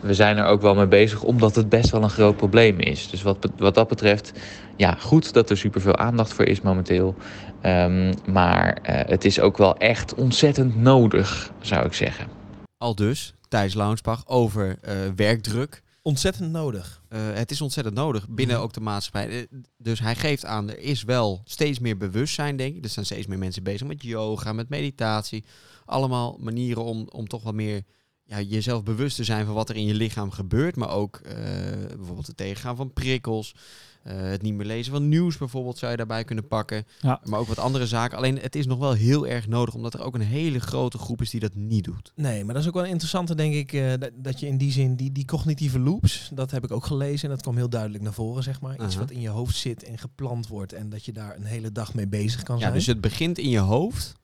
we 0.00 0.14
zijn 0.14 0.36
er 0.36 0.46
ook 0.46 0.62
wel 0.62 0.74
mee 0.74 0.86
bezig, 0.86 1.22
omdat 1.22 1.54
het 1.54 1.68
best 1.68 1.90
wel 1.90 2.02
een 2.02 2.10
groot 2.10 2.36
probleem 2.36 2.78
is. 2.78 3.10
Dus 3.10 3.22
wat, 3.22 3.50
wat 3.56 3.74
dat 3.74 3.88
betreft, 3.88 4.32
ja, 4.76 4.94
goed 5.00 5.32
dat 5.32 5.50
er 5.50 5.56
superveel 5.56 5.96
aandacht 5.96 6.32
voor 6.32 6.44
is 6.44 6.60
momenteel. 6.60 7.14
Ehm, 7.60 8.14
maar 8.26 8.78
eh, 8.82 9.08
het 9.08 9.24
is 9.24 9.40
ook 9.40 9.58
wel 9.58 9.76
echt 9.76 10.14
ontzettend 10.14 10.76
nodig, 10.76 11.50
zou 11.60 11.86
ik 11.86 11.92
zeggen. 11.92 12.26
Al 12.78 12.94
dus, 12.94 13.34
Thijs 13.48 13.74
Launsbach, 13.74 14.22
over 14.26 14.76
eh, 14.80 14.94
werkdruk. 15.16 15.82
Ontzettend 16.06 16.50
nodig. 16.52 17.02
Eh, 17.08 17.20
het 17.32 17.50
is 17.50 17.60
ontzettend 17.60 17.96
nodig 17.96 18.28
binnen 18.28 18.56
Mhm. 18.56 18.64
ook 18.64 18.72
de 18.72 18.80
maatschappij. 18.80 19.28
Eh, 19.40 19.46
Dus 19.76 20.00
hij 20.00 20.14
geeft 20.14 20.44
aan, 20.44 20.70
er 20.70 20.78
is 20.78 21.02
wel 21.02 21.42
steeds 21.44 21.78
meer 21.78 21.96
bewustzijn, 21.96 22.56
denk 22.56 22.76
ik. 22.76 22.84
Er 22.84 22.90
zijn 22.90 23.04
steeds 23.04 23.26
meer 23.26 23.38
mensen 23.38 23.62
bezig 23.62 23.86
met 23.86 24.02
yoga, 24.02 24.52
met 24.52 24.68
meditatie. 24.68 25.44
Allemaal 25.84 26.36
manieren 26.40 26.84
om, 26.84 27.08
om 27.12 27.28
toch 27.28 27.42
wat 27.42 27.54
meer 27.54 27.82
ja, 28.24 28.40
jezelf 28.40 28.82
bewust 28.82 29.16
te 29.16 29.24
zijn 29.24 29.44
van 29.46 29.54
wat 29.54 29.68
er 29.68 29.76
in 29.76 29.86
je 29.86 29.94
lichaam 29.94 30.30
gebeurt. 30.30 30.76
Maar 30.76 30.90
ook 30.90 31.16
eh, 31.16 31.34
bijvoorbeeld 31.96 32.26
het 32.26 32.36
tegengaan 32.36 32.76
van 32.76 32.92
prikkels. 32.92 33.54
Eh, 34.04 34.16
het 34.20 34.42
niet 34.42 34.54
meer 34.54 34.66
lezen 34.66 34.92
van 34.92 35.08
nieuws 35.08 35.36
bijvoorbeeld 35.36 35.78
zou 35.78 35.90
je 35.90 35.96
daarbij 35.96 36.24
kunnen 36.24 36.46
pakken. 36.48 36.86
Ja. 37.00 37.20
Maar 37.24 37.40
ook 37.40 37.46
wat 37.48 37.58
andere 37.58 37.86
zaken. 37.86 38.16
Alleen 38.18 38.38
het 38.38 38.56
is 38.56 38.66
nog 38.66 38.78
wel 38.78 38.92
heel 38.92 39.26
erg 39.26 39.48
nodig, 39.48 39.74
omdat 39.74 39.94
er 39.94 40.02
ook 40.02 40.14
een 40.14 40.20
hele 40.20 40.58
grote 40.60 40.98
groep 40.98 41.20
is 41.20 41.30
die 41.30 41.40
dat 41.40 41.54
niet 41.54 41.84
doet. 41.84 42.12
Nee, 42.14 42.44
maar 42.44 42.54
dat 42.54 42.62
is 42.62 42.68
ook 42.68 42.74
wel 42.74 42.84
interessant, 42.84 43.36
denk 43.36 43.54
ik, 43.54 43.72
eh, 43.72 43.92
dat, 43.98 44.10
dat 44.14 44.40
je 44.40 44.46
in 44.46 44.56
die 44.58 44.72
zin, 44.72 44.96
die, 44.96 45.12
die 45.12 45.24
cognitieve 45.24 45.78
loops, 45.78 46.30
dat 46.34 46.50
heb 46.50 46.64
ik 46.64 46.70
ook 46.70 46.86
gelezen 46.86 47.24
en 47.28 47.34
dat 47.34 47.42
kwam 47.42 47.56
heel 47.56 47.68
duidelijk 47.68 48.02
naar 48.02 48.12
voren, 48.12 48.42
zeg 48.42 48.60
maar. 48.60 48.84
Iets 48.84 48.96
wat 48.96 49.10
in 49.10 49.20
je 49.20 49.28
hoofd 49.28 49.56
zit 49.56 49.82
en 49.84 49.98
gepland 49.98 50.46
wordt 50.48 50.72
en 50.72 50.88
dat 50.88 51.04
je 51.04 51.12
daar 51.12 51.36
een 51.36 51.44
hele 51.44 51.72
dag 51.72 51.94
mee 51.94 52.08
bezig 52.08 52.42
kan 52.42 52.54
Ja, 52.56 52.60
zijn. 52.62 52.74
dus 52.74 52.86
het 52.86 53.00
begint 53.00 53.38
in 53.38 53.48
je 53.48 53.58
hoofd. 53.58 54.14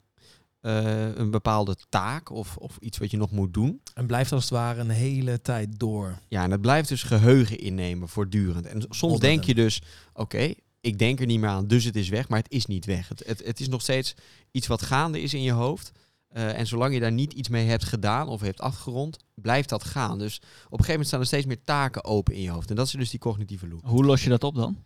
Eh, 0.60 1.16
een 1.16 1.30
bepaalde 1.30 1.76
taak 1.88 2.30
of, 2.30 2.56
of 2.56 2.76
iets 2.80 2.98
wat 2.98 3.10
je 3.10 3.16
nog 3.16 3.30
moet 3.30 3.54
doen. 3.54 3.80
En 3.94 4.06
blijft 4.06 4.32
als 4.32 4.42
het 4.42 4.52
ware 4.52 4.80
een 4.80 4.90
hele 4.90 5.40
tijd 5.40 5.78
door. 5.78 6.18
Ja, 6.28 6.42
en 6.42 6.50
het 6.50 6.60
blijft 6.60 6.88
dus 6.88 7.02
geheugen 7.02 7.58
innemen 7.58 8.08
voortdurend. 8.08 8.66
En 8.66 8.84
soms 8.88 9.18
denk 9.18 9.44
je 9.44 9.54
dus, 9.54 9.82
oké, 10.12 10.54
ik 10.80 10.98
denk 10.98 11.20
er 11.20 11.26
niet 11.26 11.40
meer 11.40 11.48
aan, 11.48 11.66
dus 11.66 11.84
het 11.84 11.96
is 11.96 12.08
weg. 12.08 12.28
Maar 12.28 12.38
het 12.38 12.52
is 12.52 12.66
niet 12.66 12.84
weg. 12.84 13.08
Het, 13.08 13.22
het, 13.26 13.44
het 13.44 13.60
is 13.60 13.68
nog 13.68 13.80
steeds 13.80 14.14
iets 14.50 14.66
wat 14.66 14.82
gaande 14.82 15.20
is 15.20 15.34
in 15.34 15.42
je 15.42 15.52
hoofd. 15.52 15.92
Eh, 16.28 16.58
en 16.58 16.66
zolang 16.66 16.94
je 16.94 17.00
daar 17.00 17.12
niet 17.12 17.32
iets 17.32 17.48
mee 17.48 17.66
hebt 17.66 17.84
gedaan 17.84 18.28
of 18.28 18.40
hebt 18.40 18.60
afgerond, 18.60 19.18
blijft 19.34 19.68
dat 19.68 19.84
gaan. 19.84 20.18
Dus 20.18 20.36
op 20.36 20.42
een 20.44 20.68
gegeven 20.70 20.90
moment 20.90 21.06
staan 21.06 21.20
er 21.20 21.26
steeds 21.26 21.46
meer 21.46 21.62
taken 21.64 22.04
open 22.04 22.34
in 22.34 22.42
je 22.42 22.50
hoofd. 22.50 22.70
En 22.70 22.76
dat 22.76 22.86
is 22.86 22.92
dus 22.92 23.10
die 23.10 23.20
cognitieve 23.20 23.68
loop. 23.68 23.80
Hoe 23.84 24.04
los 24.04 24.24
je 24.24 24.28
dat 24.28 24.44
op 24.44 24.54
dan? 24.54 24.84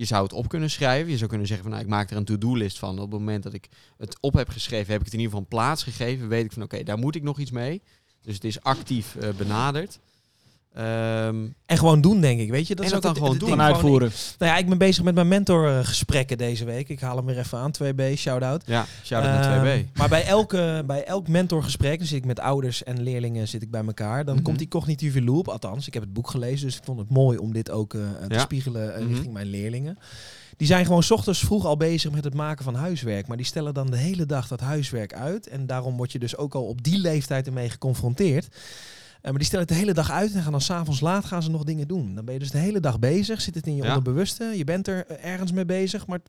Je 0.00 0.06
zou 0.06 0.22
het 0.22 0.32
op 0.32 0.48
kunnen 0.48 0.70
schrijven. 0.70 1.10
Je 1.10 1.16
zou 1.16 1.28
kunnen 1.28 1.46
zeggen 1.46 1.66
van, 1.66 1.74
nou, 1.74 1.86
ik 1.86 1.92
maak 1.94 2.10
er 2.10 2.16
een 2.16 2.24
to-do-list 2.24 2.78
van. 2.78 2.98
Op 2.98 3.10
het 3.10 3.20
moment 3.20 3.42
dat 3.42 3.52
ik 3.52 3.68
het 3.96 4.16
op 4.20 4.32
heb 4.32 4.48
geschreven, 4.48 4.92
heb 4.92 5.00
ik 5.00 5.04
het 5.04 5.14
in 5.14 5.20
ieder 5.20 5.32
geval 5.34 5.40
een 5.40 5.56
plaats 5.56 5.82
gegeven. 5.82 6.28
Weet 6.28 6.44
ik 6.44 6.52
van, 6.52 6.62
oké, 6.62 6.82
daar 6.82 6.98
moet 6.98 7.14
ik 7.14 7.22
nog 7.22 7.38
iets 7.38 7.50
mee. 7.50 7.82
Dus 8.22 8.34
het 8.34 8.44
is 8.44 8.62
actief 8.62 9.16
eh, 9.16 9.28
benaderd. 9.36 9.98
Ehm, 10.74 11.36
En 11.66 11.78
gewoon 11.78 12.00
doen, 12.00 12.20
denk 12.20 12.40
ik, 12.40 12.50
weet 12.50 12.66
je. 12.66 12.74
Dat 12.74 12.84
En 12.84 12.90
is 12.90 12.96
ook 12.96 13.02
dan 13.02 13.10
het- 13.10 13.20
gewoon 13.20 13.36
het 13.36 13.46
doen. 13.46 13.62
uitvoeren. 13.62 14.10
nou 14.38 14.52
ja, 14.52 14.58
ik 14.58 14.68
ben 14.68 14.78
bezig 14.78 15.04
met 15.04 15.14
mijn 15.14 15.28
mentorgesprekken 15.28 16.38
deze 16.38 16.64
week. 16.64 16.88
Ik 16.88 17.00
haal 17.00 17.16
hem 17.16 17.24
weer 17.26 17.38
even 17.38 17.58
aan, 17.58 17.70
2B, 17.70 18.00
shout-out. 18.16 18.62
ja, 18.66 18.86
shout-out 19.04 19.34
Ehm, 19.44 19.48
naar 19.50 19.58
2B. 19.82 19.86
Maar 19.98 20.08
bij, 20.08 20.24
elke, 20.24 20.82
bij 20.86 21.04
elk 21.04 21.28
mentorgesprek, 21.28 21.98
dan 21.98 22.06
zit 22.06 22.16
ik 22.18 22.24
met 22.24 22.40
ouders 22.40 22.82
en 22.84 23.02
leerlingen 23.02 23.48
zit 23.48 23.62
ik 23.62 23.70
bij 23.70 23.84
elkaar. 23.86 24.24
Dan 24.24 24.34
Mhm. 24.34 24.44
komt 24.44 24.58
die 24.58 24.68
cognitieve 24.68 25.22
loop, 25.22 25.48
althans, 25.48 25.86
ik 25.86 25.94
heb 25.94 26.02
het 26.02 26.12
boek 26.12 26.30
gelezen, 26.30 26.66
dus 26.66 26.76
ik 26.76 26.84
vond 26.84 26.98
het 26.98 27.10
mooi 27.10 27.38
om 27.38 27.52
dit 27.52 27.70
ook 27.70 27.94
eh, 27.94 28.00
te 28.28 28.34
Ja. 28.34 28.40
spiegelen 28.40 28.94
eh, 28.94 29.00
Mhm. 29.00 29.08
richting 29.10 29.32
mijn 29.32 29.46
leerlingen. 29.46 29.98
Die 30.56 30.66
zijn 30.66 30.84
gewoon 30.86 31.02
's 31.02 31.10
ochtends 31.10 31.40
vroeg 31.40 31.64
al 31.64 31.76
bezig 31.76 32.10
met 32.10 32.24
het 32.24 32.34
maken 32.34 32.64
van 32.64 32.74
huiswerk. 32.74 33.26
Maar 33.26 33.36
die 33.36 33.46
stellen 33.46 33.74
dan 33.74 33.86
de 33.90 33.96
hele 33.96 34.26
dag 34.26 34.48
dat 34.48 34.60
huiswerk 34.60 35.14
uit. 35.14 35.46
En 35.48 35.66
daarom 35.66 35.96
word 35.96 36.12
je 36.12 36.18
dus 36.18 36.36
ook 36.36 36.54
al 36.54 36.64
op 36.64 36.82
die 36.82 36.98
leeftijd 36.98 37.46
ermee 37.46 37.68
geconfronteerd. 37.70 38.48
Eh, 39.22 39.30
maar 39.30 39.38
die 39.38 39.44
stellen 39.46 39.64
het 39.66 39.74
de 39.74 39.80
hele 39.80 39.92
dag 39.94 40.10
uit 40.10 40.32
en 40.34 40.42
gaan 40.42 40.52
dan 40.52 40.60
s'avonds 40.60 41.00
laat 41.00 41.24
gaan 41.24 41.42
ze 41.42 41.50
nog 41.50 41.64
dingen 41.64 41.88
doen. 41.88 42.14
Dan 42.14 42.24
ben 42.24 42.34
je 42.34 42.40
dus 42.40 42.50
de 42.50 42.58
hele 42.58 42.80
dag 42.80 42.98
bezig, 42.98 43.40
zit 43.40 43.54
het 43.54 43.66
in 43.66 43.76
je 43.76 43.82
Ja. 43.82 43.88
onderbewuste. 43.88 44.44
Je 44.44 44.64
bent 44.64 44.88
er 44.88 45.06
eh, 45.06 45.30
ergens 45.32 45.52
mee 45.52 45.64
bezig, 45.64 46.06
maar 46.06 46.20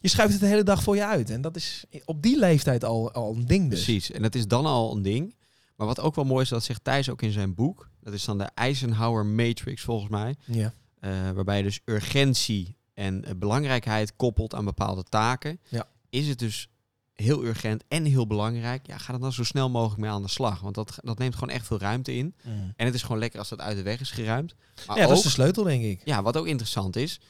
je 0.00 0.08
schuift 0.08 0.32
het 0.32 0.40
de 0.40 0.46
hele 0.48 0.62
dag 0.62 0.82
voor 0.82 0.96
je 0.96 1.06
uit. 1.06 1.30
En 1.30 1.40
dat 1.40 1.56
is 1.56 1.84
op 2.04 2.22
die 2.22 2.38
leeftijd 2.38 2.84
al, 2.84 3.12
al 3.12 3.34
een 3.34 3.46
ding 3.46 3.70
dus. 3.70 3.84
Precies, 3.84 4.10
en 4.10 4.22
dat 4.22 4.34
is 4.34 4.46
dan 4.48 4.66
al 4.66 4.96
een 4.96 5.02
ding. 5.02 5.34
Maar 5.76 5.86
wat 5.86 6.00
ook 6.00 6.14
wel 6.14 6.24
mooi 6.24 6.42
is, 6.42 6.48
dat 6.48 6.64
zegt 6.64 6.84
Thijs 6.84 7.10
ook 7.10 7.22
in 7.22 7.32
zijn 7.32 7.54
boek. 7.54 7.88
Dat 8.00 8.12
is 8.14 8.24
dan 8.24 8.38
de 8.38 8.48
Eisenhower 8.54 9.26
Matrix 9.26 9.82
volgens 9.82 10.10
mij. 10.10 10.34
Ja. 10.44 10.72
eh, 11.00 11.10
waarbij 11.30 11.56
je 11.56 11.62
dus 11.62 11.80
urgentie 11.84 12.76
en 12.94 13.24
belangrijkheid 13.38 14.16
koppelt 14.16 14.54
aan 14.54 14.64
bepaalde 14.64 15.02
taken. 15.02 15.58
Ja. 15.68 15.86
Is 16.10 16.28
het 16.28 16.38
dus 16.38 16.68
heel 17.16 17.44
urgent 17.44 17.84
en 17.88 18.04
heel 18.04 18.26
belangrijk, 18.26 18.86
ja, 18.86 18.98
ga 18.98 19.12
er 19.12 19.20
dan 19.20 19.32
zo 19.32 19.44
snel 19.44 19.70
mogelijk 19.70 20.00
mee 20.00 20.10
aan 20.10 20.22
de 20.22 20.28
slag. 20.28 20.60
Want 20.60 20.74
dat, 20.74 20.98
dat 21.00 21.18
neemt 21.18 21.34
gewoon 21.34 21.54
echt 21.54 21.66
veel 21.66 21.78
ruimte 21.78 22.14
in. 22.14 22.34
En 22.76 22.86
het 22.86 22.94
is 22.94 23.02
gewoon 23.02 23.18
lekker 23.18 23.38
als 23.38 23.48
dat 23.48 23.60
uit 23.60 23.76
de 23.76 23.82
weg 23.82 24.00
is 24.00 24.10
geruimd. 24.10 24.54
Maar 24.86 24.96
Ja, 24.96 25.02
dat 25.02 25.10
ook, 25.10 25.16
is 25.16 25.22
de 25.22 25.28
sleutel, 25.30 25.62
denk 25.64 25.84
ik. 25.84 26.00
ja, 26.04 26.22
wat 26.22 26.36
ook 26.36 26.46
interessant 26.46 26.96
is, 26.96 27.20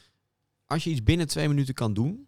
als 0.65 0.83
je 0.83 0.89
iets 0.89 1.03
binnen 1.03 1.27
twee 1.27 1.47
minuten 1.47 1.73
kan 1.73 1.93
doen, 1.93 2.26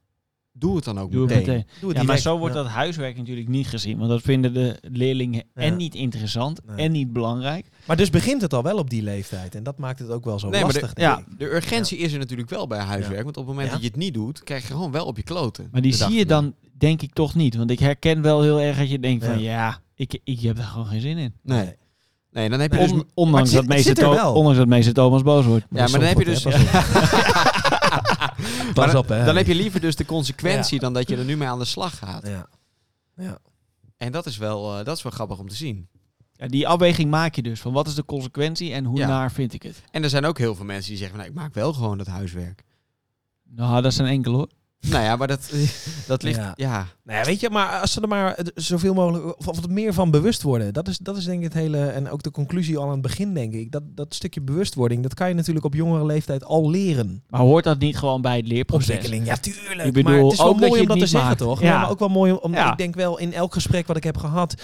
doe 0.60 0.76
het 0.76 0.86
dan 0.86 1.00
ook 1.00 1.12
Doe 1.12 1.28
het 1.28 1.36
meteen. 1.36 1.66
Doe 1.80 1.90
het 1.90 1.98
Ja, 1.98 2.04
maar 2.04 2.18
zo 2.18 2.38
wordt 2.38 2.56
Ja. 2.56 2.62
dat 2.64 2.72
huiswerk 2.72 3.18
natuurlijk 3.18 3.48
niet 3.48 3.68
gezien. 3.68 3.98
Want 3.98 4.10
dat 4.10 4.22
vinden 4.22 4.54
de 4.54 4.78
leerlingen 4.82 5.44
Ja. 5.56 5.62
en 5.62 5.76
niet 5.76 5.96
interessant 5.96 6.60
Nee. 6.66 6.86
en 6.86 6.92
niet 6.92 7.14
belangrijk. 7.14 7.68
Maar 7.86 7.98
dus 7.98 8.10
begint 8.10 8.42
het 8.42 8.54
al 8.54 8.64
wel 8.64 8.78
op 8.78 8.90
die 8.90 9.02
leeftijd. 9.04 9.56
En 9.56 9.64
dat 9.64 9.78
maakt 9.78 10.00
het 10.00 10.10
ook 10.10 10.26
wel 10.26 10.40
zo 10.40 10.50
Nee, 10.50 10.60
de- 10.60 10.66
lastig, 10.66 10.94
denk 10.94 11.08
ja. 11.10 11.18
ik. 11.18 11.26
De 11.40 11.46
urgentie 11.56 11.98
is 11.98 12.14
er 12.14 12.20
natuurlijk 12.20 12.50
wel 12.50 12.68
bij 12.68 12.80
huiswerk. 12.80 13.24
Want 13.24 13.38
op 13.38 13.44
het 13.46 13.54
moment 13.54 13.68
Ja. 13.68 13.74
dat 13.74 13.82
je 13.82 13.88
het 13.88 13.98
niet 13.98 14.14
doet, 14.14 14.44
krijg 14.44 14.62
je 14.68 14.74
gewoon 14.74 14.92
wel 14.92 15.06
op 15.06 15.18
je 15.18 15.24
kloten. 15.24 15.68
Maar 15.72 15.82
die 15.82 15.92
de 15.92 15.98
zie 15.98 16.18
je 16.18 16.26
dan 16.26 16.54
denk 16.78 17.02
ik 17.02 17.14
toch 17.14 17.36
niet. 17.36 17.56
Want 17.56 17.72
ik 17.72 17.80
herken 17.80 18.22
wel 18.22 18.42
heel 18.42 18.60
erg 18.60 18.78
dat 18.78 18.90
je 18.90 19.00
denkt 19.00 19.26
van 19.26 19.40
Ja. 19.42 19.80
ik, 19.96 20.20
ik 20.24 20.40
heb 20.40 20.56
daar 20.56 20.66
gewoon 20.66 20.86
geen 20.88 21.02
zin 21.02 21.18
in. 21.18 21.34
Nee. 21.44 21.78
Nee, 22.32 22.50
dan 22.50 22.60
heb 22.60 22.72
je 22.72 22.78
Nee, 22.78 22.88
dus... 22.88 22.96
On- 22.98 23.08
ondanks, 23.14 23.52
het 23.52 23.52
dat 23.52 23.62
zit- 23.66 23.74
meester 23.74 23.90
het 23.90 24.00
zit 24.00 24.08
er 24.08 24.16
Tho- 24.16 24.24
wel. 24.24 24.34
ondanks 24.34 24.58
dat 24.58 24.68
meester 24.68 24.94
Thomas 24.94 25.22
boos 25.24 25.46
wordt. 25.46 25.66
Ja, 25.70 25.78
maar 25.88 26.00
dan 26.00 26.02
heb 26.04 26.18
je 26.18 26.26
dus... 26.26 26.44
Pas 28.80 28.94
Maar 28.94 28.96
dan- 28.96 29.04
op, 29.04 29.20
hè. 29.20 29.26
Dan 29.26 29.36
heb 29.36 29.48
je 29.48 29.56
liever 29.56 29.80
dus 29.82 29.96
de 29.96 30.06
consequentie 30.06 30.80
dan 30.80 30.94
dat 30.94 31.10
je 31.10 31.18
er 31.18 31.26
nu 31.26 31.38
mee 31.38 31.48
aan 31.48 31.60
de 31.60 31.66
slag 31.66 31.98
gaat. 31.98 32.28
Ja. 32.28 32.48
ja. 33.16 33.38
En 33.98 34.12
dat 34.12 34.26
is 34.26 34.38
wel, 34.38 34.78
eh, 34.80 34.86
dat 34.86 34.98
is 34.98 35.04
wel 35.04 35.12
grappig 35.12 35.40
om 35.40 35.48
te 35.50 35.56
zien. 35.56 35.88
Ja, 36.34 36.48
die 36.48 36.68
afweging 36.68 37.10
maak 37.10 37.36
je 37.36 37.42
dus. 37.42 37.60
Van 37.60 37.74
wat 37.74 37.88
is 37.88 37.96
de 37.96 38.06
consequentie 38.06 38.74
en 38.74 38.86
hoe 38.86 38.98
Ja. 38.98 39.08
naar 39.08 39.32
vind 39.32 39.54
ik 39.54 39.64
het? 39.64 39.82
En 39.92 40.04
er 40.04 40.10
zijn 40.10 40.26
ook 40.26 40.38
heel 40.38 40.56
veel 40.56 40.66
mensen 40.66 40.90
die 40.90 40.98
zeggen, 40.98 41.16
van, 41.18 41.26
nou, 41.26 41.38
ik 41.38 41.44
maak 41.44 41.54
wel 41.54 41.74
gewoon 41.74 41.98
dat 41.98 42.08
huiswerk. 42.08 42.64
Nou, 43.44 43.82
dat 43.82 43.94
zijn 43.94 44.08
enkel 44.08 44.34
hoor. 44.34 44.50
Nou 44.88 45.04
ja, 45.04 45.16
maar 45.16 45.28
dat, 45.28 45.52
dat 46.08 46.24
ligt... 46.24 46.38
Ja. 46.38 46.54
Ja. 46.56 46.88
Nou 47.04 47.20
ja, 47.20 47.26
weet 47.26 47.40
je, 47.40 47.50
maar 47.50 47.80
als 47.80 47.92
ze 47.92 48.02
er 48.02 48.08
maar 48.08 48.38
zoveel 48.56 48.94
mogelijk, 48.94 49.40
of, 49.40 49.48
of 49.48 49.64
er 49.64 49.72
meer 49.72 49.94
van 49.94 50.12
bewust 50.12 50.42
worden. 50.42 50.74
Dat 50.74 50.88
is, 50.88 50.98
dat 50.98 51.18
is 51.18 51.24
denk 51.26 51.38
ik 51.38 51.44
het 51.44 51.54
hele, 51.54 51.86
en 51.86 52.10
ook 52.10 52.24
de 52.24 52.32
conclusie 52.32 52.78
al 52.78 52.84
aan 52.84 52.90
het 52.92 53.02
begin, 53.02 53.34
denk 53.34 53.54
ik. 53.54 53.72
Dat, 53.72 53.84
dat 53.86 54.14
stukje 54.16 54.42
bewustwording, 54.42 55.04
dat 55.04 55.14
kan 55.14 55.28
je 55.28 55.34
natuurlijk 55.34 55.66
op 55.66 55.74
jongere 55.74 56.06
leeftijd 56.06 56.44
al 56.44 56.70
leren. 56.70 57.24
Maar 57.30 57.42
hoort 57.42 57.64
dat 57.64 57.80
niet 57.80 57.98
gewoon 57.98 58.22
bij 58.22 58.38
het 58.38 58.48
leerproces? 58.48 58.90
Ontwikkeling, 58.90 59.26
ja 59.26 59.36
tuurlijk. 59.38 59.88
Ik 59.88 59.94
bedoel, 59.94 60.12
maar 60.12 60.22
het 60.24 60.32
is 60.32 60.38
wel 60.38 60.48
ook 60.48 60.60
dat 60.60 60.70
mooi 60.70 60.82
je 60.82 60.88
om 60.88 60.94
dat 60.94 61.00
te 61.00 61.08
zeggen, 61.08 61.28
maakt. 61.30 61.42
toch? 61.42 61.62
Ja. 61.62 61.80
maar 61.80 61.90
ook 61.90 62.00
wel 62.00 62.10
mooi 62.10 62.32
om, 62.34 62.54
Ja. 62.54 62.72
ik 62.72 62.78
denk 62.78 62.96
wel 62.96 63.18
in 63.18 63.34
elk 63.34 63.54
gesprek 63.54 63.88
wat 63.88 63.98
ik 63.98 64.04
heb 64.04 64.18
gehad, 64.18 64.56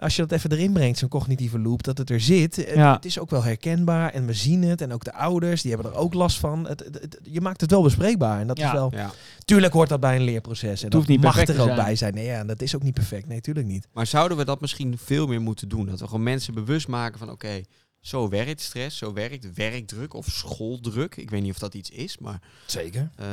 als 0.00 0.16
je 0.16 0.22
dat 0.26 0.32
even 0.32 0.52
erin 0.52 0.72
brengt, 0.72 0.98
zo'n 0.98 1.08
cognitieve 1.08 1.58
loop, 1.58 1.82
dat 1.82 1.98
het 1.98 2.10
er 2.10 2.20
zit. 2.20 2.56
Het, 2.56 2.68
Ja. 2.74 2.94
het 2.94 3.04
is 3.04 3.18
ook 3.18 3.30
wel 3.30 3.42
herkenbaar 3.42 4.12
en 4.12 4.26
we 4.26 4.32
zien 4.32 4.62
het. 4.62 4.80
En 4.80 4.92
ook 4.92 5.04
de 5.04 5.12
ouders, 5.14 5.62
die 5.62 5.72
hebben 5.72 5.92
er 5.92 5.98
ook 5.98 6.14
last 6.14 6.38
van. 6.38 6.66
Het, 6.68 6.80
het- 6.80 6.98
het- 7.00 7.18
je 7.22 7.40
maakt 7.40 7.60
het 7.60 7.70
wel 7.70 7.82
bespreekbaar. 7.82 8.40
En 8.40 8.46
dat 8.46 8.58
Ja. 8.58 8.66
is 8.66 8.72
wel, 8.72 8.90
ja. 8.94 9.10
tuurlijk 9.44 9.72
hoort 9.72 9.88
dat 9.88 10.00
bij 10.00 10.16
een 10.16 10.22
leerproces. 10.22 10.82
En 10.82 10.88
dat 10.90 10.92
hoeft 10.98 11.08
niet 11.08 11.20
mag 11.20 11.36
er 11.48 11.60
ook 11.60 11.64
zijn. 11.66 11.76
bij 11.76 11.96
zijn. 11.96 12.14
Nee, 12.14 12.24
ja, 12.24 12.44
dat 12.44 12.62
is 12.62 12.74
ook 12.76 12.82
niet 12.82 12.94
perfect. 12.94 13.26
Nee, 13.28 13.40
tuurlijk 13.40 13.66
niet. 13.66 13.88
Maar 13.92 14.06
zouden 14.06 14.36
we 14.36 14.44
dat 14.44 14.60
misschien 14.60 14.98
veel 14.98 15.26
meer 15.26 15.40
moeten 15.40 15.68
doen? 15.68 15.86
Dat 15.86 16.00
we 16.00 16.06
gewoon 16.06 16.22
mensen 16.22 16.54
bewust 16.54 16.88
maken 16.88 17.18
van, 17.18 17.30
oké, 17.30 17.60
zo 18.00 18.28
werkt 18.28 18.60
stress, 18.60 18.98
zo 18.98 19.12
werkt 19.12 19.54
werkdruk 19.54 20.14
of 20.14 20.26
schooldruk. 20.26 21.16
Ik 21.16 21.30
weet 21.30 21.42
niet 21.42 21.50
of 21.52 21.58
dat 21.58 21.74
iets 21.74 21.90
is, 21.90 22.18
maar 22.18 22.40
Zeker. 22.66 23.10
eh, 23.16 23.26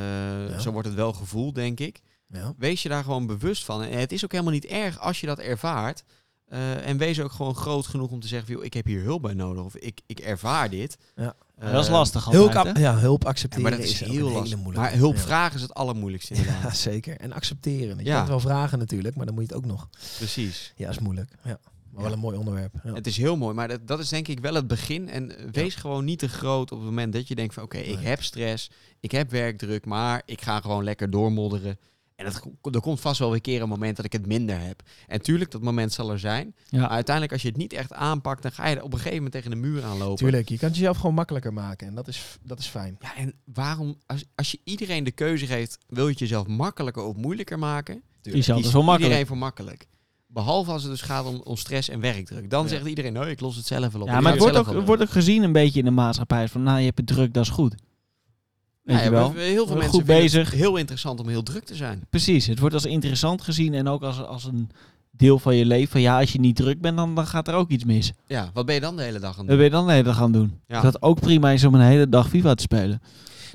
Ja. 0.50 0.60
zo 0.60 0.72
wordt 0.72 0.88
het 0.88 0.98
wel 0.98 1.14
gevoeld, 1.14 1.56
denk 1.56 1.80
ik. 1.80 2.02
Ja. 2.28 2.54
Wees 2.58 2.84
je 2.84 2.90
daar 2.90 3.04
gewoon 3.04 3.26
bewust 3.28 3.66
van. 3.66 3.84
En 3.84 4.00
het 4.00 4.12
is 4.12 4.24
ook 4.24 4.32
helemaal 4.32 4.54
niet 4.54 4.66
erg 4.66 5.00
als 5.00 5.20
je 5.20 5.26
dat 5.28 5.40
ervaart. 5.40 6.04
Eh, 6.48 6.88
en 6.88 6.98
wees 6.98 7.20
ook 7.22 7.32
gewoon 7.32 7.56
groot 7.56 7.88
genoeg 7.88 8.10
om 8.12 8.20
te 8.20 8.28
zeggen, 8.28 8.54
joh, 8.54 8.64
ik 8.64 8.74
heb 8.74 8.86
hier 8.86 9.02
hulp 9.04 9.22
bij 9.22 9.34
nodig. 9.34 9.64
Of 9.64 9.76
ik, 9.76 10.02
ik 10.06 10.20
ervaar 10.20 10.70
dit. 10.70 10.98
Ja. 11.16 11.34
Maar 11.60 11.72
dat 11.72 11.84
is 11.84 11.90
lastig 11.90 12.26
Hulp, 12.26 12.56
altijd, 12.56 12.78
hè? 12.78 12.84
ja, 12.84 12.98
hulp 12.98 13.24
ja, 13.24 13.30
accepteren 13.30 13.64
maar 13.70 13.78
dat 13.80 13.88
is 13.90 14.00
heel 14.00 14.30
lastig. 14.32 14.64
Maar 14.64 14.94
hulp 14.94 15.16
Ja. 15.16 15.22
vragen 15.22 15.56
is 15.56 15.62
het 15.62 15.74
allermoeilijkste 15.74 16.34
inderdaad. 16.34 16.62
Ja, 16.62 16.74
zeker. 16.92 17.18
En 17.18 17.34
accepteren. 17.34 18.04
Je 18.04 18.12
het 18.12 18.28
wel 18.28 18.40
vragen 18.40 18.80
natuurlijk, 18.80 19.16
maar 19.16 19.26
dan 19.26 19.36
moet 19.36 19.48
je 19.48 19.54
het 19.56 19.64
ook 19.64 19.70
nog. 19.72 19.90
Precies. 20.18 20.74
Ja, 20.76 20.90
is 20.90 21.00
moeilijk. 21.00 21.30
Ja. 21.44 21.60
Maar 21.92 22.04
Ja. 22.04 22.10
wel 22.10 22.12
een 22.12 22.20
mooi 22.20 22.38
onderwerp. 22.38 22.74
Ja. 22.84 22.94
Het 22.94 23.08
is 23.08 23.18
heel 23.18 23.38
mooi, 23.38 23.54
maar 23.56 23.68
dat, 23.68 23.88
dat 23.88 24.00
is 24.00 24.10
denk 24.10 24.28
ik 24.28 24.40
wel 24.40 24.54
het 24.54 24.68
begin. 24.68 25.10
En 25.10 25.38
eh, 25.38 25.46
wees 25.52 25.76
gewoon 25.76 26.06
niet 26.06 26.20
te 26.20 26.28
groot 26.30 26.72
op 26.72 26.78
het 26.78 26.88
moment 26.88 27.14
dat 27.14 27.28
je 27.28 27.36
denkt 27.36 27.54
van... 27.54 27.64
oké, 27.64 27.78
ik 27.78 27.96
Nee. 27.96 28.06
heb 28.06 28.24
stress, 28.24 28.70
ik 29.00 29.12
heb 29.12 29.32
werkdruk, 29.32 29.86
maar 29.86 30.22
ik 30.26 30.42
ga 30.42 30.60
gewoon 30.62 30.84
lekker 30.84 31.10
doormodderen. 31.10 31.78
En 32.18 32.26
dat, 32.26 32.74
er 32.76 32.82
komt 32.82 33.00
vast 33.00 33.20
wel 33.20 33.28
weer 33.28 33.38
een 33.38 33.44
keer 33.44 33.62
een 33.62 33.70
moment 33.70 33.96
dat 33.96 34.06
ik 34.06 34.12
het 34.14 34.26
minder 34.26 34.60
heb. 34.60 34.82
En 35.08 35.22
tuurlijk, 35.22 35.52
dat 35.52 35.62
moment 35.62 35.94
zal 35.94 36.12
er 36.12 36.20
zijn. 36.20 36.56
Ja. 36.70 36.80
Maar 36.80 36.90
uiteindelijk, 36.90 37.34
als 37.34 37.42
je 37.42 37.48
het 37.48 37.58
niet 37.58 37.74
echt 37.74 37.94
aanpakt... 37.94 38.42
dan 38.42 38.52
ga 38.52 38.68
je 38.68 38.76
er 38.76 38.84
op 38.84 38.92
een 38.92 38.98
gegeven 38.98 39.16
moment 39.16 39.34
tegen 39.34 39.50
de 39.50 39.56
muur 39.56 39.84
aanlopen. 39.84 40.16
Tuurlijk, 40.16 40.50
je 40.50 40.58
kan 40.58 40.68
het 40.68 40.78
jezelf 40.78 40.98
gewoon 40.98 41.16
makkelijker 41.16 41.54
maken. 41.54 41.88
En 41.88 41.96
dat 41.96 42.08
is, 42.08 42.38
dat 42.44 42.60
is 42.60 42.66
fijn. 42.68 42.98
Ja, 43.00 43.16
en 43.16 43.34
waarom... 43.54 43.98
Als, 44.06 44.24
als 44.36 44.52
je 44.52 44.60
iedereen 44.64 45.04
de 45.04 45.12
keuze 45.12 45.46
geeft... 45.46 45.78
wil 45.88 46.04
je 46.04 46.10
het 46.10 46.20
jezelf 46.20 46.48
makkelijker 46.48 47.04
of 47.04 47.16
moeilijker 47.16 47.60
maken... 47.60 48.02
Is 48.22 48.34
altijd 48.34 48.58
kiest 48.58 48.70
zo 48.70 48.78
makkelijk. 48.78 49.04
iedereen 49.04 49.28
voor 49.28 49.38
makkelijk. 49.38 49.88
Behalve 50.28 50.72
als 50.72 50.82
het 50.82 50.92
dus 50.92 51.02
gaat 51.02 51.26
om, 51.26 51.42
om 51.44 51.56
stress 51.56 51.90
en 51.90 52.00
werkdruk. 52.00 52.50
Dan 52.50 52.64
Ja. 52.64 52.70
zegt 52.70 52.86
iedereen, 52.86 53.14
nee, 53.14 53.30
ik 53.30 53.40
los 53.40 53.56
het 53.56 53.66
zelf 53.66 53.94
wel 53.94 54.02
op. 54.02 54.08
Ja, 54.08 54.20
maar 54.20 54.32
het 54.32 54.42
wordt 54.42 54.58
ook, 54.58 54.86
wordt 54.86 55.02
ook 55.02 55.10
gezien 55.10 55.44
een 55.44 55.52
beetje 55.52 55.80
in 55.80 55.86
de 55.86 55.92
maatschappij 55.92 56.48
van, 56.48 56.64
nou, 56.64 56.80
je 56.80 56.86
hebt 56.86 56.98
het 56.98 57.08
druk, 57.08 57.34
dat 57.34 57.44
is 57.44 57.50
goed. 57.50 57.76
Weet 58.88 58.96
Nou 58.96 59.08
je 59.10 59.16
ja, 59.16 59.22
wel? 59.22 59.34
Heel 59.34 59.56
veel 59.56 59.66
Goed 59.66 59.76
mensen 59.78 59.92
vinden 60.06 60.16
bezig. 60.22 60.50
het 60.50 60.60
heel 60.60 60.76
interessant 60.76 61.20
om 61.20 61.28
heel 61.28 61.44
druk 61.44 61.66
te 61.66 61.76
zijn. 61.76 62.04
Precies, 62.10 62.46
het 62.48 62.60
wordt 62.60 62.74
als 62.76 62.86
interessant 62.86 63.42
gezien 63.42 63.74
en 63.74 63.88
ook 63.88 64.04
als, 64.04 64.24
als 64.24 64.44
een 64.46 64.70
deel 65.12 65.40
van 65.40 65.56
je 65.56 65.66
leven. 65.66 66.02
Ja, 66.02 66.20
als 66.20 66.32
je 66.32 66.40
niet 66.40 66.56
druk 66.56 66.82
bent, 66.82 66.98
dan, 66.98 67.16
dan 67.16 67.28
gaat 67.28 67.48
er 67.48 67.54
ook 67.54 67.70
iets 67.70 67.84
mis. 67.84 68.12
Ja, 68.28 68.50
wat 68.54 68.66
ben 68.66 68.76
je 68.76 68.82
dan 68.82 68.96
de 68.96 69.04
hele 69.04 69.20
dag 69.20 69.40
aan 69.40 69.46
doen? 69.46 69.56
ben 69.56 69.66
je 69.66 69.72
dan 69.72 69.86
de 69.86 69.92
hele 69.92 70.04
dag 70.04 70.16
gaan 70.18 70.32
doen. 70.32 70.60
Ja. 70.68 70.82
Dat 70.82 71.02
ook 71.02 71.20
prima 71.20 71.52
is 71.52 71.64
om 71.64 71.76
een 71.76 71.82
hele 71.82 72.10
dag 72.10 72.30
FIFA 72.30 72.54
te 72.54 72.62
spelen. 72.62 73.02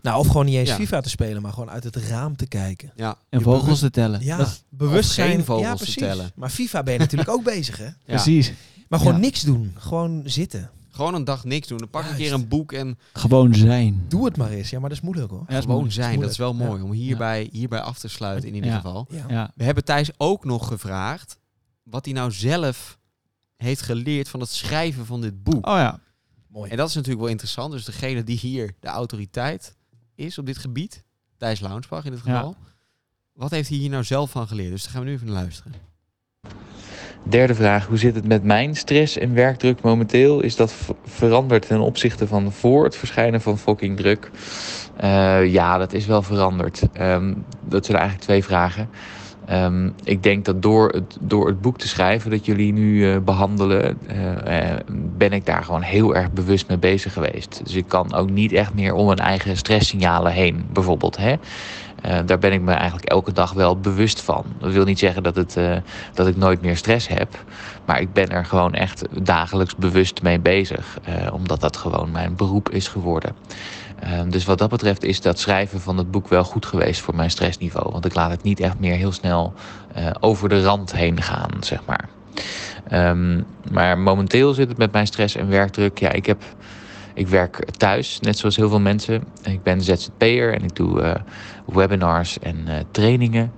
Nou, 0.02 0.18
of 0.18 0.26
gewoon 0.26 0.46
niet 0.46 0.54
eens 0.54 0.68
Ja. 0.68 0.74
FIFA 0.76 1.00
te 1.00 1.08
spelen, 1.08 1.42
maar 1.42 1.52
gewoon 1.52 1.70
uit 1.70 1.84
het 1.84 1.96
raam 1.96 2.36
te 2.36 2.46
kijken. 2.46 2.92
Ja, 2.96 3.16
En 3.28 3.38
je 3.38 3.44
vogels 3.44 3.78
te 3.78 3.90
tellen. 3.90 4.24
Ja, 4.24 4.36
Dat- 4.36 4.64
bewust 4.68 5.08
of 5.10 5.14
geen 5.14 5.26
zijn. 5.32 5.44
vogels 5.44 5.66
ja, 5.66 5.70
te 5.72 5.76
precies. 5.82 5.96
tellen. 6.02 6.30
Maar 6.34 6.50
FIFA 6.50 6.82
ben 6.82 6.92
je 6.92 6.98
natuurlijk 6.98 7.30
ook 7.30 7.44
bezig, 7.44 7.76
hè? 7.78 7.84
Ja. 7.84 7.92
Precies. 8.06 8.52
Maar 8.88 8.98
gewoon 8.98 9.14
Ja. 9.14 9.20
niks 9.20 9.40
doen. 9.40 9.74
Gewoon 9.78 10.22
zitten. 10.24 10.70
Gewoon 10.94 11.14
een 11.14 11.24
dag 11.24 11.44
niks 11.44 11.68
doen. 11.68 11.78
Dan 11.78 11.90
pak 11.90 12.02
een 12.02 12.08
Juist. 12.08 12.22
keer 12.22 12.32
een 12.32 12.48
boek 12.48 12.72
en 12.72 12.98
Gewoon 13.12 13.54
zijn. 13.54 14.04
Doe 14.08 14.24
het 14.24 14.36
maar 14.36 14.50
eens. 14.50 14.70
Ja, 14.70 14.80
maar 14.80 14.88
dat 14.88 14.98
is 14.98 15.04
moeilijk 15.04 15.30
hoor. 15.30 15.44
Ja, 15.48 15.60
gewoon 15.60 15.66
moeilijk. 15.74 15.94
zijn. 15.94 16.20
Dat 16.20 16.30
is 16.30 16.36
wel 16.36 16.54
mooi 16.54 16.82
om 16.82 16.92
hierbij, 16.92 17.48
hierbij 17.52 17.80
af 17.80 17.98
te 17.98 18.08
sluiten 18.08 18.48
in 18.48 18.54
ieder 18.54 18.70
Ja. 18.70 18.76
geval. 18.76 19.06
Ja. 19.10 19.24
Ja. 19.28 19.50
We 19.54 19.64
hebben 19.64 19.84
Thijs 19.84 20.10
ook 20.16 20.44
nog 20.44 20.66
gevraagd 20.68 21.38
wat 21.82 22.04
hij 22.04 22.14
nou 22.14 22.30
zelf 22.32 22.98
heeft 23.56 23.82
geleerd 23.82 24.28
van 24.28 24.40
het 24.40 24.48
schrijven 24.48 25.06
van 25.06 25.20
dit 25.20 25.42
boek. 25.42 25.66
Oh 25.66 25.76
ja. 25.76 26.00
Mooi. 26.48 26.70
En 26.70 26.76
dat 26.76 26.88
is 26.88 26.94
natuurlijk 26.94 27.22
wel 27.22 27.30
interessant. 27.32 27.72
Dus 27.72 27.84
degene 27.84 28.24
die 28.24 28.38
hier 28.38 28.74
de 28.80 28.88
autoriteit 28.88 29.76
is 30.14 30.38
op 30.38 30.46
dit 30.46 30.58
gebied, 30.58 31.04
Thijs 31.36 31.60
Launsbach 31.60 32.04
in 32.04 32.10
dit 32.10 32.20
Ja. 32.24 32.34
geval. 32.36 32.56
Wat 33.32 33.50
heeft 33.50 33.68
hij 33.68 33.78
hier 33.78 33.90
nou 33.90 34.04
zelf 34.04 34.30
van 34.30 34.48
geleerd? 34.48 34.70
Dus 34.70 34.82
daar 34.82 34.92
gaan 34.92 35.00
we 35.02 35.06
nu 35.08 35.12
even 35.14 35.26
naar 35.26 35.34
luisteren. 35.42 35.72
Derde 37.22 37.54
vraag, 37.54 37.86
hoe 37.86 37.98
zit 37.98 38.14
het 38.14 38.26
met 38.26 38.44
mijn 38.44 38.76
stress 38.76 39.18
en 39.18 39.34
werkdruk 39.34 39.80
momenteel? 39.80 40.40
Is 40.40 40.56
dat 40.56 40.74
veranderd 41.04 41.66
ten 41.66 41.80
opzichte 41.80 42.26
van 42.26 42.52
voor 42.52 42.84
het 42.84 42.96
verschijnen 42.96 43.40
van 43.40 43.58
fucking 43.58 43.96
druk? 43.96 44.30
Eh, 44.96 45.52
ja, 45.52 45.78
dat 45.78 45.92
is 45.92 46.06
wel 46.06 46.22
veranderd. 46.22 46.82
Ehm, 46.92 47.34
dat 47.60 47.84
zijn 47.84 47.98
eigenlijk 47.98 48.26
twee 48.26 48.44
vragen. 48.44 48.88
Ehm, 49.46 49.88
ik 50.04 50.22
denk 50.22 50.44
dat 50.44 50.62
door 50.62 50.88
het, 50.88 51.16
door 51.20 51.46
het 51.46 51.60
boek 51.60 51.78
te 51.78 51.88
schrijven 51.88 52.30
dat 52.30 52.46
jullie 52.46 52.72
nu 52.72 53.10
eh, 53.10 53.18
behandelen, 53.18 53.98
eh, 54.06 54.70
eh, 54.70 54.80
ben 55.16 55.32
ik 55.32 55.46
daar 55.46 55.64
gewoon 55.64 55.82
heel 55.82 56.14
erg 56.14 56.32
bewust 56.32 56.68
mee 56.68 56.78
bezig 56.78 57.12
geweest. 57.12 57.60
Dus 57.64 57.74
ik 57.74 57.88
kan 57.88 58.14
ook 58.14 58.30
niet 58.30 58.52
echt 58.52 58.74
meer 58.74 58.94
om 58.94 59.06
mijn 59.06 59.18
eigen 59.18 59.56
stresssignalen 59.56 60.32
heen, 60.32 60.64
bijvoorbeeld. 60.72 61.16
Hè? 61.16 61.34
Eh, 62.02 62.18
daar 62.26 62.38
ben 62.38 62.52
ik 62.52 62.60
me 62.60 62.72
eigenlijk 62.72 63.08
elke 63.08 63.32
dag 63.32 63.52
wel 63.52 63.78
bewust 63.78 64.20
van. 64.20 64.44
Dat 64.58 64.72
wil 64.72 64.84
niet 64.84 64.98
zeggen 64.98 65.22
dat, 65.22 65.36
het, 65.36 65.56
eh, 65.56 65.76
dat 66.14 66.26
ik 66.26 66.36
nooit 66.36 66.60
meer 66.62 66.76
stress 66.76 67.08
heb. 67.08 67.44
Maar 67.84 68.00
ik 68.00 68.12
ben 68.12 68.28
er 68.28 68.44
gewoon 68.44 68.74
echt 68.74 69.04
dagelijks 69.22 69.76
bewust 69.76 70.22
mee 70.22 70.38
bezig. 70.40 70.98
eh, 71.04 71.34
omdat 71.34 71.60
dat 71.60 71.76
gewoon 71.76 72.10
mijn 72.10 72.36
beroep 72.36 72.70
is 72.70 72.88
geworden. 72.88 73.34
Ehm, 74.00 74.30
dus 74.30 74.44
wat 74.44 74.58
dat 74.58 74.70
betreft 74.70 75.04
is 75.04 75.20
dat 75.20 75.38
schrijven 75.38 75.80
van 75.80 75.96
het 75.98 76.10
boek 76.10 76.28
wel 76.28 76.44
goed 76.44 76.66
geweest 76.66 77.00
voor 77.00 77.14
mijn 77.14 77.30
stressniveau. 77.30 77.92
Want 77.92 78.04
ik 78.04 78.14
laat 78.14 78.30
het 78.30 78.42
niet 78.42 78.60
echt 78.60 78.78
meer 78.78 78.94
heel 78.96 79.12
snel 79.12 79.52
over 80.20 80.48
de 80.48 80.62
rand 80.62 80.92
heen 80.92 81.22
gaan, 81.22 81.50
zeg 81.60 81.80
maar. 81.86 82.08
Ehm, 82.88 83.40
maar 83.70 83.98
momenteel 83.98 84.54
zit 84.54 84.68
het 84.68 84.78
met 84.78 84.92
mijn 84.92 85.06
stress 85.06 85.36
en 85.36 85.48
werkdruk. 85.48 85.98
Ja, 85.98 86.10
ik, 86.12 86.26
heb, 86.26 86.42
ik 87.14 87.28
werk 87.28 87.70
thuis, 87.70 88.20
net 88.20 88.38
zoals 88.38 88.56
heel 88.56 88.68
veel 88.68 88.80
mensen. 88.80 89.24
Ik 89.42 89.62
ben 89.62 89.82
ZZP'er 89.82 90.54
en 90.54 90.62
ik 90.62 90.76
doe 90.76 91.00
eh, 91.00 91.20
webinars 91.66 92.38
en 92.38 92.68
eh, 92.68 92.74
trainingen. 92.90 93.52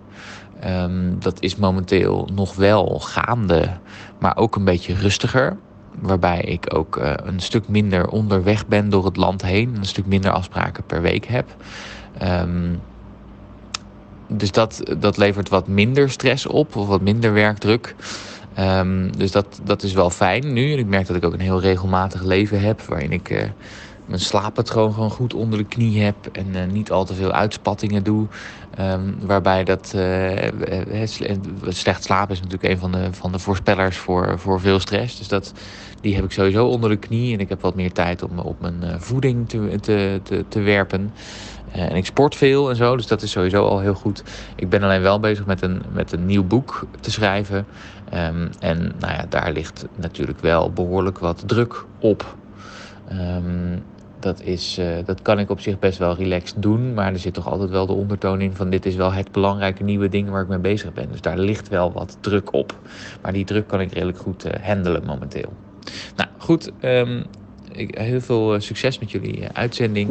Ehm, 0.60 1.18
dat 1.18 1.40
is 1.42 1.56
momenteel 1.56 2.28
nog 2.32 2.54
wel 2.54 3.00
gaande, 3.00 3.68
maar 4.18 4.36
ook 4.36 4.56
een 4.56 4.64
beetje 4.64 4.94
rustiger. 4.94 5.56
Waarbij 6.00 6.40
ik 6.40 6.74
ook 6.74 6.96
eh, 6.96 7.12
een 7.16 7.40
stuk 7.40 7.68
minder 7.68 8.08
onderweg 8.08 8.66
ben 8.66 8.88
door 8.88 9.04
het 9.04 9.16
land 9.16 9.42
heen. 9.42 9.74
Een 9.76 9.84
stuk 9.84 10.06
minder 10.06 10.30
afspraken 10.30 10.84
per 10.84 11.02
week 11.02 11.26
heb. 11.26 11.56
Ehm, 12.18 12.74
dus 14.28 14.52
dat, 14.52 14.94
dat 14.98 15.16
levert 15.16 15.48
wat 15.48 15.68
minder 15.68 16.10
stress 16.10 16.46
op, 16.46 16.76
of 16.76 16.86
wat 16.86 17.00
minder 17.00 17.32
werkdruk. 17.32 17.94
Ehm, 18.54 19.10
dus 19.16 19.30
dat, 19.30 19.60
dat 19.62 19.82
is 19.82 19.92
wel 19.92 20.10
fijn 20.10 20.52
nu. 20.52 20.72
Ik 20.72 20.86
merk 20.86 21.06
dat 21.06 21.16
ik 21.16 21.24
ook 21.24 21.32
een 21.32 21.40
heel 21.40 21.60
regelmatig 21.60 22.22
leven 22.22 22.60
heb. 22.60 22.80
Waarin 22.80 23.12
ik 23.12 23.30
eh, 23.30 23.48
mijn 24.04 24.20
slaappatroon 24.20 24.92
gewoon 24.92 25.10
goed 25.10 25.34
onder 25.34 25.58
de 25.58 25.64
knie 25.64 26.02
heb. 26.02 26.16
En 26.32 26.54
eh, 26.54 26.66
niet 26.72 26.90
al 26.90 27.04
te 27.04 27.14
veel 27.14 27.32
uitspattingen 27.32 28.02
doe. 28.02 28.26
Ehm, 28.74 29.12
waarbij 29.20 29.64
dat 29.64 29.86
sle- 31.04 31.38
slecht 31.68 32.04
slapen 32.04 32.34
is 32.34 32.40
natuurlijk 32.40 32.72
een 32.72 32.78
van 32.78 32.92
de, 32.92 33.08
van 33.10 33.32
de 33.32 33.38
voorspellers 33.38 33.96
voor, 33.96 34.38
voor 34.38 34.60
veel 34.60 34.80
stress. 34.80 35.18
Dus 35.18 35.28
dat, 35.28 35.52
die 36.00 36.14
heb 36.14 36.24
ik 36.24 36.32
sowieso 36.32 36.66
onder 36.66 36.90
de 36.90 36.96
knie. 36.96 37.34
En 37.34 37.40
ik 37.40 37.48
heb 37.48 37.60
wat 37.60 37.74
meer 37.74 37.92
tijd 37.92 38.22
om 38.22 38.38
op 38.38 38.60
mijn 38.60 39.00
voeding 39.00 39.48
te, 39.48 39.78
te, 39.80 40.20
te, 40.22 40.44
te 40.48 40.60
werpen. 40.60 41.12
En 41.74 41.96
ik 41.96 42.06
sport 42.06 42.34
veel 42.34 42.70
en 42.70 42.76
zo, 42.76 42.96
dus 42.96 43.06
dat 43.06 43.22
is 43.22 43.30
sowieso 43.30 43.66
al 43.66 43.80
heel 43.80 43.94
goed. 43.94 44.22
Ik 44.56 44.68
ben 44.68 44.82
alleen 44.82 45.02
wel 45.02 45.20
bezig 45.20 45.46
met 45.46 45.62
een, 45.62 45.82
met 45.92 46.12
een 46.12 46.26
nieuw 46.26 46.44
boek 46.44 46.86
te 47.00 47.10
schrijven. 47.10 47.66
Ehm, 48.14 48.48
en 48.60 48.92
nou 48.98 49.12
ja, 49.12 49.26
daar 49.28 49.52
ligt 49.52 49.86
natuurlijk 49.94 50.40
wel 50.40 50.72
behoorlijk 50.72 51.18
wat 51.18 51.42
druk 51.46 51.84
op. 51.98 52.36
Ehm, 53.08 53.78
dat, 54.20 54.40
is, 54.40 54.78
eh, 54.78 54.86
dat 55.04 55.22
kan 55.22 55.38
ik 55.38 55.50
op 55.50 55.60
zich 55.60 55.78
best 55.78 55.98
wel 55.98 56.14
relaxed 56.14 56.62
doen. 56.62 56.94
Maar 56.94 57.12
er 57.12 57.18
zit 57.18 57.34
toch 57.34 57.50
altijd 57.50 57.70
wel 57.70 57.86
de 57.86 57.92
ondertoon 57.92 58.40
in 58.40 58.54
van 58.54 58.70
dit 58.70 58.86
is 58.86 58.94
wel 58.94 59.12
het 59.12 59.32
belangrijke 59.32 59.82
nieuwe 59.82 60.08
ding 60.08 60.28
waar 60.28 60.42
ik 60.42 60.48
mee 60.48 60.58
bezig 60.58 60.92
ben. 60.92 61.08
Dus 61.10 61.20
daar 61.20 61.38
ligt 61.38 61.68
wel 61.68 61.92
wat 61.92 62.18
druk 62.20 62.52
op. 62.52 62.78
Maar 63.22 63.32
die 63.32 63.44
druk 63.44 63.66
kan 63.66 63.80
ik 63.80 63.92
redelijk 63.92 64.18
goed 64.18 64.44
eh, 64.44 64.66
handelen 64.66 65.04
momenteel. 65.04 65.52
Nou 66.16 66.28
goed, 66.38 66.70
ehm, 66.80 67.22
ik, 67.72 67.98
heel 67.98 68.20
veel 68.20 68.54
eh, 68.54 68.60
succes 68.60 68.98
met 68.98 69.10
jullie 69.10 69.48
uitzending. 69.52 70.10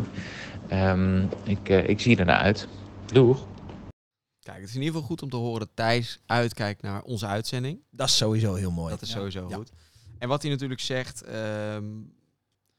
Ik, 1.44 1.70
ik 1.70 2.00
zie 2.00 2.18
ernaar 2.18 2.40
uit. 2.40 2.68
Doeg! 3.06 3.46
Kijk, 4.44 4.60
het 4.60 4.70
is 4.70 4.76
in 4.76 4.82
ieder 4.82 4.94
geval 4.94 5.08
goed 5.10 5.22
om 5.22 5.30
te 5.30 5.36
horen 5.36 5.60
dat 5.60 5.70
Thijs 5.74 6.20
uitkijkt 6.26 6.82
naar 6.82 7.02
onze 7.02 7.26
uitzending. 7.26 7.80
Dat 7.90 8.08
is 8.08 8.18
sowieso 8.18 8.54
heel 8.54 8.72
mooi. 8.72 8.90
Dat 8.90 9.02
is 9.02 9.10
sowieso 9.10 9.50
Ja. 9.50 9.56
goed. 9.56 9.72
En 10.20 10.28
wat 10.28 10.42
hij 10.42 10.52
natuurlijk 10.52 10.80
zegt, 10.82 11.22
ehm, 11.24 11.86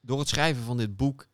door 0.00 0.18
het 0.18 0.28
schrijven 0.28 0.62
van 0.64 0.76
dit 0.76 0.96
boek, 0.96 1.26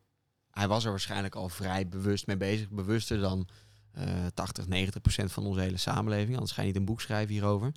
hij 0.51 0.69
was 0.69 0.85
er 0.85 0.91
waarschijnlijk 0.91 1.35
al 1.35 1.49
vrij 1.49 1.89
bewust 1.89 2.27
mee 2.27 2.37
bezig. 2.37 2.69
Bewuster 2.71 3.19
dan 3.21 3.49
eh 3.93 4.27
80, 4.35 4.67
90 4.67 5.01
procent 5.01 5.33
van 5.33 5.45
onze 5.47 5.61
hele 5.61 5.77
samenleving. 5.77 6.35
Anders 6.35 6.53
ga 6.53 6.61
je 6.61 6.67
niet 6.67 6.77
een 6.77 6.85
boek 6.85 7.01
schrijven 7.01 7.33
hierover. 7.33 7.73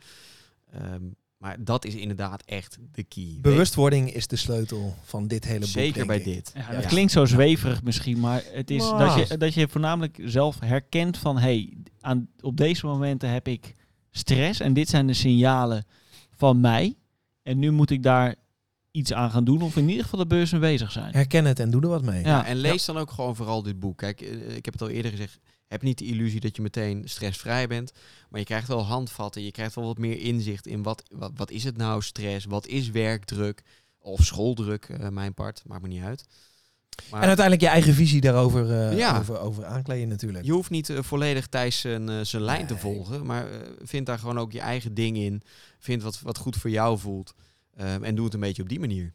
Ehm, 0.71 1.03
maar 1.43 1.63
dat 1.63 1.85
is 1.85 1.95
inderdaad 1.95 2.43
echt 2.45 2.77
de 2.91 3.03
key. 3.03 3.37
Bewustwording 3.41 4.13
is 4.13 4.27
de 4.27 4.35
sleutel 4.35 4.95
van 5.03 5.27
dit 5.27 5.45
hele 5.45 5.59
boek. 5.59 5.67
Zeker 5.67 6.05
bij 6.05 6.17
ik. 6.17 6.23
dit. 6.23 6.51
Ja, 6.55 6.59
Ja. 6.59 6.75
Het 6.75 6.85
klinkt 6.85 7.11
zo 7.11 7.25
zweverig 7.25 7.83
misschien, 7.83 8.19
maar 8.19 8.43
het 8.51 8.71
is 8.71 8.89
dat, 8.89 9.27
je, 9.27 9.37
dat 9.37 9.53
je 9.53 9.67
voornamelijk 9.67 10.19
zelf 10.25 10.59
herkent 10.59 11.17
van... 11.17 11.37
hey, 11.37 11.73
aan, 12.01 12.27
op 12.41 12.57
deze 12.57 12.85
momenten 12.85 13.29
heb 13.29 13.47
ik 13.47 13.73
stress 14.11 14.59
en 14.59 14.73
dit 14.73 14.89
zijn 14.89 15.07
de 15.07 15.13
signalen 15.13 15.85
van 16.35 16.59
mij. 16.59 16.95
En 17.41 17.59
nu 17.59 17.71
moet 17.71 17.89
ik 17.89 18.03
daar 18.03 18.35
iets 18.91 19.13
aan 19.13 19.31
gaan 19.31 19.43
doen 19.43 19.61
of 19.61 19.77
in 19.77 19.89
ieder 19.89 20.03
geval 20.03 20.19
de 20.19 20.27
beurs 20.27 20.51
mee 20.51 20.61
bezig 20.61 20.91
zijn. 20.91 21.13
Herken 21.13 21.45
het 21.45 21.59
en 21.59 21.71
doe 21.71 21.81
er 21.81 21.87
wat 21.87 22.03
mee. 22.03 22.23
Ja. 22.23 22.29
Ja, 22.29 22.45
en 22.45 22.55
lees 22.55 22.85
dan 22.85 22.97
ook 22.97 23.11
gewoon 23.11 23.35
vooral 23.35 23.63
dit 23.63 23.79
boek. 23.79 23.97
Kijk, 23.97 24.21
eh, 24.21 24.55
ik 24.55 24.65
heb 24.65 24.73
het 24.73 24.81
al 24.81 24.89
eerder 24.89 25.11
gezegd. 25.11 25.39
Heb 25.74 25.82
niet 25.82 25.97
de 25.97 26.05
illusie 26.05 26.39
dat 26.39 26.55
je 26.55 26.61
meteen 26.61 27.01
stressvrij 27.05 27.67
bent. 27.67 27.93
Maar 28.30 28.39
je 28.39 28.45
krijgt 28.45 28.67
wel 28.67 28.86
handvatten. 28.86 29.43
Je 29.43 29.51
krijgt 29.51 29.76
wel 29.76 29.86
wat 29.86 29.97
meer 29.97 30.19
inzicht 30.19 30.67
in 30.67 30.84
wat, 30.84 31.03
wat, 31.11 31.32
wat 31.36 31.51
is 31.51 31.63
het 31.63 31.78
nou 31.78 32.01
stress? 32.01 32.45
Wat 32.45 32.67
is 32.67 32.89
werkdruk? 32.89 33.63
Of 33.99 34.24
schooldruk, 34.24 34.86
eh, 34.86 35.09
mijn 35.09 35.34
part. 35.34 35.61
Maakt 35.65 35.82
me 35.82 35.88
niet 35.88 36.03
uit. 36.03 36.26
Maar 37.09 37.21
En 37.21 37.28
uiteindelijk 37.28 37.65
je 37.65 37.71
eigen 37.71 37.93
visie 37.93 38.21
daarover 38.21 38.71
eh, 38.71 38.97
Ja. 38.97 39.19
over, 39.19 39.39
over 39.39 39.65
aankleden 39.65 40.07
natuurlijk. 40.07 40.45
je 40.45 40.51
hoeft 40.51 40.69
niet 40.69 40.89
eh, 40.89 41.01
volledig 41.01 41.47
Thijs 41.47 41.80
zijn, 41.80 42.26
zijn 42.26 42.43
lijn 42.43 42.67
te 42.67 42.78
volgen. 42.78 43.26
Maar 43.26 43.47
vind 43.84 44.05
daar 44.05 44.19
gewoon 44.19 44.39
ook 44.39 44.51
je 44.51 44.59
eigen 44.59 44.93
ding 44.93 45.17
in. 45.17 45.41
Vind 45.80 46.03
wat, 46.03 46.21
wat 46.21 46.38
goed 46.38 46.55
voor 46.55 46.69
jou 46.69 46.99
voelt. 46.99 47.34
En 47.76 48.15
doe 48.15 48.26
het 48.26 48.34
een 48.34 48.39
beetje 48.39 48.61
op 48.61 48.69
die 48.69 48.80
manier. 48.80 49.13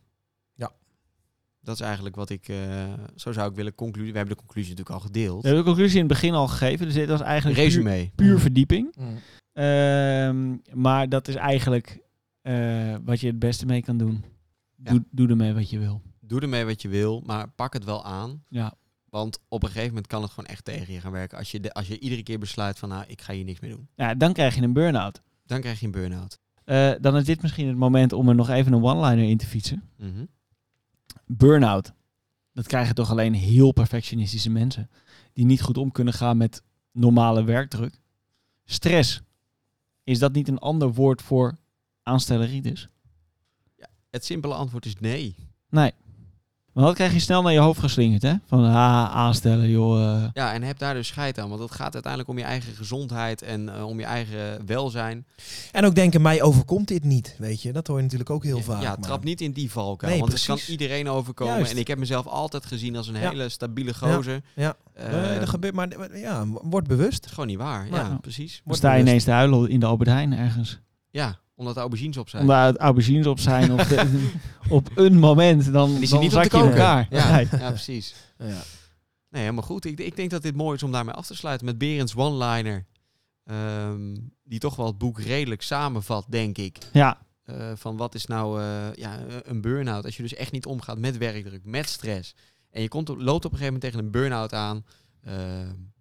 Dat 1.60 1.74
is 1.74 1.80
eigenlijk 1.80 2.16
wat 2.16 2.30
ik... 2.30 2.48
eh, 2.48 2.92
zo 3.16 3.32
zou 3.32 3.50
ik 3.50 3.56
willen 3.56 3.74
concluderen. 3.74 4.12
We 4.12 4.18
hebben 4.18 4.36
de 4.36 4.42
conclusie 4.42 4.70
natuurlijk 4.70 4.96
al 5.00 5.06
gedeeld. 5.06 5.42
We 5.42 5.46
hebben 5.48 5.64
de 5.64 5.70
conclusie 5.70 5.98
in 6.00 6.04
het 6.04 6.12
begin 6.12 6.34
al 6.34 6.48
gegeven, 6.48 6.86
dus 6.86 6.94
dit 6.94 7.08
was 7.08 7.20
eigenlijk 7.20 7.56
puur, 7.58 7.64
Resume. 7.68 8.10
puur 8.14 8.38
verdieping. 8.40 8.94
Mm. 8.98 9.18
Ehm, 9.52 10.56
maar 10.74 11.08
dat 11.08 11.28
is 11.28 11.34
eigenlijk 11.34 11.98
eh, 12.42 12.94
wat 13.04 13.20
je 13.20 13.26
het 13.26 13.38
beste 13.38 13.66
mee 13.66 13.82
kan 13.82 13.98
doen. 13.98 14.24
Ja. 14.84 14.90
Doe, 14.90 15.04
doe 15.10 15.28
ermee 15.28 15.54
wat 15.54 15.70
je 15.70 15.78
wil. 15.78 16.02
Doe 16.20 16.40
ermee 16.40 16.64
wat 16.64 16.82
je 16.82 16.88
wil, 16.88 17.22
maar 17.26 17.48
pak 17.50 17.72
het 17.72 17.84
wel 17.84 18.04
aan. 18.04 18.42
Ja. 18.48 18.74
Want 19.08 19.38
op 19.48 19.62
een 19.62 19.68
gegeven 19.68 19.88
moment 19.88 20.06
kan 20.06 20.22
het 20.22 20.30
gewoon 20.30 20.50
echt 20.50 20.64
tegen 20.64 20.94
je 20.94 21.00
gaan 21.00 21.12
werken. 21.12 21.38
Als 21.38 21.50
je, 21.50 21.60
de, 21.60 21.72
als 21.72 21.88
je 21.88 21.98
iedere 21.98 22.22
keer 22.22 22.38
besluit 22.38 22.78
van, 22.78 22.88
nou, 22.88 23.04
ik 23.06 23.22
ga 23.22 23.32
hier 23.32 23.44
niks 23.44 23.60
meer 23.60 23.70
doen. 23.70 23.88
ja, 23.94 24.14
dan 24.14 24.32
krijg 24.32 24.54
je 24.54 24.62
een 24.62 24.72
burn-out. 24.72 25.22
Dan 25.46 25.60
krijg 25.60 25.80
je 25.80 25.86
een 25.86 25.92
burn-out. 25.92 26.38
Eh, 26.64 26.92
dan 27.00 27.16
is 27.16 27.24
dit 27.24 27.42
misschien 27.42 27.66
het 27.68 27.76
moment 27.76 28.12
om 28.12 28.28
er 28.28 28.34
nog 28.34 28.48
even 28.48 28.72
een 28.72 28.82
one-liner 28.82 29.28
in 29.28 29.36
te 29.36 29.46
fietsen. 29.46 29.82
Mhm. 29.96 30.24
Burn-out. 31.28 31.92
Dat 32.52 32.66
krijgen 32.66 32.94
toch 32.94 33.10
alleen 33.10 33.34
heel 33.34 33.72
perfectionistische 33.72 34.50
mensen. 34.50 34.90
Die 35.32 35.44
niet 35.44 35.62
goed 35.62 35.78
om 35.78 35.92
kunnen 35.92 36.14
gaan 36.14 36.36
met 36.36 36.62
normale 36.92 37.44
werkdruk. 37.44 38.00
Stress. 38.64 39.20
Is 40.04 40.18
dat 40.18 40.32
niet 40.32 40.48
een 40.48 40.58
ander 40.58 40.92
woord 40.92 41.22
voor 41.22 41.58
aanstelleritis? 42.02 42.88
Het 44.10 44.24
simpele 44.24 44.54
antwoord 44.54 44.86
is 44.86 44.94
nee. 44.94 45.34
Nee. 45.70 45.92
Want 46.78 46.90
dat 46.90 46.96
krijg 46.98 47.12
je 47.12 47.18
snel 47.18 47.42
naar 47.42 47.52
je 47.52 47.58
hoofd 47.58 47.80
geslingerd, 47.80 48.22
hè? 48.22 48.34
Van 48.46 48.64
ah, 48.64 48.74
aanstellen, 49.14 49.68
joh. 49.68 50.14
eh. 50.14 50.24
Ja, 50.32 50.52
en 50.52 50.62
heb 50.62 50.78
daar 50.78 50.94
dus 50.94 51.06
scheid 51.06 51.38
aan. 51.38 51.48
Want 51.48 51.60
het 51.60 51.70
gaat 51.70 51.92
uiteindelijk 51.92 52.30
om 52.32 52.38
je 52.38 52.44
eigen 52.44 52.74
gezondheid 52.74 53.42
en 53.42 53.74
eh, 53.76 53.86
om 53.86 53.98
je 53.98 54.04
eigen 54.04 54.66
welzijn. 54.66 55.26
En 55.72 55.84
ook 55.84 55.94
denken, 55.94 56.22
mij 56.22 56.42
overkomt 56.42 56.88
dit 56.88 57.04
niet. 57.04 57.34
Weet 57.38 57.62
je, 57.62 57.72
dat 57.72 57.86
hoor 57.86 57.96
je 57.96 58.02
natuurlijk 58.02 58.30
ook 58.30 58.44
heel 58.44 58.56
Ja, 58.56 58.62
vaak. 58.62 58.82
Ja, 58.82 58.88
maar- 58.88 58.98
trap 58.98 59.24
niet 59.24 59.40
in 59.40 59.52
die 59.52 59.70
valkuil. 59.70 60.10
Nee, 60.10 60.20
want 60.20 60.32
het 60.32 60.44
precies. 60.44 60.64
kan 60.64 60.72
iedereen 60.72 61.08
overkomen. 61.08 61.54
Juist. 61.54 61.72
En 61.72 61.78
ik 61.78 61.86
heb 61.86 61.98
mezelf 61.98 62.26
altijd 62.26 62.66
gezien 62.66 62.96
als 62.96 63.08
een 63.08 63.20
Ja. 63.20 63.28
hele 63.30 63.48
stabiele 63.48 63.94
gozer. 63.94 64.40
ja. 64.54 64.74
Eh, 64.94 65.10
Nee, 65.12 65.38
dat 65.38 65.48
gebeurt, 65.48 65.74
maar 65.74 66.16
ja, 66.18 66.46
word 66.46 66.86
bewust. 66.86 67.14
het 67.14 67.24
is 67.24 67.30
gewoon 67.30 67.46
niet 67.48 67.58
waar. 67.58 67.84
Nou, 67.90 68.02
ja, 68.04 68.08
ja. 68.10 68.16
precies. 68.20 68.60
Word 68.64 68.76
sta 68.78 68.86
je 68.88 68.92
bewust. 68.92 69.08
ineens 69.08 69.24
te 69.24 69.30
huilen 69.30 69.70
in 69.70 69.80
de 69.80 69.86
Albert 69.86 70.10
Heijn 70.10 70.32
ergens. 70.32 70.78
Ja, 71.10 71.38
Omdat 71.58 71.74
de 71.74 71.80
aubergines 71.80 72.16
op 72.16 72.28
zijn. 72.28 72.42
Omdat 72.42 72.66
het 72.66 72.76
aubergines 72.76 73.26
op 73.26 73.38
zijn 73.40 73.72
of 73.72 73.86
de- 73.88 74.32
op 74.68 74.90
een 74.94 75.18
moment, 75.18 75.72
dan, 75.72 75.88
die 75.88 75.96
zijn 75.98 76.10
dan 76.10 76.20
niet 76.20 76.30
zak 76.32 76.44
je 76.52 76.58
elkaar. 76.68 77.06
Ja, 77.10 77.30
Nee. 77.36 77.48
ja, 77.50 77.68
precies. 77.68 78.14
Ja. 78.38 78.62
Nee, 79.30 79.42
helemaal 79.42 79.62
goed. 79.62 79.84
Ik, 79.84 79.98
ik 80.00 80.16
denk 80.16 80.30
dat 80.30 80.42
dit 80.42 80.56
mooi 80.56 80.76
is 80.76 80.82
om 80.82 80.92
daarmee 80.92 81.14
af 81.14 81.26
te 81.26 81.34
sluiten 81.34 81.66
met 81.66 81.78
Berends 81.78 82.14
one-liner. 82.16 82.86
ehm, 83.44 84.16
die 84.44 84.58
toch 84.58 84.76
wel 84.76 84.86
het 84.86 84.98
boek 84.98 85.20
redelijk 85.20 85.62
samenvat, 85.62 86.26
denk 86.28 86.58
ik. 86.58 86.76
Ja, 86.92 87.18
Eh, 87.44 87.72
van 87.74 87.96
wat 87.96 88.14
is 88.14 88.26
nou 88.26 88.60
eh, 88.60 88.92
ja, 88.94 89.18
een 89.42 89.60
burn-out? 89.60 90.04
Als 90.04 90.16
je 90.16 90.22
dus 90.22 90.34
echt 90.34 90.52
niet 90.52 90.66
omgaat 90.66 90.98
met 90.98 91.18
werkdruk, 91.18 91.64
met 91.64 91.88
stress. 91.88 92.34
En 92.70 92.82
je 92.82 92.88
komt, 92.88 93.10
op- 93.10 93.18
loopt 93.20 93.44
op 93.44 93.52
een 93.52 93.58
gegeven 93.58 93.64
moment 93.74 93.82
tegen 93.82 93.98
een 93.98 94.10
burn-out 94.10 94.52
aan. 94.52 94.84
eh, 95.22 95.34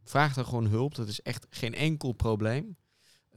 vraag 0.03 0.33
dan 0.33 0.45
gewoon 0.45 0.67
hulp. 0.67 0.95
Dat 0.95 1.07
is 1.07 1.21
echt 1.21 1.45
geen 1.49 1.73
enkel 1.75 2.11
probleem. 2.11 2.75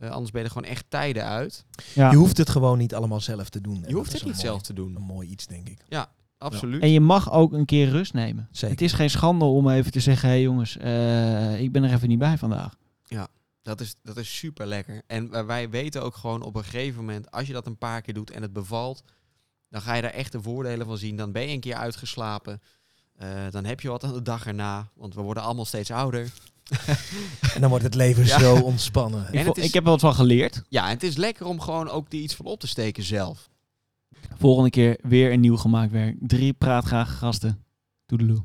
Eh, 0.00 0.10
anders 0.10 0.30
ben 0.30 0.40
je 0.40 0.46
er 0.46 0.52
gewoon 0.52 0.70
echt 0.70 0.84
tijden 0.88 1.24
uit. 1.24 1.64
ja. 1.94 2.10
Je 2.10 2.16
hoeft 2.16 2.36
het 2.36 2.50
gewoon 2.50 2.78
niet 2.78 2.94
allemaal 2.94 3.20
zelf 3.20 3.48
te 3.48 3.60
doen. 3.60 3.82
En 3.82 3.88
Je 3.88 3.94
hoeft 3.94 4.12
het 4.12 4.22
niet 4.24 4.32
mooi- 4.32 4.44
zelf 4.46 4.62
te 4.62 4.72
doen. 4.72 4.96
Een 4.96 5.02
mooi 5.02 5.28
iets, 5.28 5.46
denk 5.46 5.68
ik. 5.68 5.78
Absoluut. 6.38 6.82
En 6.82 6.90
je 6.90 7.00
mag 7.00 7.32
ook 7.32 7.52
een 7.52 7.64
keer 7.64 7.88
rust 7.88 8.12
nemen. 8.12 8.48
Zeker. 8.50 8.70
Het 8.70 8.80
is 8.80 8.92
geen 8.92 9.10
schande 9.10 9.44
om 9.44 9.68
even 9.68 9.92
te 9.92 10.00
zeggen, 10.00 10.28
hé 10.28 10.34
hey 10.34 10.42
jongens, 10.42 10.76
eh, 10.76 11.60
ik 11.60 11.72
ben 11.72 11.84
er 11.84 11.92
even 11.92 12.08
niet 12.08 12.18
bij 12.18 12.38
vandaag. 12.38 12.78
Dat 13.62 13.80
is, 13.80 13.94
dat 14.02 14.16
is 14.16 14.36
super 14.36 14.66
lekker. 14.66 15.02
En 15.06 15.46
wij 15.46 15.70
weten 15.70 16.02
ook 16.02 16.14
gewoon 16.16 16.42
op 16.42 16.54
een 16.56 16.64
gegeven 16.64 17.00
moment, 17.00 17.30
als 17.30 17.46
je 17.46 17.52
dat 17.52 17.66
een 17.66 17.78
paar 17.78 18.00
keer 18.02 18.14
doet 18.14 18.30
en 18.30 18.42
het 18.42 18.52
bevalt, 18.52 19.02
dan 19.68 19.80
ga 19.80 19.94
je 19.94 20.02
daar 20.02 20.10
echt 20.10 20.32
de 20.32 20.42
voordelen 20.42 20.86
van 20.86 20.98
zien. 20.98 21.16
Dan 21.16 21.32
ben 21.32 21.42
je 21.42 21.54
een 21.54 21.60
keer 21.60 21.74
uitgeslapen. 21.74 22.60
Eh, 23.16 23.28
dan 23.50 23.64
heb 23.64 23.80
je 23.80 23.88
wat 23.88 24.04
aan 24.04 24.12
de 24.12 24.22
dag 24.22 24.46
erna, 24.46 24.88
want 24.94 25.14
we 25.14 25.20
worden 25.20 25.42
allemaal 25.42 25.64
steeds 25.64 25.90
ouder. 25.90 26.32
En 27.54 27.60
dan 27.60 27.70
wordt 27.70 27.84
het 27.84 27.94
leven 27.94 28.24
Ja. 28.26 28.38
zo 28.38 28.56
ontspannen. 28.56 29.26
En 29.26 29.32
Ik, 29.34 29.40
vo- 29.40 29.48
het 29.48 29.56
is- 29.58 29.64
ik 29.64 29.74
heb 29.74 29.84
er 29.84 29.90
wat 29.90 30.00
van 30.00 30.14
geleerd. 30.14 30.62
Ja, 30.68 30.84
en 30.84 30.90
het 30.90 31.02
is 31.02 31.16
lekker 31.16 31.46
om 31.46 31.60
gewoon 31.60 31.88
ook 31.88 32.12
er 32.12 32.22
iets 32.22 32.34
van 32.34 32.46
op 32.46 32.60
te 32.60 32.66
steken 32.66 33.02
zelf. 33.02 33.48
Volgende 34.38 34.70
keer 34.70 34.98
weer 35.02 35.32
een 35.32 35.40
nieuw 35.40 35.56
gemaakt 35.56 35.92
werk. 35.92 36.16
Drie 36.20 36.52
praatgrage 36.52 37.12
gasten. 37.16 37.64
Toedeloe. 38.06 38.42